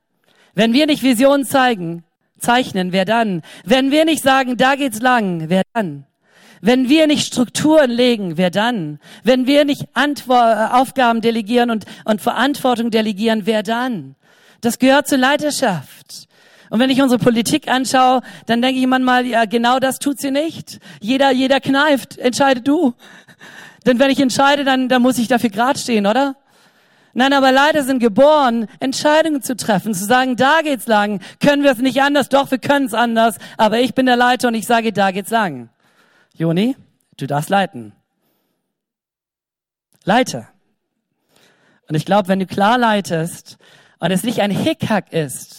Wenn 0.56 0.74
wir 0.74 0.88
nicht 0.88 1.04
Visionen 1.04 1.46
zeigen, 1.46 2.04
zeichnen, 2.40 2.92
wer 2.92 3.06
dann? 3.06 3.44
Wenn 3.64 3.92
wir 3.92 4.04
nicht 4.04 4.24
sagen, 4.24 4.58
da 4.58 4.74
geht's 4.74 5.00
lang, 5.00 5.48
wer 5.48 5.62
dann? 5.74 6.08
Wenn 6.60 6.90
wir 6.90 7.06
nicht 7.06 7.28
Strukturen 7.28 7.92
legen, 7.92 8.38
wer 8.38 8.50
dann? 8.50 9.00
Wenn 9.24 9.46
wir 9.46 9.64
nicht 9.64 9.86
Antwort, 9.94 10.74
Aufgaben 10.74 11.22
delegieren 11.22 11.70
und, 11.70 11.86
und 12.04 12.20
Verantwortung 12.20 12.90
delegieren, 12.90 13.46
wer 13.46 13.62
dann? 13.62 14.16
Das 14.62 14.80
gehört 14.80 15.08
zur 15.08 15.20
Leiterschaft. 15.20 16.27
Und 16.70 16.80
wenn 16.80 16.90
ich 16.90 17.02
unsere 17.02 17.20
Politik 17.20 17.68
anschaue, 17.70 18.22
dann 18.46 18.62
denke 18.62 18.80
ich 18.80 18.88
manchmal, 18.88 19.26
ja, 19.26 19.46
genau 19.46 19.80
das 19.80 20.00
tut 20.00 20.20
sie 20.20 20.32
nicht. 20.32 20.80
Jeder, 21.00 21.32
jeder 21.32 21.60
kneift, 21.60 22.18
entscheide 22.18 22.62
du. 22.62 22.94
Denn 23.86 24.00
wenn 24.00 24.10
ich 24.10 24.20
entscheide, 24.20 24.64
dann, 24.64 24.90
dann 24.90 25.02
muss 25.02 25.18
ich 25.18 25.28
dafür 25.28 25.50
grad 25.50 25.78
stehen, 25.78 26.06
oder? 26.06 26.36
Nein, 27.14 27.34
aber 27.34 27.52
Leiter 27.52 27.84
sind 27.84 28.00
geboren, 28.00 28.68
Entscheidungen 28.80 29.42
zu 29.42 29.56
treffen, 29.56 29.94
zu 29.94 30.06
sagen, 30.06 30.36
da 30.36 30.62
geht's 30.62 30.88
lang. 30.88 31.22
Können 31.40 31.64
wir 31.64 31.72
es 31.72 31.80
nicht 31.80 32.02
anders? 32.02 32.30
Doch, 32.30 32.52
wir 32.52 32.60
können 32.60 32.86
es 32.86 32.94
anders. 32.94 33.38
Aber 33.58 33.80
ich 33.80 33.96
bin 33.96 34.06
der 34.06 34.18
Leiter 34.18 34.50
und 34.50 34.54
ich 34.54 34.68
sage, 34.68 34.94
da 34.94 35.12
geht's 35.12 35.32
lang. 35.32 35.70
Joni, 36.36 36.76
du 37.18 37.26
darfst 37.26 37.50
leiten. 37.50 37.94
Leite. 40.04 40.48
Und 41.90 41.96
ich 41.96 42.06
glaube, 42.06 42.28
wenn 42.28 42.40
du 42.40 42.46
klar 42.46 42.78
leitest, 42.78 43.58
und 44.00 44.12
es 44.12 44.24
nicht 44.24 44.42
ein 44.42 44.52
Hickhack 44.52 45.12
ist. 45.12 45.57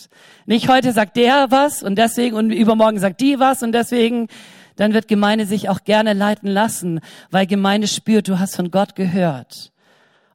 Nicht 0.49 0.71
heute 0.71 0.93
sagt 0.93 1.19
der 1.19 1.51
was 1.51 1.83
und 1.83 1.97
deswegen 1.97 2.35
und 2.35 2.51
übermorgen 2.53 2.99
sagt 2.99 3.21
die 3.21 3.39
was 3.39 3.63
und 3.63 3.73
deswegen, 3.73 4.29
dann 4.77 4.95
wird 4.95 5.07
Gemeinde 5.07 5.45
sich 5.45 5.69
auch 5.69 5.85
gerne 5.85 6.15
leiten 6.15 6.49
lassen, 6.49 7.01
weil 7.31 7.47
Gemeinde 7.47 7.87
spürt, 7.87 8.29
du 8.29 8.39
hast 8.39 8.57
von 8.57 8.71
Gott 8.71 8.95
gehört. 8.95 9.73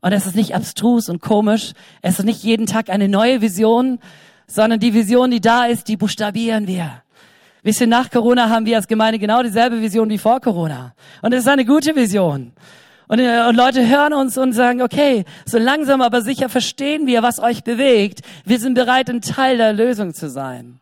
Und 0.01 0.11
es 0.11 0.27
ist 0.27 0.35
nicht 0.35 0.53
abstrus 0.53 1.09
und 1.09 1.19
komisch, 1.19 1.73
es 2.03 2.19
ist 2.19 2.25
nicht 2.25 2.43
jeden 2.43 2.67
Tag 2.67 2.91
eine 2.91 3.09
neue 3.09 3.41
Vision, 3.41 3.97
sondern 4.45 4.79
die 4.79 4.93
Vision, 4.93 5.31
die 5.31 5.41
da 5.41 5.65
ist, 5.65 5.87
die 5.87 5.97
buchstabieren 5.97 6.67
wir. 6.67 7.01
Wisst 7.63 7.81
ihr, 7.81 7.87
nach 7.87 8.11
Corona 8.11 8.49
haben 8.49 8.67
wir 8.67 8.75
als 8.75 8.87
Gemeinde 8.87 9.17
genau 9.17 9.41
dieselbe 9.41 9.81
Vision 9.81 10.11
wie 10.11 10.19
vor 10.19 10.39
Corona. 10.41 10.93
Und 11.23 11.33
es 11.33 11.39
ist 11.39 11.47
eine 11.47 11.65
gute 11.65 11.95
Vision. 11.95 12.51
Und, 13.13 13.19
äh, 13.19 13.45
und 13.47 13.55
Leute 13.55 13.87
hören 13.87 14.11
uns 14.13 14.39
und 14.39 14.53
sagen, 14.53 14.81
okay, 14.81 15.23
so 15.45 15.59
langsam 15.59 16.01
aber 16.01 16.23
sicher 16.23 16.49
verstehen 16.49 17.05
wir, 17.05 17.21
was 17.21 17.39
euch 17.39 17.63
bewegt. 17.63 18.21
Wir 18.43 18.57
sind 18.57 18.73
bereit, 18.73 19.07
ein 19.07 19.21
Teil 19.21 19.57
der 19.57 19.71
Lösung 19.71 20.15
zu 20.15 20.31
sein. 20.31 20.79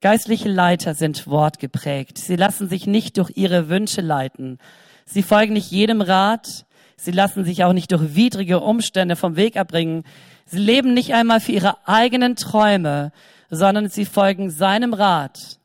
Geistliche 0.00 0.48
Leiter 0.48 0.94
sind 0.94 1.28
wortgeprägt. 1.28 2.18
Sie 2.18 2.34
lassen 2.34 2.68
sich 2.68 2.88
nicht 2.88 3.16
durch 3.16 3.30
ihre 3.36 3.68
Wünsche 3.68 4.00
leiten. 4.00 4.58
Sie 5.06 5.22
folgen 5.22 5.52
nicht 5.52 5.70
jedem 5.70 6.00
Rat. 6.00 6.66
Sie 6.96 7.12
lassen 7.12 7.44
sich 7.44 7.62
auch 7.62 7.74
nicht 7.74 7.92
durch 7.92 8.16
widrige 8.16 8.58
Umstände 8.58 9.14
vom 9.14 9.36
Weg 9.36 9.56
abbringen. 9.56 10.02
Sie 10.46 10.58
leben 10.58 10.94
nicht 10.94 11.14
einmal 11.14 11.38
für 11.38 11.52
ihre 11.52 11.86
eigenen 11.86 12.34
Träume, 12.34 13.12
sondern 13.50 13.88
sie 13.88 14.04
folgen 14.04 14.50
seinem 14.50 14.92
Rat 14.92 15.60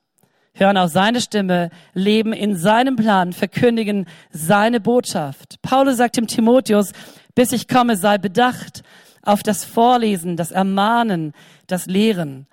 hören 0.60 0.78
auf 0.78 0.92
seine 0.92 1.22
Stimme, 1.22 1.70
leben 1.94 2.34
in 2.34 2.56
seinem 2.56 2.96
Plan, 2.96 3.34
verkündigen 3.34 4.06
seine 4.32 4.80
Botschaft. 4.80 5.62
Paulus 5.62 5.98
sagt 5.98 6.18
dem 6.18 6.28
Timotheus, 6.28 6.92
bis 7.36 7.52
ich 7.52 7.68
komme, 7.68 7.96
sei 7.96 8.18
bedacht 8.18 8.84
auf 9.24 9.44
das 9.44 9.66
Vorlesen, 9.66 10.38
das 10.38 10.52
Ermahnen, 10.52 11.34
das 11.68 11.86
Lehren. 11.86 12.48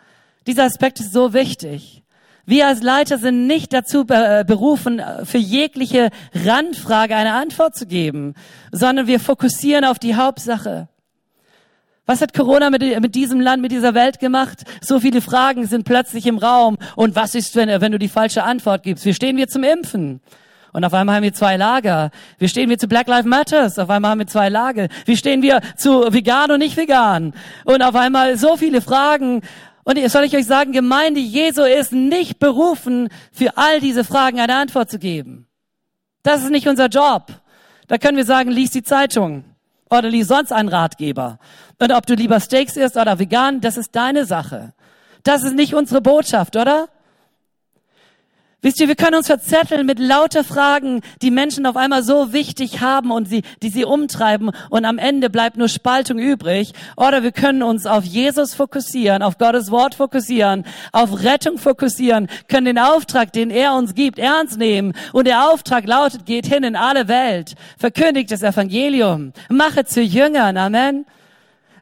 Dieser 0.46 0.64
Aspekt 0.64 1.00
ist 1.00 1.12
so 1.12 1.32
wichtig. 1.32 2.02
Wir 2.44 2.68
als 2.68 2.80
Leiter 2.80 3.18
sind 3.18 3.48
nicht 3.48 3.72
dazu 3.72 4.06
äh, 4.08 4.44
berufen, 4.46 5.02
für 5.24 5.38
jegliche 5.38 6.10
Randfrage 6.32 7.16
eine 7.16 7.32
Antwort 7.32 7.74
zu 7.74 7.86
geben, 7.86 8.34
sondern 8.70 9.08
wir 9.08 9.18
fokussieren 9.18 9.84
auf 9.84 9.98
die 9.98 10.14
Hauptsache. 10.14 10.88
Was 12.06 12.20
hat 12.20 12.32
Corona 12.32 12.70
mit, 12.70 13.00
mit, 13.00 13.14
diesem 13.16 13.40
Land, 13.40 13.60
mit 13.60 13.72
dieser 13.72 13.94
Welt 13.94 14.20
gemacht? 14.20 14.62
So 14.80 15.00
viele 15.00 15.20
Fragen 15.20 15.66
sind 15.66 15.84
plötzlich 15.84 16.26
im 16.26 16.38
Raum. 16.38 16.78
Und 16.94 17.16
was 17.16 17.34
ist, 17.34 17.56
wenn, 17.56 17.68
wenn 17.80 17.90
du 17.90 17.98
die 17.98 18.08
falsche 18.08 18.44
Antwort 18.44 18.84
gibst? 18.84 19.04
Wie 19.04 19.12
stehen 19.12 19.36
wir 19.36 19.48
zum 19.48 19.64
Impfen? 19.64 20.20
Und 20.72 20.84
auf 20.84 20.94
einmal 20.94 21.16
haben 21.16 21.22
wir 21.24 21.34
zwei 21.34 21.56
Lager. 21.56 22.10
Wie 22.38 22.48
stehen 22.48 22.68
wir 22.68 22.78
zu 22.78 22.86
Black 22.86 23.08
Lives 23.08 23.24
Matters? 23.24 23.78
Auf 23.78 23.90
einmal 23.90 24.12
haben 24.12 24.18
wir 24.20 24.26
zwei 24.26 24.48
Lager. 24.48 24.88
Wie 25.04 25.16
stehen 25.16 25.42
wir 25.42 25.60
zu 25.76 26.12
vegan 26.12 26.50
und 26.52 26.60
nicht 26.60 26.76
vegan? 26.76 27.34
Und 27.64 27.82
auf 27.82 27.96
einmal 27.96 28.36
so 28.36 28.56
viele 28.56 28.80
Fragen. 28.80 29.42
Und 29.82 30.10
soll 30.10 30.24
ich 30.24 30.36
euch 30.36 30.46
sagen, 30.46 30.72
Gemeinde 30.72 31.18
Jesu 31.18 31.62
ist 31.62 31.92
nicht 31.92 32.38
berufen, 32.38 33.08
für 33.32 33.56
all 33.56 33.80
diese 33.80 34.04
Fragen 34.04 34.38
eine 34.38 34.54
Antwort 34.54 34.90
zu 34.90 34.98
geben. 34.98 35.48
Das 36.22 36.44
ist 36.44 36.50
nicht 36.50 36.68
unser 36.68 36.88
Job. 36.88 37.28
Da 37.88 37.98
können 37.98 38.16
wir 38.16 38.24
sagen, 38.24 38.50
lies 38.50 38.70
die 38.70 38.82
Zeitung. 38.82 39.44
Oder 39.90 40.08
lies 40.08 40.28
sonst 40.28 40.52
einen 40.52 40.68
Ratgeber. 40.68 41.38
Und 41.78 41.92
ob 41.92 42.06
du 42.06 42.14
lieber 42.14 42.40
Steaks 42.40 42.76
isst 42.76 42.96
oder 42.96 43.18
vegan, 43.18 43.60
das 43.60 43.76
ist 43.76 43.94
deine 43.94 44.24
Sache. 44.24 44.72
Das 45.22 45.44
ist 45.44 45.54
nicht 45.54 45.74
unsere 45.74 46.00
Botschaft, 46.00 46.56
oder? 46.56 46.88
Wisst 48.66 48.80
ihr, 48.80 48.88
wir 48.88 48.96
können 48.96 49.14
uns 49.14 49.28
verzetteln 49.28 49.86
mit 49.86 50.00
lauter 50.00 50.42
Fragen, 50.42 51.02
die 51.22 51.30
Menschen 51.30 51.66
auf 51.66 51.76
einmal 51.76 52.02
so 52.02 52.32
wichtig 52.32 52.80
haben 52.80 53.12
und 53.12 53.28
sie, 53.28 53.42
die 53.62 53.68
sie 53.68 53.84
umtreiben 53.84 54.50
und 54.70 54.84
am 54.84 54.98
Ende 54.98 55.30
bleibt 55.30 55.56
nur 55.56 55.68
Spaltung 55.68 56.18
übrig. 56.18 56.72
Oder 56.96 57.22
wir 57.22 57.30
können 57.30 57.62
uns 57.62 57.86
auf 57.86 58.02
Jesus 58.02 58.54
fokussieren, 58.54 59.22
auf 59.22 59.38
Gottes 59.38 59.70
Wort 59.70 59.94
fokussieren, 59.94 60.64
auf 60.90 61.22
Rettung 61.22 61.58
fokussieren, 61.58 62.26
können 62.48 62.64
den 62.64 62.78
Auftrag, 62.80 63.32
den 63.32 63.50
er 63.50 63.72
uns 63.76 63.94
gibt, 63.94 64.18
ernst 64.18 64.58
nehmen. 64.58 64.94
Und 65.12 65.28
der 65.28 65.48
Auftrag 65.48 65.86
lautet, 65.86 66.26
geht 66.26 66.46
hin 66.46 66.64
in 66.64 66.74
alle 66.74 67.06
Welt, 67.06 67.54
verkündigt 67.78 68.32
das 68.32 68.42
Evangelium, 68.42 69.32
mache 69.48 69.84
zu 69.84 70.02
Jüngern, 70.02 70.56
Amen. 70.56 71.06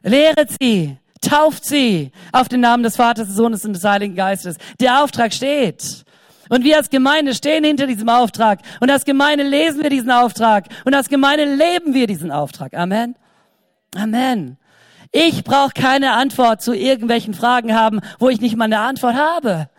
Lehret 0.03 0.51
sie, 0.61 0.97
tauft 1.19 1.65
sie 1.65 2.11
auf 2.31 2.47
den 2.47 2.59
Namen 2.59 2.83
des 2.83 2.95
Vaters, 2.95 3.25
des 3.25 3.37
Sohnes 3.37 3.65
und 3.65 3.73
des 3.73 3.83
Heiligen 3.83 4.13
Geistes. 4.13 4.57
Der 4.79 5.03
Auftrag 5.03 5.33
steht. 5.33 6.05
Und 6.49 6.63
wir 6.63 6.77
als 6.77 6.89
Gemeinde 6.89 7.33
stehen 7.33 7.63
hinter 7.63 7.87
diesem 7.87 8.09
Auftrag. 8.09 8.59
Und 8.79 8.91
als 8.91 9.05
Gemeinde 9.05 9.43
lesen 9.43 9.81
wir 9.83 9.89
diesen 9.89 10.11
Auftrag. 10.11 10.65
Und 10.83 10.93
als 10.93 11.09
Gemeinde 11.09 11.45
leben 11.45 11.93
wir 11.93 12.07
diesen 12.07 12.31
Auftrag. 12.31 12.73
Amen. 12.73 13.15
Amen. 13.95 14.57
Ich 15.11 15.43
brauche 15.43 15.71
keine 15.71 16.11
Antwort 16.11 16.61
zu 16.61 16.73
irgendwelchen 16.73 17.33
Fragen 17.33 17.73
haben, 17.73 18.01
wo 18.19 18.29
ich 18.29 18.41
nicht 18.41 18.57
mal 18.57 18.65
eine 18.65 18.79
Antwort 18.79 19.15
habe. 19.15 19.69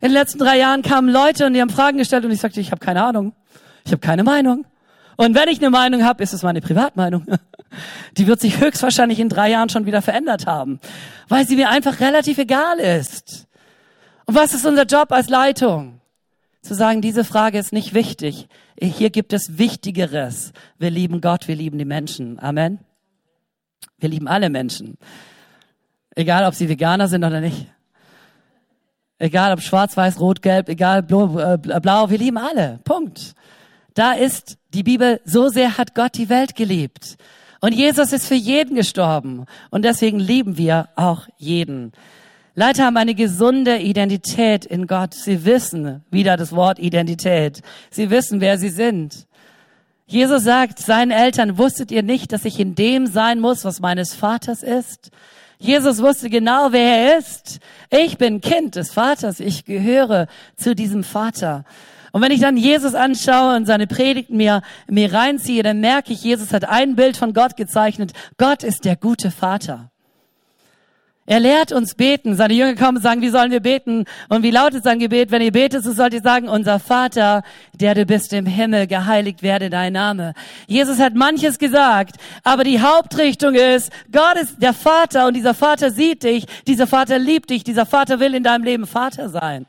In 0.00 0.08
den 0.08 0.14
letzten 0.14 0.38
drei 0.38 0.58
Jahren 0.58 0.82
kamen 0.82 1.08
Leute 1.10 1.46
und 1.46 1.52
die 1.52 1.60
haben 1.60 1.70
Fragen 1.70 1.98
gestellt 1.98 2.24
und 2.24 2.30
ich 2.30 2.40
sagte, 2.40 2.60
ich 2.60 2.70
habe 2.70 2.84
keine 2.84 3.04
Ahnung. 3.04 3.34
Ich 3.84 3.92
habe 3.92 4.00
keine 4.00 4.24
Meinung. 4.24 4.64
Und 5.16 5.34
wenn 5.34 5.48
ich 5.48 5.60
eine 5.60 5.70
Meinung 5.70 6.04
habe, 6.04 6.22
ist 6.22 6.32
es 6.32 6.42
meine 6.42 6.60
Privatmeinung. 6.60 7.26
Die 8.16 8.26
wird 8.26 8.40
sich 8.40 8.60
höchstwahrscheinlich 8.60 9.20
in 9.20 9.28
drei 9.28 9.50
Jahren 9.50 9.68
schon 9.68 9.86
wieder 9.86 10.02
verändert 10.02 10.46
haben, 10.46 10.80
weil 11.28 11.46
sie 11.46 11.56
mir 11.56 11.70
einfach 11.70 12.00
relativ 12.00 12.38
egal 12.38 12.78
ist. 12.78 13.46
Und 14.26 14.34
was 14.34 14.54
ist 14.54 14.66
unser 14.66 14.84
Job 14.84 15.12
als 15.12 15.28
Leitung? 15.28 16.00
Zu 16.62 16.74
sagen, 16.74 17.00
diese 17.00 17.24
Frage 17.24 17.58
ist 17.58 17.72
nicht 17.72 17.92
wichtig. 17.92 18.48
Hier 18.80 19.10
gibt 19.10 19.32
es 19.32 19.58
Wichtigeres. 19.58 20.52
Wir 20.78 20.90
lieben 20.90 21.20
Gott, 21.20 21.48
wir 21.48 21.56
lieben 21.56 21.78
die 21.78 21.84
Menschen. 21.84 22.38
Amen. 22.38 22.78
Wir 23.98 24.08
lieben 24.08 24.28
alle 24.28 24.48
Menschen. 24.48 24.96
Egal, 26.14 26.46
ob 26.46 26.54
sie 26.54 26.68
Veganer 26.68 27.08
sind 27.08 27.24
oder 27.24 27.40
nicht. 27.40 27.66
Egal, 29.18 29.52
ob 29.52 29.60
schwarz, 29.60 29.96
weiß, 29.96 30.20
rot, 30.20 30.42
gelb, 30.42 30.68
egal, 30.68 31.02
blau, 31.02 31.38
äh, 31.38 31.56
blau, 31.56 32.10
wir 32.10 32.18
lieben 32.18 32.38
alle. 32.38 32.80
Punkt. 32.84 33.34
Da 33.94 34.12
ist 34.12 34.58
die 34.74 34.82
Bibel, 34.82 35.20
so 35.24 35.48
sehr 35.48 35.78
hat 35.78 35.94
Gott 35.94 36.16
die 36.16 36.28
Welt 36.28 36.56
geliebt. 36.56 37.16
Und 37.60 37.72
Jesus 37.72 38.12
ist 38.12 38.26
für 38.26 38.34
jeden 38.34 38.74
gestorben. 38.74 39.46
Und 39.70 39.84
deswegen 39.84 40.18
lieben 40.18 40.56
wir 40.56 40.88
auch 40.96 41.28
jeden. 41.36 41.92
Leiter 42.54 42.84
haben 42.84 42.98
eine 42.98 43.14
gesunde 43.14 43.78
Identität 43.78 44.66
in 44.66 44.86
Gott. 44.86 45.14
Sie 45.14 45.44
wissen, 45.44 46.04
wieder 46.10 46.36
das 46.36 46.52
Wort 46.52 46.78
Identität. 46.78 47.62
Sie 47.90 48.10
wissen, 48.10 48.40
wer 48.40 48.58
sie 48.58 48.68
sind. 48.68 49.26
Jesus 50.06 50.44
sagt 50.44 50.78
seinen 50.78 51.10
Eltern, 51.10 51.56
wusstet 51.56 51.90
ihr 51.90 52.02
nicht, 52.02 52.32
dass 52.32 52.44
ich 52.44 52.60
in 52.60 52.74
dem 52.74 53.06
sein 53.06 53.40
muss, 53.40 53.64
was 53.64 53.80
meines 53.80 54.14
Vaters 54.14 54.62
ist? 54.62 55.10
Jesus 55.58 56.02
wusste 56.02 56.28
genau, 56.28 56.72
wer 56.72 57.12
er 57.12 57.18
ist. 57.18 57.60
Ich 57.88 58.18
bin 58.18 58.40
Kind 58.40 58.74
des 58.74 58.92
Vaters. 58.92 59.38
Ich 59.38 59.64
gehöre 59.64 60.26
zu 60.56 60.74
diesem 60.74 61.04
Vater. 61.04 61.64
Und 62.10 62.20
wenn 62.20 62.32
ich 62.32 62.40
dann 62.40 62.56
Jesus 62.56 62.94
anschaue 62.94 63.56
und 63.56 63.64
seine 63.64 63.86
Predigten 63.86 64.36
mir, 64.36 64.62
mir 64.88 65.14
reinziehe, 65.14 65.62
dann 65.62 65.80
merke 65.80 66.12
ich, 66.12 66.24
Jesus 66.24 66.52
hat 66.52 66.68
ein 66.68 66.96
Bild 66.96 67.16
von 67.16 67.32
Gott 67.32 67.56
gezeichnet. 67.56 68.12
Gott 68.38 68.64
ist 68.64 68.84
der 68.84 68.96
gute 68.96 69.30
Vater. 69.30 69.91
Er 71.24 71.38
lehrt 71.38 71.70
uns 71.70 71.94
beten. 71.94 72.34
Seine 72.34 72.54
Jünger 72.54 72.74
kommen 72.74 72.96
und 72.96 73.02
sagen, 73.02 73.22
wie 73.22 73.28
sollen 73.28 73.52
wir 73.52 73.60
beten? 73.60 74.06
Und 74.28 74.42
wie 74.42 74.50
lautet 74.50 74.82
sein 74.82 74.98
Gebet? 74.98 75.30
Wenn 75.30 75.40
ihr 75.40 75.52
betet, 75.52 75.84
so 75.84 75.92
sollt 75.92 76.14
ihr 76.14 76.20
sagen, 76.20 76.48
unser 76.48 76.80
Vater, 76.80 77.44
der 77.72 77.94
du 77.94 78.04
bist 78.04 78.32
im 78.32 78.44
Himmel, 78.44 78.88
geheiligt 78.88 79.42
werde 79.42 79.70
dein 79.70 79.92
Name. 79.92 80.34
Jesus 80.66 80.98
hat 80.98 81.14
manches 81.14 81.58
gesagt, 81.58 82.16
aber 82.42 82.64
die 82.64 82.80
Hauptrichtung 82.80 83.54
ist, 83.54 83.92
Gott 84.10 84.36
ist 84.40 84.60
der 84.60 84.74
Vater 84.74 85.28
und 85.28 85.34
dieser 85.34 85.54
Vater 85.54 85.92
sieht 85.92 86.24
dich, 86.24 86.46
dieser 86.66 86.88
Vater 86.88 87.20
liebt 87.20 87.50
dich, 87.50 87.62
dieser 87.62 87.86
Vater 87.86 88.18
will 88.18 88.34
in 88.34 88.42
deinem 88.42 88.64
Leben 88.64 88.86
Vater 88.86 89.28
sein. 89.28 89.66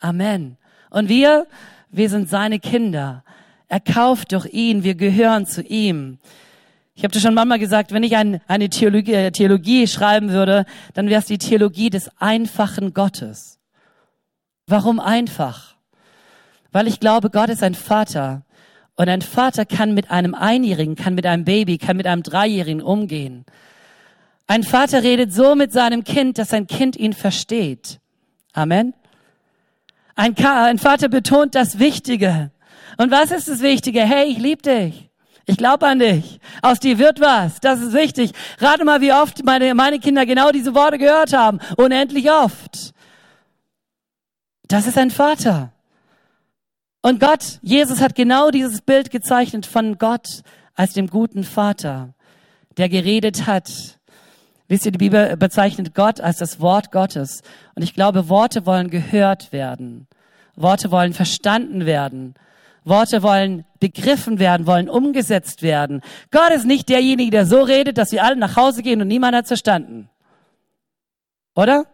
Amen. 0.00 0.56
Und 0.88 1.10
wir, 1.10 1.46
wir 1.90 2.08
sind 2.08 2.30
seine 2.30 2.60
Kinder. 2.60 3.24
Erkauft 3.68 4.32
durch 4.32 4.46
ihn, 4.46 4.84
wir 4.84 4.94
gehören 4.94 5.44
zu 5.44 5.60
ihm. 5.62 6.18
Ich 6.98 7.04
habe 7.04 7.12
dir 7.12 7.20
schon 7.20 7.34
manchmal 7.34 7.60
gesagt, 7.60 7.92
wenn 7.92 8.02
ich 8.02 8.16
ein, 8.16 8.40
eine 8.48 8.70
Theologie, 8.70 9.12
äh, 9.12 9.30
Theologie 9.30 9.86
schreiben 9.86 10.30
würde, 10.30 10.66
dann 10.94 11.08
wäre 11.08 11.20
es 11.20 11.26
die 11.26 11.38
Theologie 11.38 11.90
des 11.90 12.10
einfachen 12.18 12.92
Gottes. 12.92 13.60
Warum 14.66 14.98
einfach? 14.98 15.76
Weil 16.72 16.88
ich 16.88 16.98
glaube, 16.98 17.30
Gott 17.30 17.50
ist 17.50 17.62
ein 17.62 17.76
Vater. 17.76 18.42
Und 18.96 19.08
ein 19.08 19.22
Vater 19.22 19.64
kann 19.64 19.94
mit 19.94 20.10
einem 20.10 20.34
Einjährigen, 20.34 20.96
kann 20.96 21.14
mit 21.14 21.24
einem 21.24 21.44
Baby, 21.44 21.78
kann 21.78 21.96
mit 21.96 22.08
einem 22.08 22.24
Dreijährigen 22.24 22.82
umgehen. 22.82 23.44
Ein 24.48 24.64
Vater 24.64 25.04
redet 25.04 25.32
so 25.32 25.54
mit 25.54 25.70
seinem 25.70 26.02
Kind, 26.02 26.36
dass 26.36 26.48
sein 26.48 26.66
Kind 26.66 26.96
ihn 26.96 27.12
versteht. 27.12 28.00
Amen. 28.54 28.92
Ein, 30.16 30.36
ein 30.36 30.78
Vater 30.80 31.08
betont 31.08 31.54
das 31.54 31.78
Wichtige. 31.78 32.50
Und 32.96 33.12
was 33.12 33.30
ist 33.30 33.46
das 33.46 33.62
Wichtige? 33.62 34.00
Hey, 34.00 34.32
ich 34.32 34.38
liebe 34.38 34.62
dich. 34.62 35.07
Ich 35.48 35.56
glaube 35.56 35.86
an 35.86 35.98
dich. 35.98 36.40
Aus 36.60 36.78
dir 36.78 36.98
wird 36.98 37.20
was. 37.20 37.58
Das 37.60 37.80
ist 37.80 37.94
wichtig. 37.94 38.32
Rate 38.58 38.84
mal, 38.84 39.00
wie 39.00 39.14
oft 39.14 39.42
meine, 39.46 39.74
meine 39.74 39.98
Kinder 39.98 40.26
genau 40.26 40.50
diese 40.50 40.74
Worte 40.74 40.98
gehört 40.98 41.32
haben. 41.32 41.58
Unendlich 41.78 42.30
oft. 42.30 42.92
Das 44.68 44.86
ist 44.86 44.98
ein 44.98 45.10
Vater. 45.10 45.72
Und 47.00 47.18
Gott, 47.18 47.60
Jesus 47.62 48.02
hat 48.02 48.14
genau 48.14 48.50
dieses 48.50 48.82
Bild 48.82 49.10
gezeichnet 49.10 49.64
von 49.64 49.96
Gott 49.96 50.42
als 50.74 50.92
dem 50.92 51.06
guten 51.06 51.44
Vater, 51.44 52.12
der 52.76 52.90
geredet 52.90 53.46
hat. 53.46 53.70
Wisst 54.68 54.84
ihr, 54.84 54.92
die 54.92 54.98
Bibel 54.98 55.34
bezeichnet 55.38 55.94
Gott 55.94 56.20
als 56.20 56.36
das 56.36 56.60
Wort 56.60 56.92
Gottes. 56.92 57.40
Und 57.74 57.82
ich 57.82 57.94
glaube, 57.94 58.28
Worte 58.28 58.66
wollen 58.66 58.90
gehört 58.90 59.50
werden. 59.50 60.08
Worte 60.56 60.90
wollen 60.90 61.14
verstanden 61.14 61.86
werden. 61.86 62.34
Worte 62.84 63.22
wollen 63.22 63.64
begriffen 63.80 64.38
werden, 64.38 64.66
wollen 64.66 64.88
umgesetzt 64.88 65.62
werden. 65.62 66.00
Gott 66.30 66.50
ist 66.50 66.64
nicht 66.64 66.88
derjenige, 66.88 67.30
der 67.30 67.46
so 67.46 67.62
redet, 67.62 67.98
dass 67.98 68.12
wir 68.12 68.24
alle 68.24 68.36
nach 68.36 68.56
Hause 68.56 68.82
gehen 68.82 69.00
und 69.00 69.08
niemand 69.08 69.36
hat 69.36 69.44
es 69.44 69.48
verstanden. 69.48 70.08
Oder? 71.54 71.86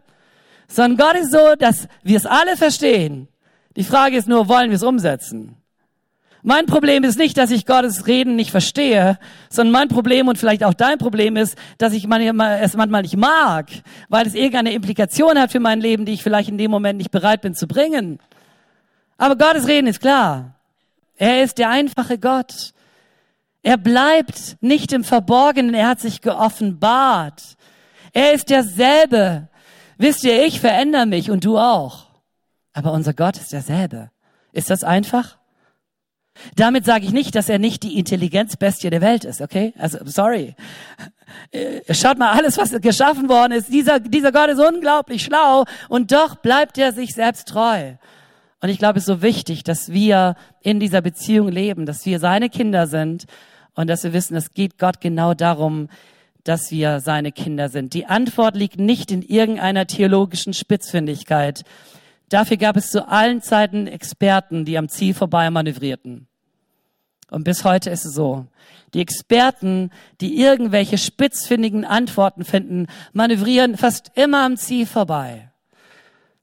Sondern 0.68 0.96
Gott 0.96 1.20
ist 1.20 1.32
so, 1.32 1.54
dass 1.58 1.88
wir 2.02 2.16
es 2.16 2.26
alle 2.26 2.56
verstehen. 2.56 3.28
Die 3.76 3.84
Frage 3.84 4.16
ist 4.16 4.28
nur, 4.28 4.48
wollen 4.48 4.70
wir 4.70 4.76
es 4.76 4.82
umsetzen? 4.82 5.56
Mein 6.46 6.66
Problem 6.66 7.04
ist 7.04 7.18
nicht, 7.18 7.38
dass 7.38 7.50
ich 7.50 7.64
Gottes 7.64 8.06
Reden 8.06 8.36
nicht 8.36 8.50
verstehe, 8.50 9.18
sondern 9.48 9.72
mein 9.72 9.88
Problem 9.88 10.28
und 10.28 10.36
vielleicht 10.36 10.62
auch 10.62 10.74
dein 10.74 10.98
Problem 10.98 11.36
ist, 11.36 11.56
dass 11.78 11.94
ich 11.94 12.04
es 12.04 12.08
manchmal 12.76 13.00
nicht 13.00 13.16
mag, 13.16 13.68
weil 14.10 14.26
es 14.26 14.34
irgendeine 14.34 14.74
Implikation 14.74 15.38
hat 15.38 15.52
für 15.52 15.60
mein 15.60 15.80
Leben, 15.80 16.04
die 16.04 16.12
ich 16.12 16.22
vielleicht 16.22 16.50
in 16.50 16.58
dem 16.58 16.70
Moment 16.70 16.98
nicht 16.98 17.10
bereit 17.10 17.40
bin 17.40 17.54
zu 17.54 17.66
bringen. 17.66 18.18
Aber 19.16 19.36
Gottes 19.36 19.66
Reden 19.66 19.86
ist 19.86 20.00
klar. 20.00 20.53
Er 21.16 21.42
ist 21.42 21.58
der 21.58 21.70
einfache 21.70 22.18
Gott. 22.18 22.72
Er 23.62 23.76
bleibt 23.76 24.56
nicht 24.60 24.92
im 24.92 25.04
Verborgenen, 25.04 25.74
er 25.74 25.88
hat 25.88 26.00
sich 26.00 26.20
geoffenbart. 26.20 27.56
Er 28.12 28.32
ist 28.32 28.50
derselbe. 28.50 29.48
Wisst 29.96 30.24
ihr, 30.24 30.44
ich 30.44 30.60
verändere 30.60 31.06
mich 31.06 31.30
und 31.30 31.44
du 31.44 31.58
auch. 31.58 32.06
Aber 32.72 32.92
unser 32.92 33.14
Gott 33.14 33.36
ist 33.36 33.52
derselbe. 33.52 34.10
Ist 34.52 34.70
das 34.70 34.84
einfach? 34.84 35.38
Damit 36.56 36.84
sage 36.84 37.04
ich 37.04 37.12
nicht, 37.12 37.34
dass 37.36 37.48
er 37.48 37.58
nicht 37.58 37.84
die 37.84 37.98
Intelligenzbestie 37.98 38.90
der 38.90 39.00
Welt 39.00 39.24
ist, 39.24 39.40
okay? 39.40 39.72
Also, 39.78 39.98
sorry. 40.04 40.56
Äh, 41.52 41.94
schaut 41.94 42.18
mal, 42.18 42.32
alles, 42.32 42.58
was 42.58 42.72
geschaffen 42.80 43.28
worden 43.28 43.52
ist, 43.52 43.72
dieser, 43.72 44.00
dieser 44.00 44.32
Gott 44.32 44.50
ist 44.50 44.58
unglaublich 44.58 45.22
schlau 45.24 45.64
und 45.88 46.12
doch 46.12 46.36
bleibt 46.36 46.76
er 46.76 46.92
sich 46.92 47.14
selbst 47.14 47.48
treu. 47.48 47.94
Und 48.64 48.70
ich 48.70 48.78
glaube, 48.78 48.98
es 48.98 49.02
ist 49.02 49.08
so 49.08 49.20
wichtig, 49.20 49.62
dass 49.62 49.92
wir 49.92 50.36
in 50.62 50.80
dieser 50.80 51.02
Beziehung 51.02 51.48
leben, 51.48 51.84
dass 51.84 52.06
wir 52.06 52.18
seine 52.18 52.48
Kinder 52.48 52.86
sind 52.86 53.26
und 53.74 53.88
dass 53.88 54.04
wir 54.04 54.14
wissen, 54.14 54.34
es 54.36 54.54
geht 54.54 54.78
Gott 54.78 55.02
genau 55.02 55.34
darum, 55.34 55.90
dass 56.44 56.70
wir 56.70 57.00
seine 57.00 57.30
Kinder 57.30 57.68
sind. 57.68 57.92
Die 57.92 58.06
Antwort 58.06 58.56
liegt 58.56 58.78
nicht 58.78 59.10
in 59.10 59.20
irgendeiner 59.20 59.86
theologischen 59.86 60.54
Spitzfindigkeit. 60.54 61.64
Dafür 62.30 62.56
gab 62.56 62.78
es 62.78 62.88
zu 62.88 63.06
allen 63.06 63.42
Zeiten 63.42 63.86
Experten, 63.86 64.64
die 64.64 64.78
am 64.78 64.88
Ziel 64.88 65.12
vorbei 65.12 65.50
manövrierten. 65.50 66.26
Und 67.30 67.44
bis 67.44 67.64
heute 67.64 67.90
ist 67.90 68.06
es 68.06 68.14
so. 68.14 68.46
Die 68.94 69.02
Experten, 69.02 69.90
die 70.22 70.40
irgendwelche 70.40 70.96
spitzfindigen 70.96 71.84
Antworten 71.84 72.46
finden, 72.46 72.86
manövrieren 73.12 73.76
fast 73.76 74.12
immer 74.14 74.42
am 74.46 74.56
Ziel 74.56 74.86
vorbei 74.86 75.50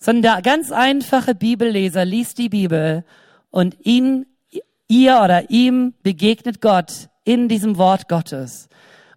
sondern 0.02 0.24
der 0.24 0.42
ganz 0.42 0.72
einfache 0.72 1.36
Bibelleser 1.36 2.04
liest 2.04 2.40
die 2.40 2.50
Bibel 2.50 3.06
und 3.52 3.78
ihn, 3.86 4.26
ihr 4.88 5.22
oder 5.24 5.50
ihm 5.50 5.94
begegnet 6.04 6.60
Gott 6.60 7.08
in 7.24 7.48
diesem 7.48 7.78
Wort 7.78 8.10
Gottes. 8.10 8.68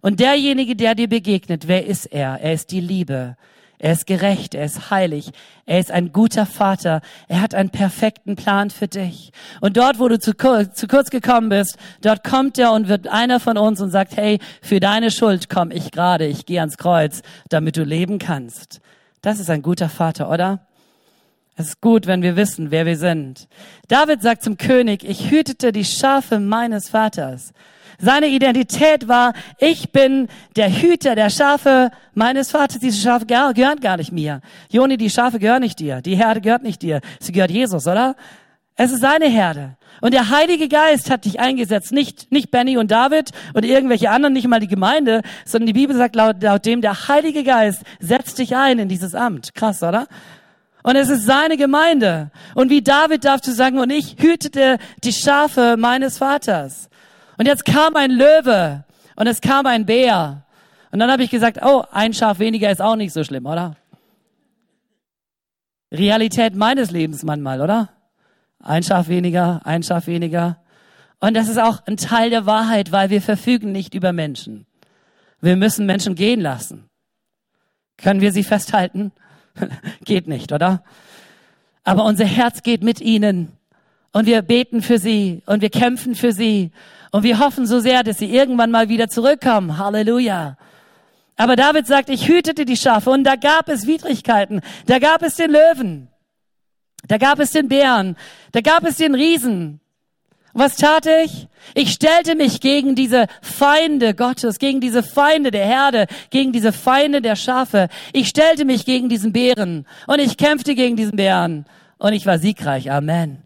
Und 0.01 0.19
derjenige, 0.19 0.75
der 0.75 0.93
dir 0.93 1.09
begegnet, 1.09 1.67
wer 1.67 1.87
ist 1.87 2.05
er? 2.05 2.39
Er 2.39 2.53
ist 2.53 2.71
die 2.71 2.79
Liebe. 2.79 3.35
Er 3.79 3.91
ist 3.91 4.07
gerecht, 4.07 4.53
er 4.55 4.65
ist 4.65 4.89
heilig, 4.89 5.31
er 5.65 5.79
ist 5.79 5.91
ein 5.91 6.13
guter 6.13 6.45
Vater, 6.45 7.01
er 7.27 7.41
hat 7.41 7.53
einen 7.53 7.71
perfekten 7.71 8.37
Plan 8.37 8.69
für 8.69 8.87
dich. 8.87 9.31
Und 9.59 9.75
dort, 9.75 9.99
wo 9.99 10.07
du 10.07 10.17
zu, 10.17 10.33
zu 10.33 10.87
kurz 10.87 11.09
gekommen 11.09 11.49
bist, 11.49 11.77
dort 12.01 12.23
kommt 12.23 12.57
er 12.57 12.71
und 12.71 12.87
wird 12.87 13.09
einer 13.09 13.41
von 13.41 13.57
uns 13.57 13.81
und 13.81 13.91
sagt, 13.91 14.15
hey, 14.15 14.39
für 14.61 14.79
deine 14.79 15.11
Schuld 15.11 15.49
komme 15.49 15.73
ich 15.73 15.91
gerade, 15.91 16.25
ich 16.25 16.45
gehe 16.45 16.61
ans 16.61 16.77
Kreuz, 16.77 17.21
damit 17.49 17.75
du 17.75 17.83
leben 17.83 18.17
kannst. 18.17 18.79
Das 19.21 19.39
ist 19.39 19.49
ein 19.49 19.61
guter 19.61 19.89
Vater, 19.89 20.29
oder? 20.29 20.65
Es 21.57 21.67
ist 21.69 21.81
gut, 21.81 22.05
wenn 22.05 22.21
wir 22.21 22.35
wissen, 22.35 22.69
wer 22.69 22.85
wir 22.85 22.97
sind. 22.97 23.47
David 23.87 24.21
sagt 24.21 24.43
zum 24.43 24.57
König, 24.57 25.03
ich 25.03 25.31
hütete 25.31 25.71
die 25.71 25.85
Schafe 25.85 26.39
meines 26.39 26.89
Vaters. 26.89 27.53
Seine 27.97 28.27
Identität 28.27 29.07
war, 29.07 29.33
ich 29.57 29.93
bin 29.93 30.27
der 30.57 30.69
Hüter 30.69 31.15
der 31.15 31.29
Schafe 31.29 31.91
meines 32.13 32.51
Vaters. 32.51 32.79
Diese 32.79 33.01
Schafe 33.01 33.25
gehören 33.25 33.79
gar 33.79 33.95
nicht 33.95 34.11
mir. 34.11 34.41
Joni, 34.69 34.97
die 34.97 35.09
Schafe 35.09 35.39
gehören 35.39 35.61
nicht 35.61 35.79
dir. 35.79 36.01
Die 36.01 36.17
Herde 36.17 36.41
gehört 36.41 36.63
nicht 36.63 36.81
dir. 36.81 36.99
Sie 37.21 37.31
gehört 37.31 37.51
Jesus, 37.51 37.87
oder? 37.87 38.17
Es 38.75 38.91
ist 38.91 38.99
seine 38.99 39.27
Herde. 39.27 39.77
Und 40.01 40.13
der 40.13 40.29
Heilige 40.29 40.67
Geist 40.67 41.09
hat 41.09 41.23
dich 41.23 41.39
eingesetzt, 41.39 41.93
nicht, 41.93 42.29
nicht 42.33 42.51
Benny 42.51 42.77
und 42.77 42.91
David 42.91 43.29
und 43.53 43.63
irgendwelche 43.63 44.09
anderen, 44.09 44.33
nicht 44.33 44.49
mal 44.49 44.59
die 44.59 44.67
Gemeinde, 44.67 45.21
sondern 45.45 45.67
die 45.67 45.73
Bibel 45.73 45.95
sagt 45.95 46.17
laut, 46.17 46.43
laut 46.43 46.65
dem, 46.65 46.81
der 46.81 47.07
Heilige 47.07 47.45
Geist 47.45 47.83
setzt 48.01 48.39
dich 48.39 48.57
ein 48.57 48.77
in 48.77 48.89
dieses 48.89 49.15
Amt. 49.15 49.55
Krass, 49.55 49.81
oder? 49.81 50.07
Und 50.85 50.97
es 50.97 51.09
ist 51.09 51.25
seine 51.25 51.57
Gemeinde. 51.57 52.29
Und 52.53 52.69
wie 52.69 52.83
David 52.83 53.25
darfst 53.25 53.47
du 53.47 53.51
sagen, 53.51 53.79
und 53.79 53.89
ich 53.89 54.17
hütete 54.19 54.77
die 55.03 55.13
Schafe 55.13 55.77
meines 55.79 56.19
Vaters. 56.19 56.91
Und 57.39 57.47
jetzt 57.47 57.65
kam 57.65 57.95
ein 57.95 58.11
Löwe 58.11 58.83
und 59.15 59.25
es 59.25 59.41
kam 59.41 59.65
ein 59.65 59.87
Bär. 59.87 60.45
Und 60.91 60.99
dann 60.99 61.11
habe 61.11 61.23
ich 61.23 61.31
gesagt, 61.31 61.57
oh, 61.63 61.83
ein 61.91 62.13
Schaf 62.13 62.37
weniger 62.37 62.69
ist 62.69 62.83
auch 62.83 62.97
nicht 62.97 63.13
so 63.13 63.23
schlimm, 63.23 63.47
oder? 63.47 63.77
Realität 65.91 66.53
meines 66.53 66.91
Lebens 66.91 67.23
manchmal, 67.23 67.61
oder? 67.61 67.89
Ein 68.59 68.83
Schaf 68.83 69.07
weniger, 69.07 69.61
ein 69.65 69.81
Schaf 69.81 70.05
weniger. 70.05 70.61
Und 71.19 71.33
das 71.33 71.47
ist 71.47 71.59
auch 71.59 71.81
ein 71.87 71.97
Teil 71.97 72.29
der 72.29 72.45
Wahrheit, 72.45 72.91
weil 72.91 73.09
wir 73.09 73.23
verfügen 73.23 73.71
nicht 73.71 73.95
über 73.95 74.13
Menschen. 74.13 74.67
Wir 75.41 75.55
müssen 75.55 75.87
Menschen 75.87 76.13
gehen 76.13 76.41
lassen. 76.41 76.87
Können 77.97 78.21
wir 78.21 78.31
sie 78.31 78.43
festhalten? 78.43 79.13
geht 80.05 80.27
nicht, 80.27 80.51
oder? 80.51 80.83
Aber 81.83 82.05
unser 82.05 82.25
Herz 82.25 82.63
geht 82.63 82.83
mit 82.83 83.01
ihnen. 83.01 83.51
Und 84.11 84.25
wir 84.25 84.41
beten 84.41 84.81
für 84.81 84.97
sie 84.97 85.41
und 85.45 85.61
wir 85.61 85.69
kämpfen 85.69 86.15
für 86.15 86.31
sie. 86.31 86.71
Und 87.11 87.23
wir 87.23 87.39
hoffen 87.39 87.65
so 87.65 87.79
sehr, 87.79 88.03
dass 88.03 88.17
sie 88.17 88.33
irgendwann 88.33 88.71
mal 88.71 88.89
wieder 88.89 89.09
zurückkommen. 89.09 89.77
Halleluja. 89.77 90.57
Aber 91.37 91.55
David 91.55 91.85
sagt, 91.85 92.09
ich 92.09 92.27
hütete 92.27 92.65
die 92.65 92.77
Schafe 92.77 93.09
und 93.09 93.25
da 93.25 93.35
gab 93.35 93.67
es 93.67 93.87
Widrigkeiten. 93.87 94.61
Da 94.85 94.99
gab 94.99 95.21
es 95.21 95.35
den 95.35 95.51
Löwen. 95.51 96.07
Da 97.07 97.17
gab 97.17 97.39
es 97.39 97.51
den 97.51 97.67
Bären, 97.67 98.15
da 98.51 98.61
gab 98.61 98.83
es 98.83 98.97
den 98.97 99.15
Riesen. 99.15 99.79
Was 100.55 100.77
tat 100.77 101.05
ich? 101.05 101.47
Ich 101.73 101.91
stellte 101.91 102.35
mich 102.35 102.61
gegen 102.61 102.95
diese 102.95 103.27
Feinde 103.41 104.13
Gottes, 104.13 104.57
gegen 104.57 104.79
diese 104.79 105.03
Feinde 105.03 105.51
der 105.51 105.65
Herde, 105.65 106.07
gegen 106.29 106.53
diese 106.53 106.71
Feinde 106.71 107.21
der 107.21 107.35
Schafe. 107.35 107.89
Ich 108.13 108.29
stellte 108.29 108.63
mich 108.63 108.85
gegen 108.85 109.09
diesen 109.09 109.33
Bären 109.33 109.85
und 110.07 110.19
ich 110.19 110.37
kämpfte 110.37 110.73
gegen 110.73 110.95
diesen 110.95 111.17
Bären 111.17 111.65
und 111.97 112.13
ich 112.13 112.25
war 112.25 112.39
siegreich. 112.39 112.89
Amen. 112.89 113.43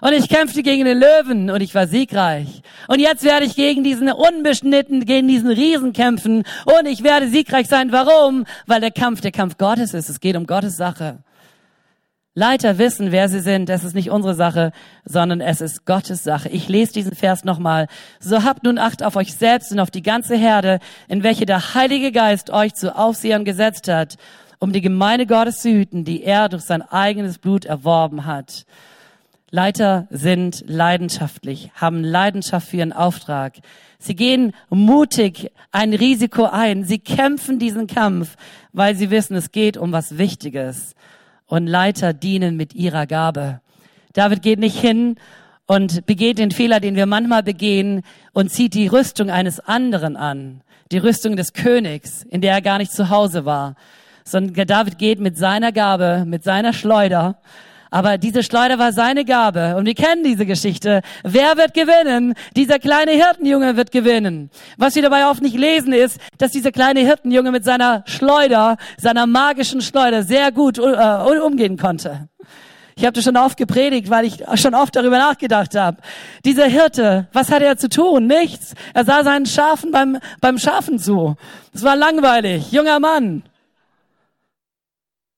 Und 0.00 0.12
ich 0.12 0.28
kämpfte 0.28 0.62
gegen 0.62 0.84
den 0.84 0.98
Löwen 0.98 1.50
und 1.50 1.60
ich 1.60 1.74
war 1.74 1.88
siegreich. 1.88 2.62
Und 2.86 3.00
jetzt 3.00 3.24
werde 3.24 3.46
ich 3.46 3.56
gegen 3.56 3.82
diesen 3.82 4.12
unbeschnitten, 4.12 5.06
gegen 5.06 5.26
diesen 5.26 5.50
Riesen 5.50 5.92
kämpfen 5.92 6.44
und 6.66 6.86
ich 6.86 7.02
werde 7.02 7.28
siegreich 7.28 7.66
sein. 7.66 7.90
Warum? 7.90 8.44
Weil 8.66 8.80
der 8.80 8.90
Kampf 8.92 9.22
der 9.22 9.32
Kampf 9.32 9.58
Gottes 9.58 9.92
ist. 9.92 10.08
Es 10.08 10.20
geht 10.20 10.36
um 10.36 10.46
Gottes 10.46 10.76
Sache. 10.76 11.18
Leiter 12.36 12.78
wissen, 12.78 13.12
wer 13.12 13.28
sie 13.28 13.38
sind. 13.38 13.68
Das 13.68 13.84
ist 13.84 13.94
nicht 13.94 14.10
unsere 14.10 14.34
Sache, 14.34 14.72
sondern 15.04 15.40
es 15.40 15.60
ist 15.60 15.86
Gottes 15.86 16.24
Sache. 16.24 16.48
Ich 16.48 16.68
lese 16.68 16.92
diesen 16.92 17.14
Vers 17.14 17.44
nochmal. 17.44 17.86
So 18.18 18.42
habt 18.42 18.64
nun 18.64 18.76
Acht 18.76 19.04
auf 19.04 19.14
euch 19.14 19.34
selbst 19.34 19.70
und 19.70 19.78
auf 19.78 19.92
die 19.92 20.02
ganze 20.02 20.34
Herde, 20.34 20.80
in 21.06 21.22
welche 21.22 21.46
der 21.46 21.74
Heilige 21.74 22.10
Geist 22.10 22.50
euch 22.50 22.74
zu 22.74 22.96
Aufsehern 22.96 23.44
gesetzt 23.44 23.86
hat, 23.86 24.16
um 24.58 24.72
die 24.72 24.80
Gemeinde 24.80 25.26
Gottes 25.26 25.60
zu 25.60 25.70
hüten, 25.70 26.04
die 26.04 26.24
er 26.24 26.48
durch 26.48 26.64
sein 26.64 26.82
eigenes 26.82 27.38
Blut 27.38 27.66
erworben 27.66 28.26
hat. 28.26 28.66
Leiter 29.50 30.08
sind 30.10 30.64
leidenschaftlich, 30.66 31.70
haben 31.76 32.02
Leidenschaft 32.02 32.66
für 32.66 32.78
ihren 32.78 32.92
Auftrag. 32.92 33.58
Sie 34.00 34.16
gehen 34.16 34.54
mutig 34.70 35.52
ein 35.70 35.94
Risiko 35.94 36.46
ein. 36.46 36.82
Sie 36.82 36.98
kämpfen 36.98 37.60
diesen 37.60 37.86
Kampf, 37.86 38.36
weil 38.72 38.96
sie 38.96 39.10
wissen, 39.10 39.36
es 39.36 39.52
geht 39.52 39.76
um 39.76 39.92
was 39.92 40.18
Wichtiges 40.18 40.96
und 41.54 41.68
Leiter 41.68 42.12
dienen 42.12 42.56
mit 42.56 42.74
ihrer 42.74 43.06
Gabe. 43.06 43.60
David 44.12 44.42
geht 44.42 44.58
nicht 44.58 44.76
hin 44.76 45.14
und 45.66 46.04
begeht 46.04 46.38
den 46.38 46.50
Fehler, 46.50 46.80
den 46.80 46.96
wir 46.96 47.06
manchmal 47.06 47.44
begehen 47.44 48.02
und 48.32 48.50
zieht 48.50 48.74
die 48.74 48.88
Rüstung 48.88 49.30
eines 49.30 49.60
anderen 49.60 50.16
an. 50.16 50.62
Die 50.90 50.98
Rüstung 50.98 51.36
des 51.36 51.52
Königs, 51.52 52.24
in 52.24 52.40
der 52.40 52.54
er 52.54 52.60
gar 52.60 52.78
nicht 52.78 52.90
zu 52.90 53.08
Hause 53.08 53.44
war. 53.44 53.76
Sondern 54.24 54.66
David 54.66 54.98
geht 54.98 55.20
mit 55.20 55.38
seiner 55.38 55.70
Gabe, 55.70 56.24
mit 56.26 56.42
seiner 56.42 56.72
Schleuder 56.72 57.38
aber 57.94 58.18
diese 58.18 58.42
Schleuder 58.42 58.80
war 58.80 58.92
seine 58.92 59.24
Gabe. 59.24 59.76
Und 59.76 59.86
wir 59.86 59.94
kennen 59.94 60.24
diese 60.24 60.46
Geschichte. 60.46 61.00
Wer 61.22 61.56
wird 61.56 61.74
gewinnen? 61.74 62.34
Dieser 62.56 62.80
kleine 62.80 63.12
Hirtenjunge 63.12 63.76
wird 63.76 63.92
gewinnen. 63.92 64.50
Was 64.76 64.96
wir 64.96 65.02
dabei 65.02 65.28
oft 65.28 65.40
nicht 65.40 65.56
lesen 65.56 65.92
ist, 65.92 66.18
dass 66.36 66.50
dieser 66.50 66.72
kleine 66.72 67.00
Hirtenjunge 67.02 67.52
mit 67.52 67.64
seiner 67.64 68.02
Schleuder, 68.06 68.78
seiner 68.96 69.28
magischen 69.28 69.80
Schleuder 69.80 70.24
sehr 70.24 70.50
gut 70.50 70.76
äh, 70.78 71.38
umgehen 71.40 71.76
konnte. 71.76 72.28
Ich 72.96 73.04
habe 73.04 73.12
das 73.12 73.22
schon 73.22 73.36
oft 73.36 73.56
gepredigt, 73.56 74.10
weil 74.10 74.24
ich 74.24 74.42
schon 74.56 74.74
oft 74.74 74.96
darüber 74.96 75.18
nachgedacht 75.18 75.76
habe. 75.76 75.98
Dieser 76.44 76.66
Hirte, 76.66 77.28
was 77.32 77.52
hatte 77.52 77.64
er 77.64 77.76
zu 77.76 77.88
tun? 77.88 78.26
Nichts. 78.26 78.74
Er 78.92 79.04
sah 79.04 79.22
seinen 79.22 79.46
Schafen 79.46 79.92
beim, 79.92 80.18
beim 80.40 80.58
Schafen 80.58 80.98
zu. 80.98 81.36
Das 81.72 81.84
war 81.84 81.94
langweilig. 81.94 82.72
Junger 82.72 82.98
Mann. 82.98 83.44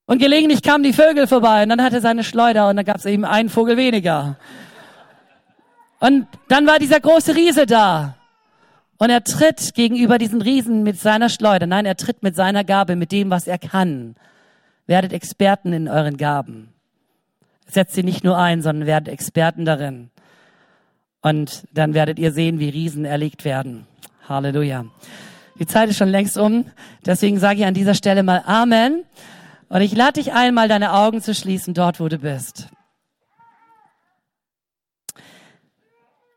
Und 0.07 0.19
gelegentlich 0.19 0.63
kamen 0.63 0.85
die 0.85 0.93
Vögel 0.93 1.27
vorbei 1.27 1.63
und 1.63 1.69
dann 1.69 1.83
hatte 1.83 1.97
er 1.97 2.01
seine 2.01 2.23
Schleuder 2.23 2.69
und 2.69 2.77
dann 2.77 2.85
gab 2.85 2.95
es 2.95 3.05
eben 3.05 3.25
einen 3.25 3.49
Vogel 3.49 3.75
weniger. 3.75 4.37
Und 5.99 6.27
dann 6.47 6.65
war 6.65 6.79
dieser 6.79 7.01
große 7.01 7.35
Riese 7.35 7.65
da. 7.65 8.15
Und 8.97 9.09
er 9.09 9.23
tritt 9.23 9.73
gegenüber 9.75 10.17
diesen 10.17 10.41
Riesen 10.41 10.83
mit 10.83 10.97
seiner 10.97 11.27
Schleuder. 11.27 11.67
Nein, 11.67 11.85
er 11.85 11.97
tritt 11.97 12.23
mit 12.23 12.37
seiner 12.37 12.63
Gabe, 12.63 12.95
mit 12.95 13.11
dem, 13.11 13.29
was 13.29 13.47
er 13.47 13.57
kann. 13.57 14.15
Werdet 14.87 15.11
Experten 15.11 15.73
in 15.73 15.89
euren 15.89 16.15
Gaben. 16.15 16.69
Setzt 17.67 17.93
sie 17.93 18.03
nicht 18.03 18.23
nur 18.23 18.37
ein, 18.37 18.61
sondern 18.61 18.87
werdet 18.87 19.13
Experten 19.13 19.65
darin. 19.65 20.09
Und 21.21 21.65
dann 21.73 21.93
werdet 21.93 22.17
ihr 22.17 22.31
sehen, 22.31 22.59
wie 22.59 22.69
Riesen 22.69 23.03
erlegt 23.03 23.43
werden. 23.43 23.85
Halleluja. 24.29 24.85
Die 25.59 25.65
Zeit 25.65 25.89
ist 25.89 25.97
schon 25.97 26.07
längst 26.07 26.37
um. 26.37 26.65
Deswegen 27.05 27.39
sage 27.39 27.59
ich 27.59 27.65
an 27.65 27.73
dieser 27.73 27.93
Stelle 27.93 28.23
mal 28.23 28.41
Amen. 28.45 29.03
Und 29.69 29.81
ich 29.81 29.95
lade 29.95 30.13
dich 30.13 30.33
ein, 30.33 30.53
mal 30.53 30.69
deine 30.69 30.93
Augen 30.93 31.21
zu 31.21 31.35
schließen, 31.35 31.73
dort, 31.73 31.99
wo 31.99 32.07
du 32.07 32.19
bist. 32.19 32.67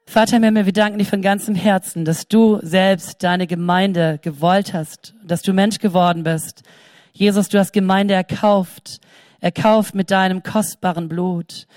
Vater 0.06 0.38
im 0.38 0.54
wir 0.56 0.72
danken 0.72 0.98
dir 0.98 1.04
von 1.04 1.22
ganzem 1.22 1.54
Herzen, 1.54 2.04
dass 2.04 2.26
du 2.26 2.58
selbst 2.62 3.22
deine 3.22 3.46
Gemeinde 3.46 4.18
gewollt 4.20 4.74
hast, 4.74 5.14
dass 5.22 5.42
du 5.42 5.52
Mensch 5.52 5.78
geworden 5.78 6.24
bist. 6.24 6.64
Jesus, 7.12 7.48
du 7.48 7.60
hast 7.60 7.72
Gemeinde 7.72 8.14
erkauft, 8.14 9.00
erkauft 9.38 9.94
mit 9.94 10.10
deinem 10.10 10.42
kostbaren 10.42 11.08
Blut. 11.08 11.68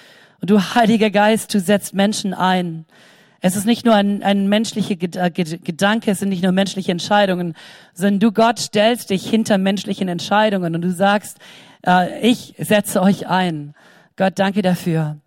Und 0.41 0.49
du, 0.49 0.59
Heiliger 0.59 1.11
Geist, 1.11 1.53
du 1.53 1.59
setzt 1.59 1.93
Menschen 1.93 2.33
ein. 2.33 2.87
Es 3.45 3.57
ist 3.57 3.65
nicht 3.65 3.85
nur 3.85 3.93
ein, 3.93 4.23
ein 4.23 4.47
menschlicher 4.47 4.93
äh, 4.93 5.29
Gedanke, 5.29 6.11
es 6.11 6.19
sind 6.19 6.29
nicht 6.29 6.43
nur 6.43 6.53
menschliche 6.53 6.93
Entscheidungen, 6.93 7.55
sondern 7.93 8.21
du 8.21 8.31
Gott 8.31 8.57
stellst 8.57 9.09
dich 9.09 9.29
hinter 9.29 9.57
menschlichen 9.57 10.07
Entscheidungen 10.07 10.75
und 10.75 10.81
du 10.81 10.89
sagst, 10.91 11.39
äh, 11.85 12.25
ich 12.25 12.55
setze 12.57 13.01
euch 13.01 13.27
ein. 13.27 13.73
Gott, 14.15 14.39
danke 14.39 14.61
dafür. 14.61 15.17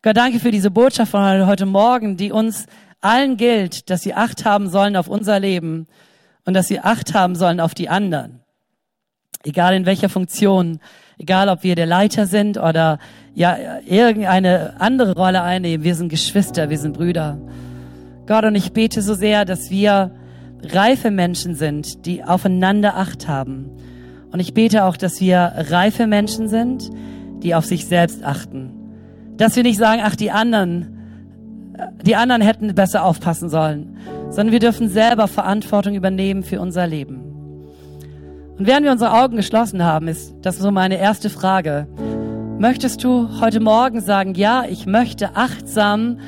Gott, 0.00 0.16
danke 0.16 0.40
für 0.40 0.50
diese 0.50 0.70
Botschaft 0.70 1.10
von 1.10 1.46
heute 1.46 1.66
Morgen, 1.66 2.16
die 2.16 2.32
uns 2.32 2.64
allen 3.02 3.36
gilt, 3.36 3.90
dass 3.90 4.00
sie 4.00 4.14
Acht 4.14 4.46
haben 4.46 4.70
sollen 4.70 4.96
auf 4.96 5.08
unser 5.08 5.38
Leben 5.38 5.88
und 6.46 6.54
dass 6.54 6.68
sie 6.68 6.80
Acht 6.80 7.12
haben 7.12 7.34
sollen 7.34 7.60
auf 7.60 7.74
die 7.74 7.90
anderen. 7.90 8.40
Egal 9.44 9.74
in 9.74 9.84
welcher 9.84 10.08
Funktion, 10.08 10.80
egal 11.22 11.48
ob 11.48 11.62
wir 11.62 11.76
der 11.76 11.86
Leiter 11.86 12.26
sind 12.26 12.58
oder 12.58 12.98
ja, 13.34 13.56
irgendeine 13.86 14.74
andere 14.80 15.14
Rolle 15.14 15.42
einnehmen. 15.42 15.84
Wir 15.84 15.94
sind 15.94 16.08
Geschwister, 16.08 16.68
wir 16.68 16.78
sind 16.78 16.94
Brüder. 16.96 17.38
Gott, 18.26 18.44
und 18.44 18.56
ich 18.56 18.72
bete 18.72 19.02
so 19.02 19.14
sehr, 19.14 19.44
dass 19.44 19.70
wir 19.70 20.10
reife 20.64 21.10
Menschen 21.10 21.54
sind, 21.54 22.06
die 22.06 22.24
aufeinander 22.24 22.96
Acht 22.96 23.28
haben. 23.28 23.70
Und 24.32 24.40
ich 24.40 24.52
bete 24.52 24.84
auch, 24.84 24.96
dass 24.96 25.20
wir 25.20 25.52
reife 25.56 26.06
Menschen 26.06 26.48
sind, 26.48 26.90
die 27.42 27.54
auf 27.54 27.66
sich 27.66 27.86
selbst 27.86 28.24
achten. 28.24 28.72
Dass 29.36 29.56
wir 29.56 29.62
nicht 29.62 29.78
sagen, 29.78 30.02
ach, 30.04 30.16
die 30.16 30.30
anderen, 30.30 30.98
die 32.04 32.16
anderen 32.16 32.42
hätten 32.42 32.74
besser 32.74 33.04
aufpassen 33.04 33.48
sollen, 33.48 33.96
sondern 34.30 34.52
wir 34.52 34.60
dürfen 34.60 34.88
selber 34.88 35.28
Verantwortung 35.28 35.94
übernehmen 35.94 36.42
für 36.42 36.60
unser 36.60 36.86
Leben. 36.86 37.31
Und 38.62 38.68
während 38.68 38.84
wir 38.84 38.92
unsere 38.92 39.20
Augen 39.20 39.34
geschlossen 39.34 39.82
haben, 39.82 40.06
ist 40.06 40.36
das 40.42 40.56
so 40.56 40.70
meine 40.70 40.96
erste 40.96 41.30
Frage. 41.30 41.88
Möchtest 42.60 43.02
du 43.02 43.40
heute 43.40 43.58
Morgen 43.58 44.00
sagen, 44.00 44.34
ja, 44.36 44.62
ich 44.70 44.86
möchte 44.86 45.34
achtsam 45.34 46.20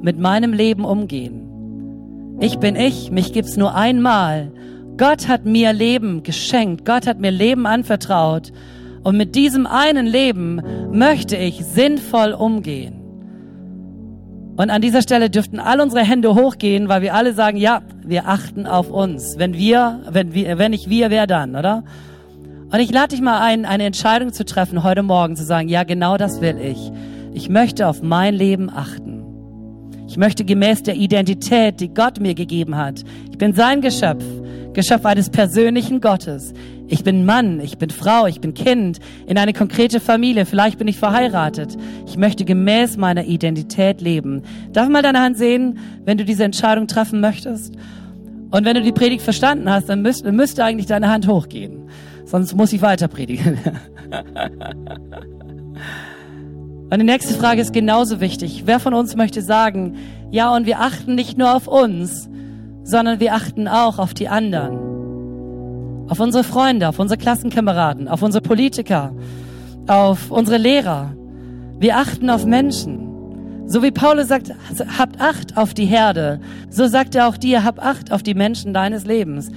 mit 0.00 0.16
meinem 0.16 0.52
Leben 0.52 0.84
umgehen? 0.84 2.36
Ich 2.38 2.60
bin 2.60 2.76
ich, 2.76 3.10
mich 3.10 3.32
gibt's 3.32 3.56
nur 3.56 3.74
einmal. 3.74 4.52
Gott 4.96 5.26
hat 5.26 5.44
mir 5.44 5.72
Leben 5.72 6.22
geschenkt, 6.22 6.84
Gott 6.84 7.08
hat 7.08 7.18
mir 7.18 7.32
Leben 7.32 7.66
anvertraut. 7.66 8.52
Und 9.02 9.16
mit 9.16 9.34
diesem 9.34 9.66
einen 9.66 10.06
Leben 10.06 10.62
möchte 10.92 11.34
ich 11.36 11.64
sinnvoll 11.64 12.32
umgehen. 12.32 13.01
Und 14.56 14.70
an 14.70 14.82
dieser 14.82 15.02
Stelle 15.02 15.30
dürften 15.30 15.58
all 15.58 15.80
unsere 15.80 16.04
Hände 16.04 16.34
hochgehen, 16.34 16.88
weil 16.88 17.02
wir 17.02 17.14
alle 17.14 17.32
sagen, 17.32 17.56
ja, 17.56 17.80
wir 18.04 18.28
achten 18.28 18.66
auf 18.66 18.90
uns. 18.90 19.36
Wenn 19.38 19.54
wir, 19.54 20.00
wenn 20.10 20.34
wir, 20.34 20.58
wenn 20.58 20.72
nicht 20.72 20.90
wir, 20.90 21.10
wer 21.10 21.26
dann, 21.26 21.56
oder? 21.56 21.84
Und 22.70 22.80
ich 22.80 22.90
lade 22.90 23.08
dich 23.08 23.20
mal 23.20 23.40
ein, 23.40 23.64
eine 23.64 23.84
Entscheidung 23.84 24.32
zu 24.32 24.44
treffen 24.44 24.82
heute 24.82 25.02
Morgen, 25.02 25.36
zu 25.36 25.44
sagen, 25.44 25.68
ja, 25.68 25.84
genau 25.84 26.16
das 26.16 26.40
will 26.40 26.58
ich. 26.58 26.90
ich 27.34 27.48
möchte 27.48 27.86
auf 27.86 28.02
mein 28.02 28.34
Leben 28.34 28.70
achten. 28.70 29.24
Ich 30.06 30.16
möchte 30.16 30.44
gemäß 30.44 30.82
der 30.82 30.96
Identität, 30.96 31.80
die 31.80 31.88
Gott 31.88 32.20
mir 32.20 32.34
gegeben 32.34 32.76
hat. 32.76 33.02
Ich 33.30 33.38
bin 33.38 33.54
sein 33.54 33.80
Geschöpf, 33.80 34.24
Geschöpf 34.74 35.06
eines 35.06 35.30
persönlichen 35.30 36.00
Gottes. 36.00 36.52
Ich 36.92 37.02
bin 37.04 37.24
Mann, 37.24 37.58
ich 37.58 37.78
bin 37.78 37.88
Frau, 37.88 38.26
ich 38.26 38.42
bin 38.42 38.52
Kind 38.52 38.98
in 39.26 39.38
eine 39.38 39.54
konkrete 39.54 39.98
Familie. 39.98 40.44
Vielleicht 40.44 40.76
bin 40.76 40.88
ich 40.88 40.98
verheiratet. 40.98 41.74
Ich 42.06 42.18
möchte 42.18 42.44
gemäß 42.44 42.98
meiner 42.98 43.24
Identität 43.24 44.02
leben. 44.02 44.42
Darf 44.74 44.90
mal 44.90 45.00
deine 45.00 45.22
Hand 45.22 45.38
sehen, 45.38 45.78
wenn 46.04 46.18
du 46.18 46.26
diese 46.26 46.44
Entscheidung 46.44 46.88
treffen 46.88 47.22
möchtest? 47.22 47.74
Und 48.50 48.66
wenn 48.66 48.74
du 48.74 48.82
die 48.82 48.92
Predigt 48.92 49.22
verstanden 49.22 49.70
hast, 49.70 49.88
dann 49.88 50.02
müsste, 50.02 50.32
müsste 50.32 50.64
eigentlich 50.64 50.84
deine 50.84 51.08
Hand 51.08 51.26
hochgehen. 51.26 51.88
Sonst 52.26 52.54
muss 52.54 52.74
ich 52.74 52.82
weiter 52.82 53.08
predigen. 53.08 53.56
Und 56.90 56.98
die 56.98 57.06
nächste 57.06 57.32
Frage 57.32 57.62
ist 57.62 57.72
genauso 57.72 58.20
wichtig. 58.20 58.64
Wer 58.66 58.80
von 58.80 58.92
uns 58.92 59.16
möchte 59.16 59.40
sagen, 59.40 59.96
ja, 60.30 60.54
und 60.54 60.66
wir 60.66 60.80
achten 60.80 61.14
nicht 61.14 61.38
nur 61.38 61.56
auf 61.56 61.66
uns, 61.66 62.28
sondern 62.84 63.18
wir 63.18 63.32
achten 63.32 63.66
auch 63.66 63.98
auf 63.98 64.12
die 64.12 64.28
anderen. 64.28 64.91
Auf 66.12 66.20
unsere 66.20 66.44
Freunde, 66.44 66.90
auf 66.90 66.98
unsere 66.98 67.16
Klassenkameraden, 67.16 68.06
auf 68.06 68.20
unsere 68.20 68.42
Politiker, 68.42 69.14
auf 69.86 70.30
unsere 70.30 70.58
Lehrer. 70.58 71.16
Wir 71.78 71.96
achten 71.96 72.28
auf 72.28 72.44
Menschen. 72.44 73.64
So 73.64 73.82
wie 73.82 73.92
Paulus 73.92 74.28
sagt, 74.28 74.52
habt 74.98 75.22
Acht 75.22 75.56
auf 75.56 75.72
die 75.72 75.86
Herde, 75.86 76.38
so 76.68 76.86
sagt 76.86 77.14
er 77.14 77.28
auch 77.28 77.38
dir, 77.38 77.64
hab 77.64 77.82
Acht 77.82 78.12
auf 78.12 78.22
die 78.22 78.34
Menschen 78.34 78.74
deines 78.74 79.06
Lebens. 79.06 79.50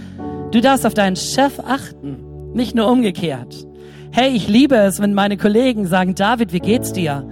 Du 0.52 0.62
darfst 0.62 0.86
auf 0.86 0.94
deinen 0.94 1.18
Chef 1.18 1.60
achten, 1.60 2.54
nicht 2.54 2.74
nur 2.74 2.90
umgekehrt. 2.90 3.68
Hey, 4.12 4.30
ich 4.30 4.48
liebe 4.48 4.78
es, 4.78 5.02
wenn 5.02 5.14
meine 5.14 5.36
Kollegen 5.36 5.86
sagen, 5.88 6.16
David, 6.16 6.54
wie 6.54 6.62
geht's 6.62 6.94
dir? 6.94 7.28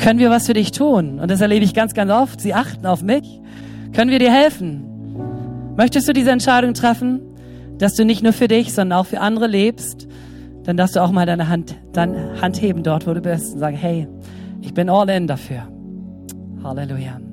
Können 0.00 0.18
wir 0.18 0.30
was 0.30 0.48
für 0.48 0.54
dich 0.54 0.72
tun? 0.72 1.20
Und 1.20 1.30
das 1.30 1.40
erlebe 1.40 1.64
ich 1.64 1.74
ganz, 1.74 1.94
ganz 1.94 2.10
oft. 2.10 2.40
Sie 2.40 2.54
achten 2.54 2.86
auf 2.86 3.04
mich. 3.04 3.40
Können 3.92 4.10
wir 4.10 4.18
dir 4.18 4.32
helfen? 4.32 4.82
Möchtest 5.76 6.08
du 6.08 6.12
diese 6.12 6.32
Entscheidung 6.32 6.74
treffen, 6.74 7.20
dass 7.82 7.94
du 7.94 8.04
nicht 8.04 8.22
nur 8.22 8.32
für 8.32 8.46
dich, 8.46 8.72
sondern 8.72 9.00
auch 9.00 9.06
für 9.06 9.20
andere 9.20 9.48
lebst? 9.48 10.06
Dann 10.62 10.76
darfst 10.76 10.94
du 10.94 11.00
auch 11.00 11.10
mal 11.10 11.26
deine 11.26 11.48
Hand, 11.48 11.74
deine 11.92 12.40
Hand 12.40 12.62
heben 12.62 12.84
dort, 12.84 13.08
wo 13.08 13.14
du 13.14 13.20
bist 13.20 13.54
und 13.54 13.58
sagen, 13.58 13.76
hey, 13.76 14.06
ich 14.60 14.72
bin 14.72 14.88
all 14.88 15.10
in 15.10 15.26
dafür. 15.26 15.66
Halleluja. 16.62 17.31